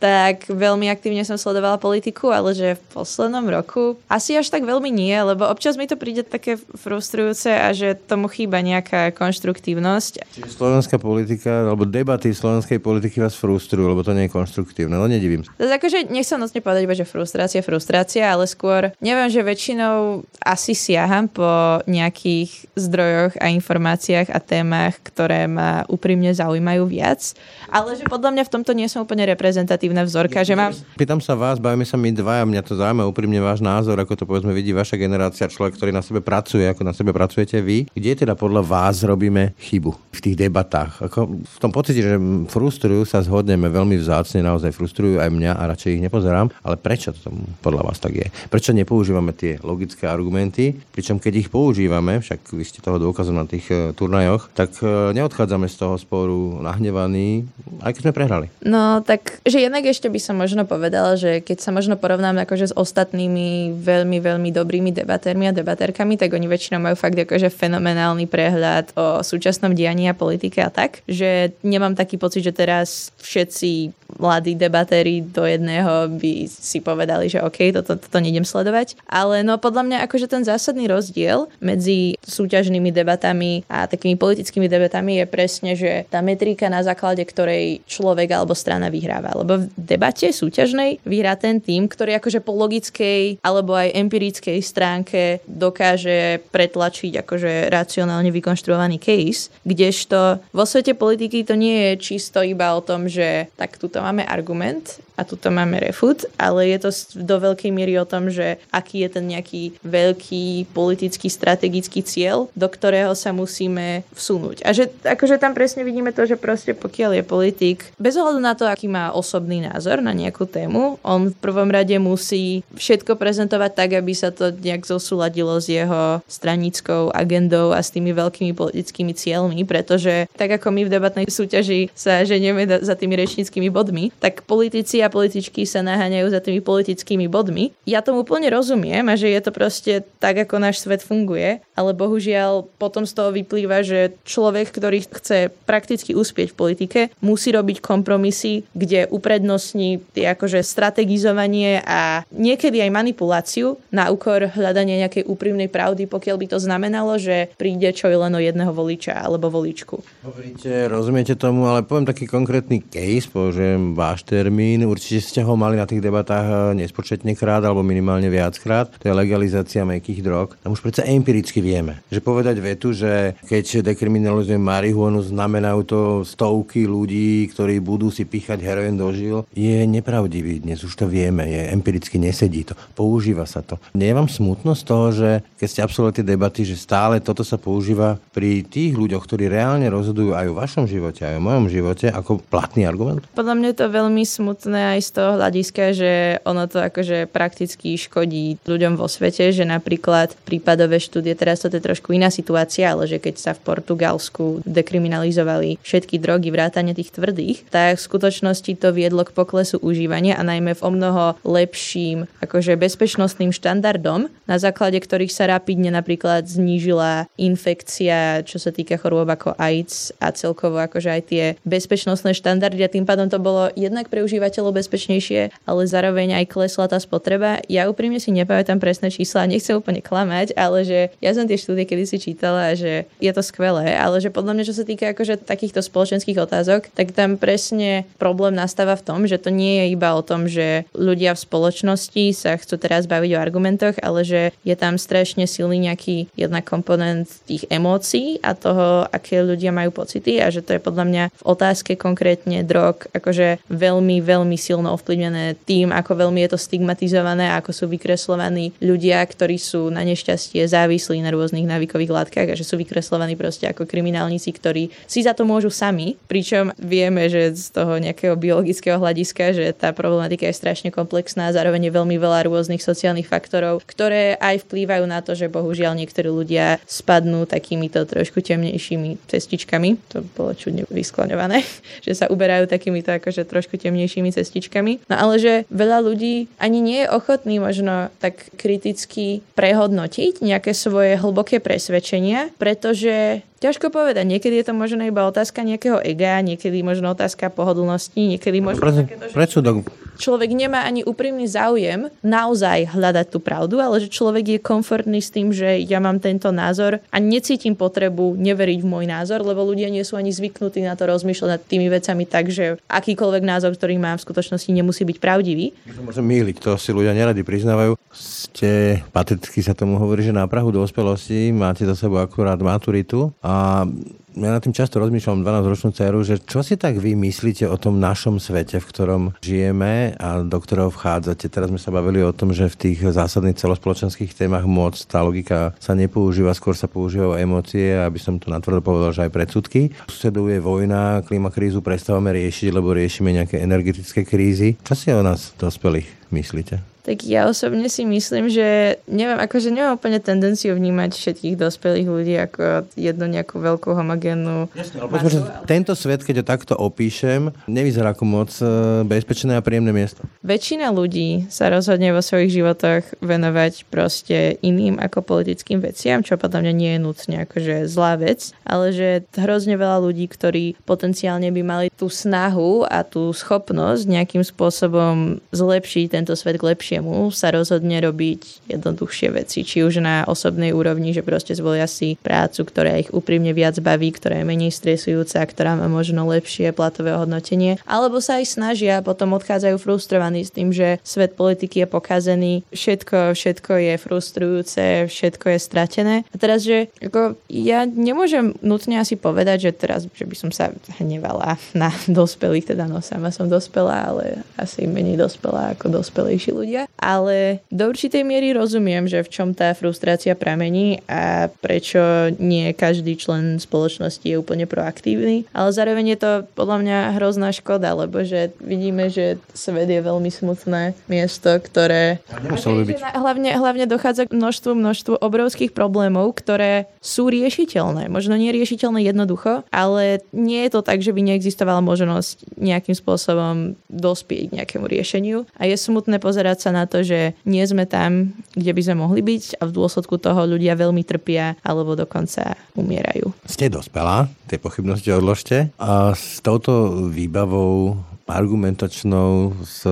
tak 0.00 0.48
veľmi 0.48 0.88
aktívne 0.88 1.20
som 1.28 1.36
sledovala 1.36 1.76
politiku, 1.76 2.32
ale 2.32 2.56
že 2.56 2.80
v 2.80 2.82
poslednom 2.96 3.44
roku 3.44 4.00
asi 4.08 4.32
až 4.34 4.48
tak 4.48 4.64
veľmi 4.64 4.88
nie, 4.88 5.12
lebo 5.12 5.44
občas 5.44 5.76
mi 5.76 5.84
to 5.84 6.00
príde 6.00 6.24
také 6.24 6.56
frustrujúce 6.56 7.52
a 7.52 7.68
že 7.76 7.92
tomu 7.92 8.32
chýba 8.32 8.64
nejaká 8.64 9.12
konštruktívnosť. 9.12 10.24
Čiže 10.32 10.56
slovenská 10.56 10.96
politika, 10.96 11.68
alebo 11.68 11.84
debaty 11.84 12.32
slovenskej 12.32 12.80
politiky 12.80 13.20
vás 13.20 13.36
frustrujú, 13.36 13.92
lebo 13.92 14.00
to 14.00 14.16
nie 14.16 14.26
je 14.26 14.32
konštruktívne, 14.32 14.96
no 14.96 15.04
nedivím. 15.04 15.44
To 15.60 15.68
akože 15.68 16.08
nechcem 16.08 16.40
nocne 16.40 16.64
povedať 16.64 16.82
iba, 16.88 16.96
že 16.96 17.04
frustrácia, 17.04 17.60
frustrácia, 17.60 18.24
ale 18.24 18.48
skôr 18.48 18.96
neviem, 19.04 19.28
že 19.28 19.44
väčšinou 19.44 20.24
asi 20.40 20.72
siaham 20.72 21.28
po 21.28 21.84
nejakých 21.84 22.72
zdrojoch 22.72 23.36
a 23.36 23.52
informáciách 23.52 24.32
a 24.32 24.40
témach, 24.40 24.96
ktoré 25.04 25.44
ma 25.44 25.84
úprimne 25.92 26.32
zaujímajú 26.32 26.88
viac 26.88 27.36
ale 27.70 27.98
že 27.98 28.06
podľa 28.06 28.30
mňa 28.34 28.44
v 28.46 28.52
tomto 28.52 28.72
nie 28.74 28.88
som 28.90 29.06
úplne 29.06 29.26
reprezentatívna 29.26 29.89
vzorka, 30.06 30.46
že 30.46 30.54
mám... 30.54 30.70
Pýtam 30.94 31.18
sa 31.18 31.34
vás, 31.34 31.58
bavíme 31.58 31.82
sa 31.82 31.98
my 31.98 32.14
dvaja, 32.14 32.46
mňa 32.46 32.62
to 32.62 32.78
zaujíma 32.78 33.08
úprimne 33.10 33.42
váš 33.42 33.58
názor, 33.58 33.98
ako 33.98 34.14
to 34.14 34.24
povedzme 34.28 34.54
vidí 34.54 34.70
vaša 34.70 34.94
generácia, 34.94 35.50
človek, 35.50 35.74
ktorý 35.74 35.90
na 35.90 36.04
sebe 36.04 36.22
pracuje, 36.22 36.70
ako 36.70 36.86
na 36.86 36.94
sebe 36.94 37.10
pracujete 37.10 37.58
vy. 37.58 37.90
Kde 37.90 38.22
teda 38.22 38.38
podľa 38.38 38.62
vás 38.62 39.02
robíme 39.02 39.58
chybu 39.58 39.90
v 39.90 40.20
tých 40.22 40.36
debatách? 40.38 41.10
Ako 41.10 41.42
v 41.42 41.58
tom 41.58 41.74
pocite, 41.74 41.98
že 41.98 42.14
frustrujú, 42.46 43.02
sa 43.02 43.24
zhodneme 43.24 43.66
veľmi 43.66 43.98
vzácne, 43.98 44.44
naozaj 44.44 44.70
frustrujú 44.76 45.18
aj 45.18 45.32
mňa 45.32 45.52
a 45.58 45.62
radšej 45.74 45.98
ich 45.98 46.04
nepozerám, 46.04 46.52
ale 46.62 46.76
prečo 46.78 47.10
to 47.10 47.32
podľa 47.64 47.90
vás 47.90 47.98
tak 47.98 48.14
je? 48.14 48.28
Prečo 48.52 48.70
nepoužívame 48.76 49.32
tie 49.34 49.56
logické 49.64 50.06
argumenty, 50.06 50.76
pričom 50.92 51.16
keď 51.16 51.32
ich 51.40 51.48
používame, 51.48 52.20
však 52.20 52.52
vy 52.52 52.64
ste 52.66 52.84
toho 52.84 53.00
dôkazom 53.00 53.34
na 53.34 53.48
tých 53.48 53.66
uh, 53.72 53.96
turnajoch, 53.96 54.52
tak 54.52 54.76
uh, 54.84 55.10
neodchádzame 55.16 55.66
z 55.66 55.76
toho 55.80 55.94
sporu 55.96 56.60
nahnevaní, 56.60 57.48
aj 57.80 57.96
keď 57.96 58.02
sme 58.04 58.16
prehrali. 58.16 58.46
No 58.60 59.00
tak, 59.00 59.40
že 59.48 59.64
jednak 59.80 59.96
ešte 59.96 60.12
by 60.12 60.20
som 60.20 60.36
možno 60.36 60.68
povedala, 60.68 61.16
že 61.16 61.40
keď 61.40 61.64
sa 61.64 61.72
možno 61.72 61.96
porovnám 61.96 62.44
akože 62.44 62.68
s 62.68 62.76
ostatnými 62.76 63.80
veľmi, 63.80 64.20
veľmi 64.20 64.52
dobrými 64.52 64.92
debatérmi 64.92 65.48
a 65.48 65.56
debatérkami, 65.56 66.20
tak 66.20 66.36
oni 66.36 66.44
väčšinou 66.44 66.84
majú 66.84 67.00
fakt 67.00 67.16
akože 67.16 67.48
fenomenálny 67.48 68.28
prehľad 68.28 68.92
o 68.92 69.24
súčasnom 69.24 69.72
dianí 69.72 70.12
a 70.12 70.14
politike 70.14 70.60
a 70.60 70.68
tak, 70.68 71.00
že 71.08 71.56
nemám 71.64 71.96
taký 71.96 72.20
pocit, 72.20 72.44
že 72.44 72.52
teraz 72.52 73.08
všetci 73.24 73.96
mladí 74.20 74.52
debatéri 74.52 75.24
do 75.24 75.48
jedného 75.48 76.12
by 76.20 76.44
si 76.50 76.84
povedali, 76.84 77.32
že 77.32 77.40
OK, 77.40 77.72
toto, 77.72 77.96
toto 77.96 78.18
nejdem 78.20 78.44
sledovať. 78.44 79.00
Ale 79.08 79.40
no 79.46 79.56
podľa 79.56 79.86
mňa 79.86 79.98
akože 80.04 80.26
ten 80.26 80.42
zásadný 80.42 80.90
rozdiel 80.90 81.48
medzi 81.62 82.20
súťažnými 82.20 82.92
debatami 82.92 83.64
a 83.70 83.86
takými 83.86 84.20
politickými 84.20 84.66
debatami 84.66 85.22
je 85.22 85.26
presne, 85.30 85.72
že 85.78 86.04
tá 86.12 86.20
metrika 86.20 86.66
na 86.66 86.84
základe 86.84 87.24
ktorej 87.24 87.80
človek 87.86 88.28
alebo 88.34 88.52
strana 88.52 88.90
vyhráva. 88.90 89.32
Lebo 89.38 89.69
debate 89.76 90.32
súťažnej 90.32 91.02
vyhrá 91.04 91.34
ten 91.36 91.58
tým, 91.58 91.86
ktorý 91.86 92.18
akože 92.18 92.40
po 92.42 92.54
logickej 92.56 93.42
alebo 93.42 93.76
aj 93.76 93.94
empirickej 93.94 94.58
stránke 94.62 95.42
dokáže 95.46 96.44
pretlačiť 96.50 97.22
akože 97.22 97.68
racionálne 97.68 98.30
vykonštruovaný 98.34 99.02
case, 99.02 99.52
kdežto 99.66 100.42
vo 100.50 100.64
svete 100.64 100.94
politiky 100.94 101.42
to 101.46 101.54
nie 101.54 101.92
je 101.92 101.92
čisto 102.00 102.40
iba 102.42 102.72
o 102.74 102.84
tom, 102.84 103.06
že 103.06 103.50
tak 103.54 103.76
tuto 103.76 104.02
máme 104.02 104.26
argument 104.26 105.00
a 105.20 105.28
tuto 105.28 105.52
máme 105.52 105.76
refut, 105.76 106.24
ale 106.40 106.72
je 106.72 106.78
to 106.80 106.90
do 107.20 107.36
veľkej 107.36 107.68
miery 107.68 108.00
o 108.00 108.08
tom, 108.08 108.32
že 108.32 108.56
aký 108.72 109.04
je 109.04 109.08
ten 109.12 109.28
nejaký 109.28 109.76
veľký 109.84 110.72
politický 110.72 111.28
strategický 111.28 112.00
cieľ, 112.00 112.48
do 112.56 112.64
ktorého 112.64 113.12
sa 113.12 113.36
musíme 113.36 114.00
vsunúť. 114.16 114.64
A 114.64 114.72
že 114.72 114.88
akože 115.04 115.36
tam 115.36 115.52
presne 115.52 115.84
vidíme 115.84 116.16
to, 116.16 116.24
že 116.24 116.40
proste 116.40 116.72
pokiaľ 116.72 117.20
je 117.20 117.24
politik, 117.28 117.78
bez 118.00 118.16
ohľadu 118.16 118.40
na 118.40 118.56
to, 118.56 118.64
aký 118.64 118.88
má 118.88 119.12
osobný 119.12 119.59
názor 119.60 120.00
na 120.00 120.16
nejakú 120.16 120.48
tému, 120.48 120.96
on 121.04 121.30
v 121.30 121.36
prvom 121.38 121.68
rade 121.68 121.94
musí 122.00 122.64
všetko 122.74 123.16
prezentovať 123.20 123.70
tak, 123.76 123.90
aby 123.96 124.12
sa 124.16 124.32
to 124.32 124.50
nejak 124.50 124.88
zosúladilo 124.88 125.56
s 125.60 125.68
jeho 125.68 126.24
stranickou 126.26 127.12
agendou 127.12 127.76
a 127.76 127.84
s 127.84 127.92
tými 127.92 128.16
veľkými 128.16 128.56
politickými 128.56 129.12
cieľmi, 129.12 129.62
pretože 129.68 130.26
tak 130.34 130.56
ako 130.56 130.72
my 130.72 130.82
v 130.88 130.92
debatnej 130.92 131.26
súťaži 131.28 131.92
sa 131.92 132.24
ženieme 132.24 132.64
za 132.66 132.94
tými 132.96 133.14
rečníckými 133.20 133.68
bodmi, 133.68 134.10
tak 134.18 134.42
politici 134.48 135.04
a 135.04 135.12
političky 135.12 135.68
sa 135.68 135.84
naháňajú 135.84 136.26
za 136.32 136.40
tými 136.40 136.64
politickými 136.64 137.28
bodmi. 137.28 137.76
Ja 137.84 138.00
tomu 138.00 138.24
úplne 138.24 138.48
rozumiem 138.48 139.04
a 139.10 139.14
že 139.14 139.28
je 139.28 139.40
to 139.44 139.52
proste 139.52 140.06
tak, 140.22 140.40
ako 140.40 140.56
náš 140.62 140.82
svet 140.82 141.04
funguje, 141.04 141.60
ale 141.76 141.90
bohužiaľ 141.92 142.68
potom 142.78 143.04
z 143.04 143.12
toho 143.12 143.30
vyplýva, 143.34 143.82
že 143.84 144.14
človek, 144.24 144.72
ktorý 144.72 145.04
chce 145.04 145.52
prakticky 145.66 146.16
uspieť 146.16 146.54
v 146.54 146.58
politike, 146.58 147.00
musí 147.24 147.52
robiť 147.52 147.82
kompromisy, 147.82 148.64
kde 148.72 149.10
uprednostní 149.50 149.98
akože 150.14 150.62
strategizovanie 150.62 151.82
a 151.82 152.22
niekedy 152.30 152.78
aj 152.86 152.90
manipuláciu 152.94 153.82
na 153.90 154.14
úkor 154.14 154.46
hľadania 154.46 155.02
nejakej 155.06 155.26
úprimnej 155.26 155.66
pravdy, 155.66 156.06
pokiaľ 156.06 156.36
by 156.38 156.46
to 156.54 156.58
znamenalo, 156.62 157.18
že 157.18 157.50
príde 157.58 157.90
čo 157.90 158.06
je 158.06 158.14
len 158.14 158.30
o 158.30 158.38
jedného 158.38 158.70
voliča 158.70 159.18
alebo 159.18 159.50
voličku. 159.50 159.98
Hovoríte, 160.22 160.86
rozumiete 160.86 161.34
tomu, 161.34 161.66
ale 161.66 161.82
poviem 161.82 162.06
taký 162.06 162.30
konkrétny 162.30 162.78
case, 162.86 163.26
použijem 163.26 163.98
váš 163.98 164.22
termín. 164.22 164.86
Určite 164.86 165.18
ste 165.18 165.40
ho 165.42 165.58
mali 165.58 165.74
na 165.74 165.88
tých 165.88 166.04
debatách 166.04 166.46
eh, 166.46 166.86
nespočetne 166.86 167.34
krát 167.34 167.66
alebo 167.66 167.82
minimálne 167.82 168.30
viackrát. 168.30 168.86
To 169.02 169.10
je 169.10 169.14
legalizácia 169.16 169.82
mekých 169.82 170.22
drog. 170.22 170.54
Tam 170.62 170.78
už 170.78 170.84
predsa 170.84 171.02
empiricky 171.10 171.58
vieme, 171.58 171.98
že 172.06 172.22
povedať 172.22 172.62
vetu, 172.62 172.94
že 172.94 173.34
keď 173.50 173.82
dekriminalizujeme 173.82 174.62
marihuanu, 174.62 175.24
znamenajú 175.24 175.80
to 175.88 176.00
stovky 176.22 176.86
ľudí, 176.86 177.50
ktorí 177.50 177.82
budú 177.82 178.12
si 178.12 178.22
píchať 178.22 178.62
heroin 178.62 178.94
do 179.00 179.08
žil, 179.10 179.29
je 179.54 179.86
nepravdivý. 179.86 180.62
Dnes 180.62 180.82
už 180.82 180.94
to 180.94 181.06
vieme, 181.06 181.46
je 181.46 181.70
empiricky 181.70 182.18
nesedí 182.18 182.66
to. 182.66 182.74
Používa 182.94 183.46
sa 183.46 183.64
to. 183.64 183.78
Nie 183.96 184.12
je 184.12 184.18
vám 184.18 184.28
smutno 184.28 184.74
z 184.76 184.82
toho, 184.82 185.06
že 185.14 185.28
keď 185.56 185.68
ste 185.68 185.84
absolvovali 185.84 186.16
tie 186.20 186.26
debaty, 186.26 186.60
že 186.66 186.76
stále 186.76 187.22
toto 187.22 187.46
sa 187.46 187.56
používa 187.60 188.18
pri 188.34 188.66
tých 188.66 188.96
ľuďoch, 188.96 189.22
ktorí 189.24 189.46
reálne 189.46 189.86
rozhodujú 189.88 190.34
aj 190.34 190.46
o 190.50 190.58
vašom 190.58 190.84
živote, 190.90 191.22
aj 191.24 191.38
o 191.38 191.44
mojom 191.44 191.66
živote, 191.70 192.06
ako 192.10 192.42
platný 192.50 192.84
argument? 192.84 193.24
Podľa 193.36 193.54
mňa 193.56 193.68
je 193.70 193.78
to 193.78 193.86
veľmi 193.88 194.24
smutné 194.26 194.80
aj 194.96 195.00
z 195.06 195.10
toho 195.14 195.30
hľadiska, 195.38 195.82
že 195.94 196.12
ono 196.44 196.66
to 196.66 196.78
akože 196.80 197.30
prakticky 197.30 197.94
škodí 197.96 198.60
ľuďom 198.64 198.98
vo 198.98 199.06
svete, 199.06 199.52
že 199.54 199.64
napríklad 199.66 200.34
prípadové 200.44 200.98
štúdie, 200.98 201.36
teraz 201.36 201.62
to 201.62 201.70
je 201.70 201.82
trošku 201.82 202.16
iná 202.16 202.28
situácia, 202.32 202.90
ale 202.90 203.06
že 203.06 203.20
keď 203.20 203.34
sa 203.36 203.52
v 203.52 203.62
Portugalsku 203.64 204.64
dekriminalizovali 204.64 205.78
všetky 205.82 206.16
drogy, 206.18 206.48
vrátane 206.50 206.92
tých 206.96 207.14
tvrdých, 207.14 207.68
tak 207.68 208.00
v 208.00 208.06
skutočnosti 208.06 208.72
to 208.80 208.90
viedlo 208.90 209.19
k 209.28 209.36
poklesu 209.36 209.76
užívania 209.84 210.40
a 210.40 210.42
najmä 210.42 210.74
v 210.74 210.82
o 210.82 210.90
mnoho 210.90 211.24
lepším 211.44 212.24
akože 212.40 212.74
bezpečnostným 212.80 213.52
štandardom, 213.52 214.32
na 214.48 214.56
základe 214.56 214.96
ktorých 214.96 215.30
sa 215.30 215.46
rapidne 215.46 215.92
napríklad 215.92 216.48
znížila 216.48 217.28
infekcia, 217.36 218.42
čo 218.48 218.56
sa 218.56 218.72
týka 218.72 218.96
chorôb 218.96 219.28
ako 219.28 219.52
AIDS 219.60 220.16
a 220.18 220.32
celkovo 220.32 220.80
akože 220.80 221.10
aj 221.12 221.22
tie 221.28 221.44
bezpečnostné 221.68 222.32
štandardy 222.32 222.80
a 222.80 222.92
tým 222.92 223.04
pádom 223.04 223.28
to 223.28 223.36
bolo 223.36 223.68
jednak 223.76 224.08
pre 224.08 224.24
užívateľov 224.24 224.80
bezpečnejšie, 224.80 225.52
ale 225.68 225.82
zároveň 225.84 226.40
aj 226.40 226.50
klesla 226.50 226.88
tá 226.88 226.96
spotreba. 226.96 227.60
Ja 227.68 227.86
úprimne 227.92 228.18
si 228.22 228.32
nepamätám 228.32 228.80
presné 228.80 229.12
čísla, 229.12 229.50
nechcem 229.50 229.76
úplne 229.76 230.00
klamať, 230.00 230.56
ale 230.56 230.82
že 230.86 231.00
ja 231.20 231.36
som 231.36 231.44
tie 231.44 231.60
štúdie 231.60 231.84
kedy 231.90 232.04
si 232.06 232.16
čítala, 232.22 232.72
že 232.78 233.10
je 233.18 233.30
to 233.34 233.42
skvelé, 233.42 233.98
ale 233.98 234.22
že 234.22 234.30
podľa 234.30 234.54
mňa, 234.54 234.64
čo 234.70 234.74
sa 234.78 234.84
týka 234.86 235.10
akože 235.10 235.42
takýchto 235.42 235.82
spoločenských 235.82 236.38
otázok, 236.38 236.92
tak 236.94 237.10
tam 237.10 237.34
presne 237.34 238.06
problém 238.22 238.54
nastáva 238.54 238.94
v 238.94 239.04
tom, 239.04 239.09
že 239.28 239.38
to 239.38 239.52
nie 239.52 239.84
je 239.84 239.86
iba 239.94 240.16
o 240.16 240.24
tom, 240.24 240.48
že 240.48 240.88
ľudia 240.96 241.36
v 241.36 241.44
spoločnosti 241.44 242.24
sa 242.34 242.56
chcú 242.56 242.80
teraz 242.80 243.04
baviť 243.04 243.30
o 243.36 243.42
argumentoch, 243.42 243.96
ale 244.00 244.24
že 244.24 244.54
je 244.64 244.74
tam 244.74 244.96
strašne 244.96 245.44
silný 245.44 245.82
nejaký 245.82 246.32
jedna 246.34 246.64
komponent 246.64 247.28
tých 247.44 247.68
emócií 247.68 248.40
a 248.40 248.56
toho, 248.56 249.04
aké 249.10 249.44
ľudia 249.44 249.70
majú 249.70 249.92
pocity 249.92 250.40
a 250.40 250.48
že 250.48 250.64
to 250.64 250.76
je 250.76 250.80
podľa 250.80 251.04
mňa 251.06 251.24
v 251.30 251.42
otázke 251.44 251.94
konkrétne 251.96 252.62
drog 252.64 253.04
akože 253.12 253.60
veľmi, 253.68 254.22
veľmi 254.24 254.56
silno 254.56 254.94
ovplyvnené 254.96 255.58
tým, 255.64 255.92
ako 255.92 256.26
veľmi 256.26 256.46
je 256.46 256.50
to 256.56 256.58
stigmatizované 256.58 257.50
ako 257.56 257.72
sú 257.72 257.84
vykreslovaní 257.88 258.76
ľudia, 258.78 259.18
ktorí 259.24 259.56
sú 259.56 259.88
na 259.88 260.04
nešťastie 260.04 260.62
závislí 260.68 261.18
na 261.24 261.32
rôznych 261.32 261.64
návykových 261.64 262.12
látkach 262.12 262.48
a 262.52 262.58
že 262.58 262.66
sú 262.66 262.76
vykreslovaní 262.76 263.34
proste 263.34 263.66
ako 263.66 263.88
kriminálnici, 263.88 264.52
ktorí 264.52 264.92
si 265.08 265.24
za 265.24 265.32
to 265.32 265.48
môžu 265.48 265.72
sami, 265.72 266.20
pričom 266.28 266.70
vieme, 266.76 267.26
že 267.32 267.56
z 267.56 267.66
toho 267.72 267.96
nejakého 267.96 268.36
biologického 268.36 268.99
hľadiska, 269.00 269.56
že 269.56 269.72
tá 269.72 269.90
problematika 269.96 270.46
je 270.46 270.54
strašne 270.54 270.92
komplexná 270.92 271.48
a 271.48 271.54
zároveň 271.56 271.88
je 271.88 271.96
veľmi 271.96 272.16
veľa 272.20 272.46
rôznych 272.46 272.84
sociálnych 272.84 273.26
faktorov, 273.26 273.82
ktoré 273.88 274.36
aj 274.36 274.68
vplývajú 274.68 275.04
na 275.08 275.24
to, 275.24 275.32
že 275.32 275.48
bohužiaľ 275.48 275.96
niektorí 275.96 276.28
ľudia 276.28 276.78
spadnú 276.84 277.48
takýmito 277.48 278.04
trošku 278.04 278.44
temnejšími 278.44 279.26
cestičkami. 279.26 279.96
To 280.14 280.22
bolo 280.36 280.52
čudne 280.54 280.84
vyskloňované, 280.92 281.64
že 282.06 282.12
sa 282.12 282.28
uberajú 282.28 282.68
takýmito 282.68 283.10
akože 283.16 283.48
trošku 283.48 283.80
temnejšími 283.80 284.30
cestičkami. 284.30 285.08
No 285.08 285.14
ale 285.16 285.40
že 285.40 285.54
veľa 285.72 286.04
ľudí 286.04 286.46
ani 286.60 286.78
nie 286.84 287.08
je 287.08 287.12
ochotný 287.12 287.58
možno 287.58 288.12
tak 288.20 288.52
kriticky 288.60 289.40
prehodnotiť 289.56 290.44
nejaké 290.44 290.76
svoje 290.76 291.16
hlboké 291.16 291.58
presvedčenia, 291.58 292.52
pretože 292.60 293.42
Ťažko 293.60 293.92
povedať. 293.92 294.24
Niekedy 294.24 294.56
je 294.64 294.72
to 294.72 294.74
možno 294.74 295.04
iba 295.04 295.28
otázka 295.28 295.60
nejakého 295.60 296.00
ega, 296.00 296.40
niekedy 296.40 296.80
možno 296.80 297.12
otázka 297.12 297.52
pohodlnosti, 297.52 298.16
niekedy 298.16 298.64
možno... 298.64 298.80
Pre, 298.80 299.04
predsudok. 299.36 299.84
Človek 300.20 300.52
nemá 300.52 300.84
ani 300.84 301.00
úprimný 301.00 301.48
záujem 301.48 302.12
naozaj 302.20 302.92
hľadať 302.92 303.26
tú 303.32 303.40
pravdu, 303.40 303.80
ale 303.80 304.04
že 304.04 304.12
človek 304.12 304.44
je 304.44 304.58
komfortný 304.60 305.24
s 305.24 305.32
tým, 305.32 305.48
že 305.48 305.80
ja 305.80 305.96
mám 305.96 306.20
tento 306.20 306.52
názor 306.52 307.00
a 307.08 307.16
necítim 307.16 307.72
potrebu 307.72 308.36
neveriť 308.36 308.78
v 308.84 308.90
môj 308.90 309.04
názor, 309.08 309.40
lebo 309.40 309.64
ľudia 309.64 309.88
nie 309.88 310.04
sú 310.04 310.20
ani 310.20 310.28
zvyknutí 310.28 310.84
na 310.84 310.92
to 310.92 311.08
rozmýšľať 311.08 311.48
nad 311.48 311.62
tými 311.64 311.88
vecami 311.88 312.28
tak, 312.28 312.52
že 312.52 312.76
akýkoľvek 312.84 313.42
názor, 313.48 313.72
ktorý 313.72 313.96
mám 313.96 314.20
v 314.20 314.26
skutočnosti 314.28 314.68
nemusí 314.68 315.08
byť 315.08 315.16
pravdivý. 315.16 315.72
Môžem 316.04 316.28
míliť, 316.28 316.60
to 316.60 316.76
si 316.76 316.92
ľudia 316.92 317.16
neradi 317.16 317.40
priznávajú. 317.40 317.96
Ste, 318.12 319.00
pateticky 319.16 319.64
sa 319.64 319.72
tomu 319.72 319.96
hovorí, 319.96 320.20
že 320.20 320.36
na 320.36 320.44
Prahu 320.44 320.68
dospelosti 320.68 321.48
máte 321.54 321.88
za 321.88 321.96
sebou 321.96 322.20
akurát 322.20 322.60
maturitu 322.60 323.32
a 323.40 323.88
ja 324.36 324.50
na 324.54 324.62
tým 324.62 324.70
často 324.70 325.02
rozmýšľam 325.02 325.42
12-ročnú 325.42 325.90
dceru, 325.90 326.18
že 326.22 326.38
čo 326.38 326.62
si 326.62 326.78
tak 326.78 327.02
vy 327.02 327.18
myslíte 327.18 327.66
o 327.66 327.74
tom 327.74 327.98
našom 327.98 328.38
svete, 328.38 328.78
v 328.78 328.88
ktorom 328.88 329.22
žijeme 329.42 330.14
a 330.14 330.44
do 330.46 330.58
ktorého 330.58 330.92
vchádzate. 330.92 331.50
Teraz 331.50 331.68
sme 331.72 331.80
sa 331.80 331.90
bavili 331.90 332.22
o 332.22 332.34
tom, 332.34 332.54
že 332.54 332.70
v 332.70 332.78
tých 332.78 332.98
zásadných 333.02 333.58
celospoločenských 333.58 334.34
témach 334.34 334.66
moc 334.68 334.94
tá 335.06 335.22
logika 335.26 335.74
sa 335.82 335.98
nepoužíva, 335.98 336.54
skôr 336.54 336.78
sa 336.78 336.86
používajú 336.86 337.38
emócie, 337.40 337.96
aby 337.98 338.18
som 338.22 338.38
to 338.38 338.50
natvrdo 338.50 338.82
povedal, 338.82 339.10
že 339.10 339.26
aj 339.26 339.34
predsudky. 339.34 339.80
Suseduje 340.06 340.62
vojna, 340.62 341.26
klimakrízu 341.26 341.82
prestávame 341.82 342.34
riešiť, 342.36 342.70
lebo 342.70 342.94
riešime 342.94 343.34
nejaké 343.34 343.62
energetické 343.62 344.22
krízy. 344.22 344.78
Čo 344.86 344.94
si 344.94 345.08
o 345.10 345.22
nás 345.22 345.54
dospelých 345.58 346.30
myslíte? 346.30 346.89
Tak 347.00 347.24
ja 347.24 347.48
osobne 347.48 347.88
si 347.88 348.04
myslím, 348.04 348.52
že 348.52 349.00
neviem, 349.08 349.40
akože 349.40 349.72
nemám 349.72 349.96
úplne 349.96 350.20
tendenciu 350.20 350.76
vnímať 350.76 351.16
všetkých 351.16 351.56
dospelých 351.56 352.08
ľudí 352.08 352.34
ako 352.36 352.86
jednu 352.94 353.26
nejakú 353.26 353.56
veľkú 353.56 353.96
homogénnu 353.96 354.68
Jasne, 354.76 355.02
ale 355.02 355.30
tento 355.64 355.96
svet, 355.96 356.20
keď 356.20 356.44
ho 356.44 356.44
takto 356.44 356.74
opíšem, 356.76 357.48
nevyzerá 357.64 358.12
ako 358.12 358.24
moc 358.28 358.50
e, 358.60 358.68
bezpečné 359.08 359.56
a 359.56 359.64
príjemné 359.64 359.96
miesto. 359.96 360.22
Väčšina 360.44 360.92
ľudí 360.92 361.48
sa 361.48 361.72
rozhodne 361.72 362.12
vo 362.12 362.20
svojich 362.20 362.52
životoch 362.60 363.02
venovať 363.24 363.88
proste 363.88 364.60
iným 364.60 365.00
ako 365.00 365.24
politickým 365.24 365.80
veciam, 365.80 366.20
čo 366.20 366.36
podľa 366.36 366.68
mňa 366.68 366.72
nie 366.76 366.90
je 366.94 367.00
nutne 367.00 367.36
akože 367.48 367.88
zlá 367.88 368.20
vec, 368.20 368.52
ale 368.68 368.92
že 368.92 369.08
hrozne 369.34 369.80
veľa 369.80 370.04
ľudí, 370.04 370.28
ktorí 370.28 370.76
potenciálne 370.84 371.48
by 371.48 371.62
mali 371.64 371.86
tú 371.90 372.12
snahu 372.12 372.84
a 372.84 373.00
tú 373.02 373.32
schopnosť 373.32 374.04
nejakým 374.04 374.44
spôsobom 374.44 375.40
zlepšiť 375.50 376.04
tento 376.12 376.36
svet 376.36 376.60
k 376.60 376.66
lepšiemu 376.68 376.89
lepšiemu 376.90 377.30
sa 377.30 377.54
rozhodne 377.54 378.02
robiť 378.02 378.66
jednoduchšie 378.66 379.30
veci, 379.30 379.62
či 379.62 379.86
už 379.86 380.02
na 380.02 380.26
osobnej 380.26 380.74
úrovni, 380.74 381.14
že 381.14 381.22
proste 381.22 381.54
zvolia 381.54 381.86
si 381.86 382.18
prácu, 382.18 382.66
ktorá 382.66 382.98
ich 382.98 383.14
úprimne 383.14 383.54
viac 383.54 383.78
baví, 383.78 384.10
ktorá 384.10 384.42
je 384.42 384.50
menej 384.50 384.74
stresujúca, 384.74 385.38
ktorá 385.46 385.78
má 385.78 385.86
možno 385.86 386.26
lepšie 386.26 386.74
platové 386.74 387.14
hodnotenie, 387.14 387.78
alebo 387.86 388.18
sa 388.18 388.42
aj 388.42 388.58
snažia, 388.58 389.06
potom 389.06 389.38
odchádzajú 389.38 389.78
frustrovaní 389.78 390.42
s 390.42 390.50
tým, 390.50 390.74
že 390.74 390.98
svet 391.06 391.38
politiky 391.38 391.86
je 391.86 391.86
pokazený, 391.86 392.54
všetko, 392.74 393.38
všetko 393.38 393.72
je 393.78 393.94
frustrujúce, 393.94 394.84
všetko 395.06 395.46
je 395.54 395.58
stratené. 395.62 396.14
A 396.34 396.36
teraz, 396.42 396.66
že 396.66 396.90
ako, 396.98 397.38
ja 397.46 397.86
nemôžem 397.86 398.58
nutne 398.66 398.98
asi 398.98 399.14
povedať, 399.14 399.70
že 399.70 399.78
teraz, 399.78 400.10
že 400.10 400.26
by 400.26 400.34
som 400.34 400.50
sa 400.50 400.74
hnevala 400.98 401.54
na 401.70 401.94
dospelých, 402.10 402.74
teda 402.74 402.90
no 402.90 402.98
sama 402.98 403.30
som 403.30 403.46
dospelá, 403.46 404.10
ale 404.10 404.42
asi 404.58 404.90
menej 404.90 405.14
dospelá 405.14 405.78
ako 405.78 406.02
dospelejší 406.02 406.50
ľudia 406.50 406.79
ľudia, 406.80 406.98
ale 407.00 407.60
do 407.68 407.84
určitej 407.88 408.22
miery 408.24 408.52
rozumiem, 408.56 409.08
že 409.08 409.24
v 409.24 409.32
čom 409.32 409.48
tá 409.52 409.72
frustrácia 409.76 410.32
pramení 410.36 411.04
a 411.08 411.52
prečo 411.60 412.32
nie 412.40 412.72
každý 412.72 413.16
člen 413.16 413.60
spoločnosti 413.60 414.24
je 414.24 414.40
úplne 414.40 414.64
proaktívny, 414.64 415.44
ale 415.52 415.74
zároveň 415.74 416.16
je 416.16 416.18
to 416.20 416.30
podľa 416.56 416.76
mňa 416.84 416.98
hrozná 417.20 417.50
škoda, 417.52 417.92
lebo 417.96 418.22
že 418.24 418.54
vidíme, 418.62 419.10
že 419.10 419.36
svet 419.52 419.88
je 419.90 420.00
veľmi 420.00 420.30
smutné 420.30 420.96
miesto, 421.10 421.50
ktoré... 421.60 422.22
by 422.30 422.84
byť. 422.86 423.00
Hlavne, 423.16 423.50
hlavne 423.56 423.84
dochádza 423.90 424.28
k 424.28 424.36
množstvu, 424.36 424.72
množstvu 424.76 425.14
obrovských 425.20 425.72
problémov, 425.74 426.36
ktoré 426.38 426.88
sú 427.02 427.28
riešiteľné. 427.28 428.06
Možno 428.12 428.36
nie 428.36 428.54
riešiteľné 428.54 429.02
jednoducho, 429.04 429.66
ale 429.72 430.22
nie 430.30 430.62
je 430.68 430.70
to 430.78 430.80
tak, 430.84 431.02
že 431.02 431.10
by 431.10 431.20
neexistovala 431.24 431.82
možnosť 431.82 432.60
nejakým 432.60 432.94
spôsobom 432.94 433.74
dospieť 433.88 434.52
k 434.52 434.56
nejakému 434.62 434.86
riešeniu. 434.86 435.48
A 435.56 435.66
je 435.66 435.76
smutné 435.76 436.20
pozerať 436.22 436.68
sa 436.68 436.69
na 436.70 436.86
to, 436.86 437.02
že 437.02 437.34
nie 437.46 437.62
sme 437.66 437.86
tam, 437.86 438.34
kde 438.54 438.72
by 438.74 438.82
sme 438.82 438.96
mohli 439.02 439.20
byť 439.20 439.60
a 439.60 439.68
v 439.68 439.74
dôsledku 439.74 440.16
toho 440.18 440.46
ľudia 440.46 440.78
veľmi 440.78 441.02
trpia 441.06 441.58
alebo 441.62 441.94
dokonca 441.94 442.56
umierajú. 442.74 443.30
Ste 443.46 443.70
dospelá, 443.70 444.30
tie 444.46 444.58
pochybnosti 444.58 445.10
odložte. 445.14 445.70
A 445.78 446.14
s 446.16 446.42
touto 446.42 447.06
výbavou 447.10 447.98
argumentačnou, 448.30 449.58
s 449.66 449.82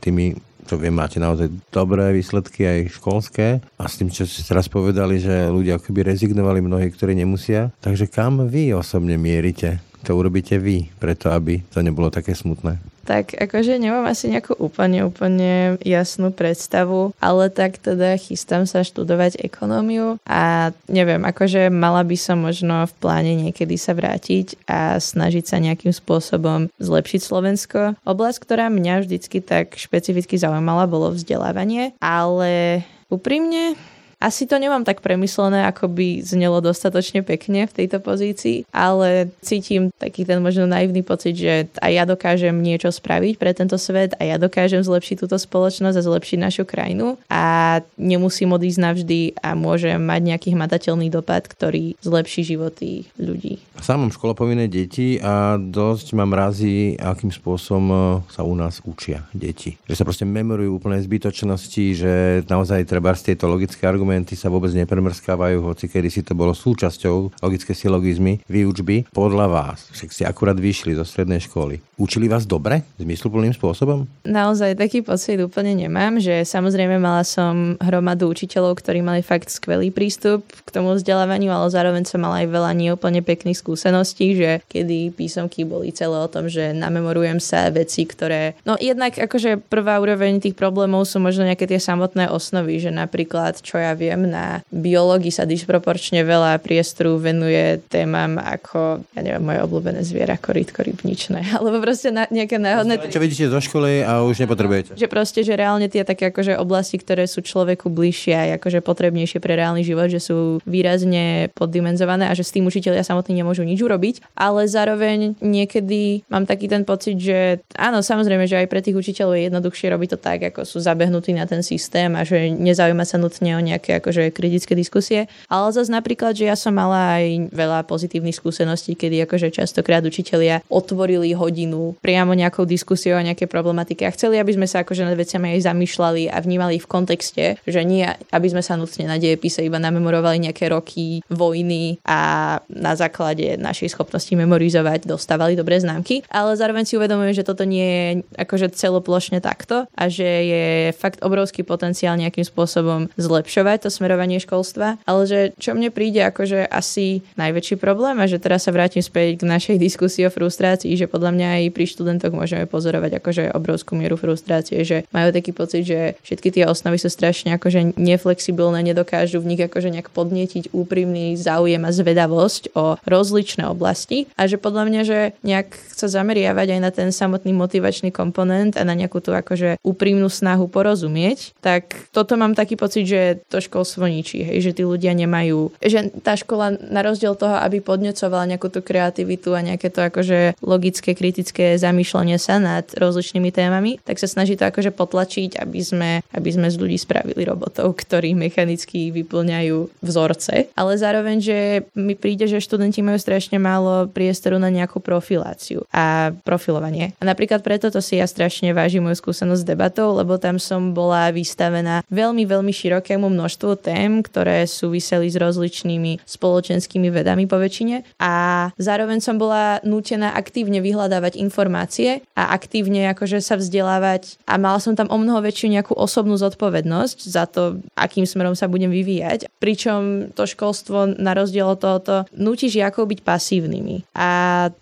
tými 0.00 0.40
čo 0.62 0.80
viem, 0.80 0.94
máte 0.94 1.20
naozaj 1.20 1.52
dobré 1.68 2.14
výsledky 2.16 2.64
aj 2.64 2.96
školské 2.96 3.60
a 3.76 3.82
s 3.84 3.98
tým, 4.00 4.08
čo 4.08 4.24
ste 4.24 4.46
teraz 4.46 4.70
povedali, 4.72 5.20
že 5.20 5.50
ľudia 5.52 5.76
akoby 5.76 6.00
rezignovali 6.06 6.64
mnohí, 6.64 6.88
ktorí 6.88 7.12
nemusia. 7.12 7.74
Takže 7.82 8.08
kam 8.08 8.46
vy 8.48 8.72
osobne 8.72 9.18
mierite? 9.20 9.82
To 10.08 10.16
urobíte 10.16 10.56
vy, 10.56 10.88
preto 10.96 11.28
aby 11.28 11.60
to 11.68 11.82
nebolo 11.84 12.08
také 12.08 12.32
smutné? 12.32 12.78
Tak 13.02 13.34
akože 13.34 13.76
nemám 13.78 14.06
asi 14.06 14.30
nejakú 14.30 14.54
úplne, 14.58 15.06
úplne 15.06 15.76
jasnú 15.82 16.30
predstavu, 16.30 17.12
ale 17.18 17.50
tak 17.50 17.82
teda 17.82 18.14
chystám 18.18 18.64
sa 18.64 18.86
študovať 18.86 19.42
ekonómiu 19.42 20.22
a 20.26 20.70
neviem, 20.86 21.22
akože 21.22 21.68
mala 21.68 22.06
by 22.06 22.16
som 22.16 22.42
možno 22.42 22.86
v 22.86 22.94
pláne 23.02 23.32
niekedy 23.34 23.74
sa 23.74 23.92
vrátiť 23.92 24.66
a 24.70 24.96
snažiť 25.02 25.44
sa 25.44 25.58
nejakým 25.58 25.90
spôsobom 25.90 26.70
zlepšiť 26.78 27.20
Slovensko. 27.20 27.80
Oblasť, 28.06 28.38
ktorá 28.42 28.70
mňa 28.70 29.04
vždycky 29.04 29.42
tak 29.42 29.74
špecificky 29.74 30.38
zaujímala, 30.38 30.90
bolo 30.90 31.14
vzdelávanie, 31.14 31.94
ale 31.98 32.82
úprimne 33.12 33.76
asi 34.22 34.46
to 34.46 34.54
nemám 34.62 34.86
tak 34.86 35.02
premyslené, 35.02 35.66
ako 35.66 35.90
by 35.90 36.22
znelo 36.22 36.62
dostatočne 36.62 37.26
pekne 37.26 37.66
v 37.66 37.74
tejto 37.74 37.98
pozícii, 37.98 38.62
ale 38.70 39.34
cítim 39.42 39.90
taký 39.98 40.22
ten 40.22 40.38
možno 40.38 40.70
naivný 40.70 41.02
pocit, 41.02 41.34
že 41.34 41.66
aj 41.82 41.92
ja 41.92 42.04
dokážem 42.06 42.54
niečo 42.54 42.94
spraviť 42.94 43.34
pre 43.34 43.50
tento 43.50 43.74
svet 43.74 44.14
a 44.16 44.22
ja 44.22 44.38
dokážem 44.38 44.86
zlepšiť 44.86 45.26
túto 45.26 45.34
spoločnosť 45.34 45.98
a 45.98 46.06
zlepšiť 46.06 46.38
našu 46.38 46.62
krajinu 46.62 47.18
a 47.26 47.78
nemusím 47.98 48.54
odísť 48.54 48.78
navždy 48.78 49.20
a 49.42 49.58
môžem 49.58 49.98
mať 49.98 50.20
nejaký 50.22 50.48
hmatateľný 50.54 51.10
dopad, 51.10 51.50
ktorý 51.50 51.98
zlepší 51.98 52.46
životy 52.46 53.10
ľudí. 53.18 53.58
Sám 53.82 54.06
mám 54.06 54.14
školopovinné 54.14 54.70
deti 54.70 55.18
a 55.18 55.58
dosť 55.58 56.14
mám 56.14 56.30
razy, 56.30 56.94
akým 56.94 57.34
spôsobom 57.34 57.86
e, 57.90 57.96
sa 58.30 58.46
u 58.46 58.54
nás 58.54 58.78
učia 58.86 59.26
deti. 59.34 59.74
Že 59.90 59.98
sa 59.98 60.06
proste 60.06 60.22
memorujú 60.22 60.78
úplne 60.78 61.02
zbytočnosti, 61.02 61.84
že 61.98 62.12
naozaj 62.46 62.86
treba 62.86 63.10
z 63.18 63.34
tieto 63.34 63.50
logické 63.50 63.82
argumenty 63.88 64.11
argumenty 64.12 64.36
sa 64.36 64.52
vôbec 64.52 64.68
nepremrskávajú, 64.76 65.64
hoci 65.64 65.88
kedy 65.88 66.12
si 66.12 66.20
to 66.20 66.36
bolo 66.36 66.52
súčasťou 66.52 67.40
logické 67.40 67.72
silogizmy 67.72 68.44
výučby. 68.44 69.08
Podľa 69.08 69.48
vás, 69.48 69.88
však 69.88 70.10
si 70.12 70.22
akurát 70.28 70.60
vyšli 70.60 70.92
zo 70.92 71.00
strednej 71.00 71.40
školy. 71.40 71.80
Učili 71.96 72.28
vás 72.28 72.44
dobre, 72.44 72.84
zmysluplným 73.00 73.56
spôsobom? 73.56 74.04
Naozaj 74.28 74.76
taký 74.76 75.00
pocit 75.00 75.40
úplne 75.40 75.72
nemám, 75.72 76.20
že 76.20 76.44
samozrejme 76.44 77.00
mala 77.00 77.24
som 77.24 77.80
hromadu 77.80 78.28
učiteľov, 78.28 78.84
ktorí 78.84 79.00
mali 79.00 79.24
fakt 79.24 79.48
skvelý 79.48 79.88
prístup 79.88 80.44
k 80.44 80.68
tomu 80.68 80.92
vzdelávaniu, 80.92 81.48
ale 81.48 81.72
zároveň 81.72 82.04
som 82.04 82.20
mala 82.20 82.44
aj 82.44 82.52
veľa 82.52 82.76
neúplne 82.76 83.24
pekných 83.24 83.56
skúseností, 83.56 84.36
že 84.36 84.60
kedy 84.68 85.16
písomky 85.16 85.64
boli 85.64 85.88
celé 85.88 86.20
o 86.20 86.28
tom, 86.28 86.52
že 86.52 86.76
namemorujem 86.76 87.40
sa 87.40 87.72
veci, 87.72 88.04
ktoré... 88.04 88.60
No 88.68 88.76
jednak 88.76 89.16
akože 89.16 89.56
prvá 89.72 89.96
úroveň 90.04 90.36
tých 90.36 90.52
problémov 90.52 91.08
sú 91.08 91.16
možno 91.16 91.48
nejaké 91.48 91.64
tie 91.64 91.80
samotné 91.80 92.28
osnovy, 92.28 92.76
že 92.76 92.92
napríklad, 92.92 93.62
čo 93.62 93.80
ja 93.80 93.94
viem, 93.94 94.01
na 94.10 94.64
biológii 94.72 95.30
sa 95.30 95.46
disproporčne 95.46 96.24
veľa 96.26 96.58
priestoru 96.58 97.20
venuje 97.20 97.78
témam 97.86 98.40
ako, 98.40 99.04
ja 99.14 99.20
neviem, 99.22 99.44
moje 99.44 99.60
obľúbené 99.62 100.00
zviera, 100.02 100.34
korytko 100.40 100.82
rybničné, 100.82 101.46
alebo 101.60 101.78
proste 101.78 102.10
na, 102.10 102.26
nejaké 102.26 102.58
náhodné... 102.58 102.98
Čo 103.12 103.22
vidíte 103.22 103.52
zo 103.52 103.60
školy 103.62 104.02
a 104.02 104.24
už 104.24 104.42
nepotrebujete? 104.42 104.96
Že 104.96 105.06
proste, 105.06 105.40
že 105.46 105.54
reálne 105.54 105.86
tie 105.86 106.02
také 106.02 106.32
akože 106.32 106.58
oblasti, 106.58 106.98
ktoré 106.98 107.28
sú 107.28 107.44
človeku 107.44 107.92
bližšie 107.92 108.34
a 108.34 108.44
akože 108.56 108.80
potrebnejšie 108.80 109.38
pre 109.38 109.54
reálny 109.54 109.84
život, 109.84 110.08
že 110.08 110.18
sú 110.18 110.58
výrazne 110.64 111.52
poddimenzované 111.52 112.30
a 112.30 112.34
že 112.34 112.46
s 112.46 112.54
tým 112.54 112.66
učiteľia 112.66 113.04
samotní 113.04 113.38
nemôžu 113.42 113.66
nič 113.68 113.82
urobiť, 113.84 114.24
ale 114.32 114.64
zároveň 114.64 115.36
niekedy 115.44 116.24
mám 116.32 116.48
taký 116.48 116.70
ten 116.70 116.86
pocit, 116.88 117.20
že 117.20 117.60
áno, 117.76 118.00
samozrejme, 118.00 118.48
že 118.48 118.64
aj 118.64 118.70
pre 118.70 118.80
tých 118.80 118.96
učiteľov 118.96 119.36
je 119.36 119.46
jednoduchšie 119.50 119.86
robiť 119.92 120.08
to 120.14 120.18
tak, 120.18 120.40
ako 120.48 120.64
sú 120.64 120.78
zabehnutí 120.80 121.36
na 121.36 121.44
ten 121.44 121.60
systém 121.60 122.14
a 122.16 122.22
že 122.24 122.48
nezaujíma 122.48 123.04
sa 123.04 123.20
nutne 123.20 123.58
o 123.58 123.60
nejaké 123.60 123.91
akože 123.98 124.32
kritické 124.32 124.72
diskusie. 124.72 125.28
Ale 125.48 125.72
zase 125.72 125.92
napríklad, 125.92 126.36
že 126.36 126.48
ja 126.48 126.56
som 126.56 126.76
mala 126.76 127.20
aj 127.20 127.52
veľa 127.52 127.84
pozitívnych 127.88 128.36
skúseností, 128.36 128.96
kedy 128.96 129.24
akože 129.26 129.52
častokrát 129.52 130.04
učitelia 130.04 130.64
otvorili 130.68 131.32
hodinu 131.32 131.96
priamo 132.00 132.32
nejakou 132.32 132.64
diskusiou 132.68 133.18
o 133.18 133.24
nejaké 133.24 133.48
problematike 133.48 134.04
a 134.04 134.14
chceli, 134.14 134.38
aby 134.38 134.52
sme 134.54 134.66
sa 134.68 134.84
akože 134.84 135.04
nad 135.04 135.16
veciami 135.16 135.56
aj 135.58 135.68
zamýšľali 135.68 136.32
a 136.32 136.36
vnímali 136.40 136.80
v 136.80 136.90
kontexte, 136.90 137.44
že 137.62 137.80
nie, 137.82 138.04
aby 138.32 138.46
sme 138.48 138.62
sa 138.64 138.76
nutne 138.76 139.08
na 139.08 139.16
dejepise 139.16 139.64
iba 139.64 139.80
namemorovali 139.80 140.48
nejaké 140.48 140.68
roky 140.68 141.24
vojny 141.28 141.98
a 142.04 142.58
na 142.68 142.92
základe 142.94 143.56
našej 143.56 143.96
schopnosti 143.96 144.32
memorizovať 144.32 145.08
dostávali 145.08 145.56
dobré 145.56 145.80
známky, 145.80 146.24
ale 146.28 146.56
zároveň 146.56 146.84
si 146.84 146.96
uvedomujem, 146.98 147.34
že 147.36 147.46
toto 147.46 147.64
nie 147.64 147.88
je 147.88 148.08
akože 148.38 148.74
celoplošne 148.76 149.40
takto 149.40 149.88
a 149.92 150.02
že 150.08 150.26
je 150.26 150.64
fakt 150.96 151.24
obrovský 151.24 151.64
potenciál 151.64 152.18
nejakým 152.20 152.44
spôsobom 152.44 153.08
zlepšovať 153.16 153.71
to 153.78 153.88
smerovanie 153.88 154.42
školstva, 154.42 154.98
ale 155.06 155.22
že 155.24 155.40
čo 155.56 155.72
mne 155.72 155.94
príde 155.94 156.20
akože 156.26 156.66
asi 156.66 157.22
najväčší 157.38 157.78
problém 157.78 158.18
a 158.20 158.26
že 158.28 158.42
teraz 158.42 158.66
sa 158.66 158.74
vrátim 158.74 159.00
späť 159.00 159.40
k 159.40 159.48
našej 159.48 159.76
diskusii 159.78 160.28
o 160.28 160.34
frustrácii, 160.34 160.98
že 160.98 161.08
podľa 161.08 161.30
mňa 161.32 161.48
aj 161.56 161.64
pri 161.72 161.84
študentoch 161.88 162.34
môžeme 162.34 162.68
pozorovať 162.68 163.22
akože 163.22 163.42
obrovskú 163.54 163.96
mieru 163.96 164.18
frustrácie, 164.18 164.82
že 164.82 165.08
majú 165.14 165.30
taký 165.32 165.54
pocit, 165.54 165.86
že 165.86 166.18
všetky 166.26 166.48
tie 166.50 166.64
osnovy 166.66 166.98
sú 166.98 167.08
strašne 167.08 167.54
akože 167.56 167.94
neflexibilné, 167.96 168.82
nedokážu 168.82 169.38
v 169.38 169.54
nich 169.54 169.62
akože 169.62 169.94
nejak 169.94 170.10
podnietiť 170.10 170.74
úprimný 170.74 171.38
záujem 171.38 171.82
a 171.86 171.94
zvedavosť 171.94 172.74
o 172.74 172.98
rozličné 173.06 173.64
oblasti. 173.70 174.26
A 174.34 174.50
že 174.50 174.58
podľa 174.58 174.84
mňa, 174.90 175.00
že 175.06 175.18
nejak 175.46 175.72
sa 175.94 176.10
zameriavať 176.10 176.68
aj 176.74 176.80
na 176.82 176.90
ten 176.90 177.08
samotný 177.14 177.54
motivačný 177.54 178.10
komponent 178.10 178.74
a 178.74 178.82
na 178.82 178.98
nejakú 178.98 179.22
tú 179.22 179.30
akože 179.30 179.78
úprimnú 179.86 180.26
snahu 180.26 180.66
porozumieť, 180.66 181.54
tak 181.62 182.10
toto 182.10 182.34
mám 182.34 182.58
taký 182.58 182.74
pocit, 182.74 183.06
že 183.06 183.20
to 183.46 183.61
školstvo 183.62 184.04
ničí, 184.10 184.42
hej, 184.42 184.58
že 184.60 184.72
tí 184.74 184.82
ľudia 184.82 185.14
nemajú, 185.14 185.70
že 185.78 186.10
tá 186.20 186.34
škola 186.34 186.74
na 186.90 187.00
rozdiel 187.06 187.38
toho, 187.38 187.54
aby 187.62 187.78
podnecovala 187.78 188.50
nejakú 188.50 188.68
tú 188.68 188.82
kreativitu 188.82 189.54
a 189.54 189.62
nejaké 189.62 189.88
to 189.88 190.02
akože 190.02 190.58
logické, 190.58 191.14
kritické 191.14 191.78
zamýšľanie 191.78 192.36
sa 192.42 192.58
nad 192.58 192.84
rozličnými 192.96 193.54
témami, 193.54 194.02
tak 194.02 194.18
sa 194.18 194.26
snaží 194.26 194.58
to 194.58 194.66
akože 194.66 194.90
potlačiť, 194.90 195.62
aby 195.62 195.80
sme, 195.80 196.10
aby 196.34 196.48
sme 196.50 196.66
z 196.72 196.76
ľudí 196.80 196.98
spravili 196.98 197.46
robotov, 197.46 197.94
ktorí 197.94 198.34
mechanicky 198.34 199.12
vyplňajú 199.12 200.02
vzorce. 200.02 200.72
Ale 200.74 200.92
zároveň, 200.98 201.36
že 201.38 201.58
mi 201.94 202.16
príde, 202.18 202.48
že 202.48 202.64
študenti 202.64 203.04
majú 203.04 203.20
strašne 203.20 203.60
málo 203.60 204.08
priestoru 204.08 204.56
na 204.58 204.72
nejakú 204.72 204.98
profiláciu 204.98 205.84
a 205.92 206.32
profilovanie. 206.42 207.14
A 207.20 207.28
napríklad 207.28 207.60
preto 207.60 207.92
to 207.92 208.00
si 208.00 208.18
ja 208.18 208.26
strašne 208.26 208.72
vážim 208.72 209.04
moju 209.04 209.20
skúsenosť 209.20 209.62
s 209.62 209.68
debatou, 209.68 210.16
lebo 210.16 210.40
tam 210.40 210.56
som 210.56 210.96
bola 210.96 211.28
vystavená 211.30 212.02
veľmi, 212.08 212.48
veľmi 212.48 212.72
širokému 212.72 213.28
množstvu 213.28 213.51
tém, 213.58 214.22
ktoré 214.22 214.64
súviseli 214.68 215.28
s 215.28 215.36
rozličnými 215.36 216.22
spoločenskými 216.22 217.08
vedami 217.12 217.44
po 217.44 217.58
väčšine 217.58 218.20
a 218.20 218.32
zároveň 218.76 219.18
som 219.20 219.36
bola 219.36 219.82
nútená 219.82 220.34
aktívne 220.36 220.78
vyhľadávať 220.80 221.38
informácie 221.40 222.22
a 222.36 222.54
aktívne 222.54 223.10
akože 223.12 223.42
sa 223.42 223.58
vzdelávať 223.58 224.40
a 224.46 224.56
mala 224.56 224.78
som 224.78 224.96
tam 224.96 225.10
o 225.10 225.16
mnoho 225.18 225.42
väčšiu 225.42 225.72
nejakú 225.72 225.92
osobnú 225.96 226.36
zodpovednosť 226.38 227.18
za 227.26 227.44
to, 227.48 227.80
akým 227.96 228.24
smerom 228.28 228.56
sa 228.56 228.66
budem 228.66 228.90
vyvíjať. 228.90 229.48
Pričom 229.60 230.32
to 230.32 230.48
školstvo 230.48 231.18
na 231.18 231.32
rozdiel 231.36 231.68
od 231.68 231.80
tohoto 231.80 232.14
nutí 232.34 232.72
žiakov 232.72 233.10
byť 233.10 233.20
pasívnymi. 233.22 234.14
A 234.16 234.30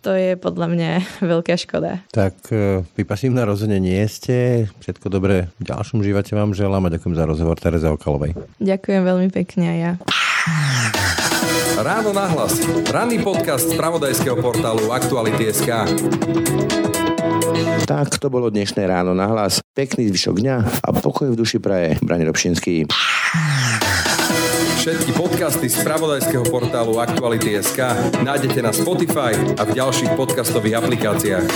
to 0.05 0.13
je 0.15 0.37
podľa 0.37 0.67
mňa 0.71 0.91
veľká 1.33 1.55
škoda. 1.57 2.05
Tak 2.13 2.35
e, 2.53 2.85
vy 2.85 3.03
pasívna 3.05 3.49
rozhodne 3.49 3.81
nie 3.81 4.01
ste. 4.11 4.67
Všetko 4.81 5.07
dobré 5.09 5.49
v 5.59 5.65
ďalšom 5.69 6.01
živote 6.05 6.33
vám 6.37 6.57
želám 6.57 6.87
a 6.87 6.93
ďakujem 6.93 7.15
za 7.17 7.25
rozhovor 7.25 7.57
Tereza 7.57 7.91
Okalovej. 7.93 8.37
Ďakujem 8.61 9.03
veľmi 9.03 9.29
pekne 9.33 9.65
a 9.67 9.75
ja. 9.75 9.93
Ráno 11.81 12.13
nahlas. 12.13 12.61
Ranný 12.93 13.25
podcast 13.25 13.73
z 13.73 13.75
pravodajského 13.81 14.37
portálu 14.37 14.93
Aktuality.sk. 14.93 15.89
Tak 17.89 18.21
to 18.21 18.29
bolo 18.29 18.53
dnešné 18.53 18.85
ráno 18.85 19.17
na 19.17 19.25
hlas. 19.33 19.65
Pekný 19.73 20.13
zvyšok 20.13 20.45
dňa 20.45 20.57
a 20.85 20.89
pokoj 20.93 21.33
v 21.33 21.41
duši 21.41 21.57
praje. 21.57 21.97
Brani 22.05 22.29
Robšinský. 22.29 22.85
Všetky 24.81 25.13
podcasty 25.17 25.69
z 25.73 25.81
pravodajského 25.81 26.45
portálu 26.53 27.01
Aktuality.sk 27.01 27.81
nájdete 28.21 28.61
na 28.61 28.77
Spotify 28.77 29.33
a 29.57 29.65
v 29.65 29.77
ďalších 29.77 30.13
podcastových 30.17 30.85
aplikáciách. 30.85 31.49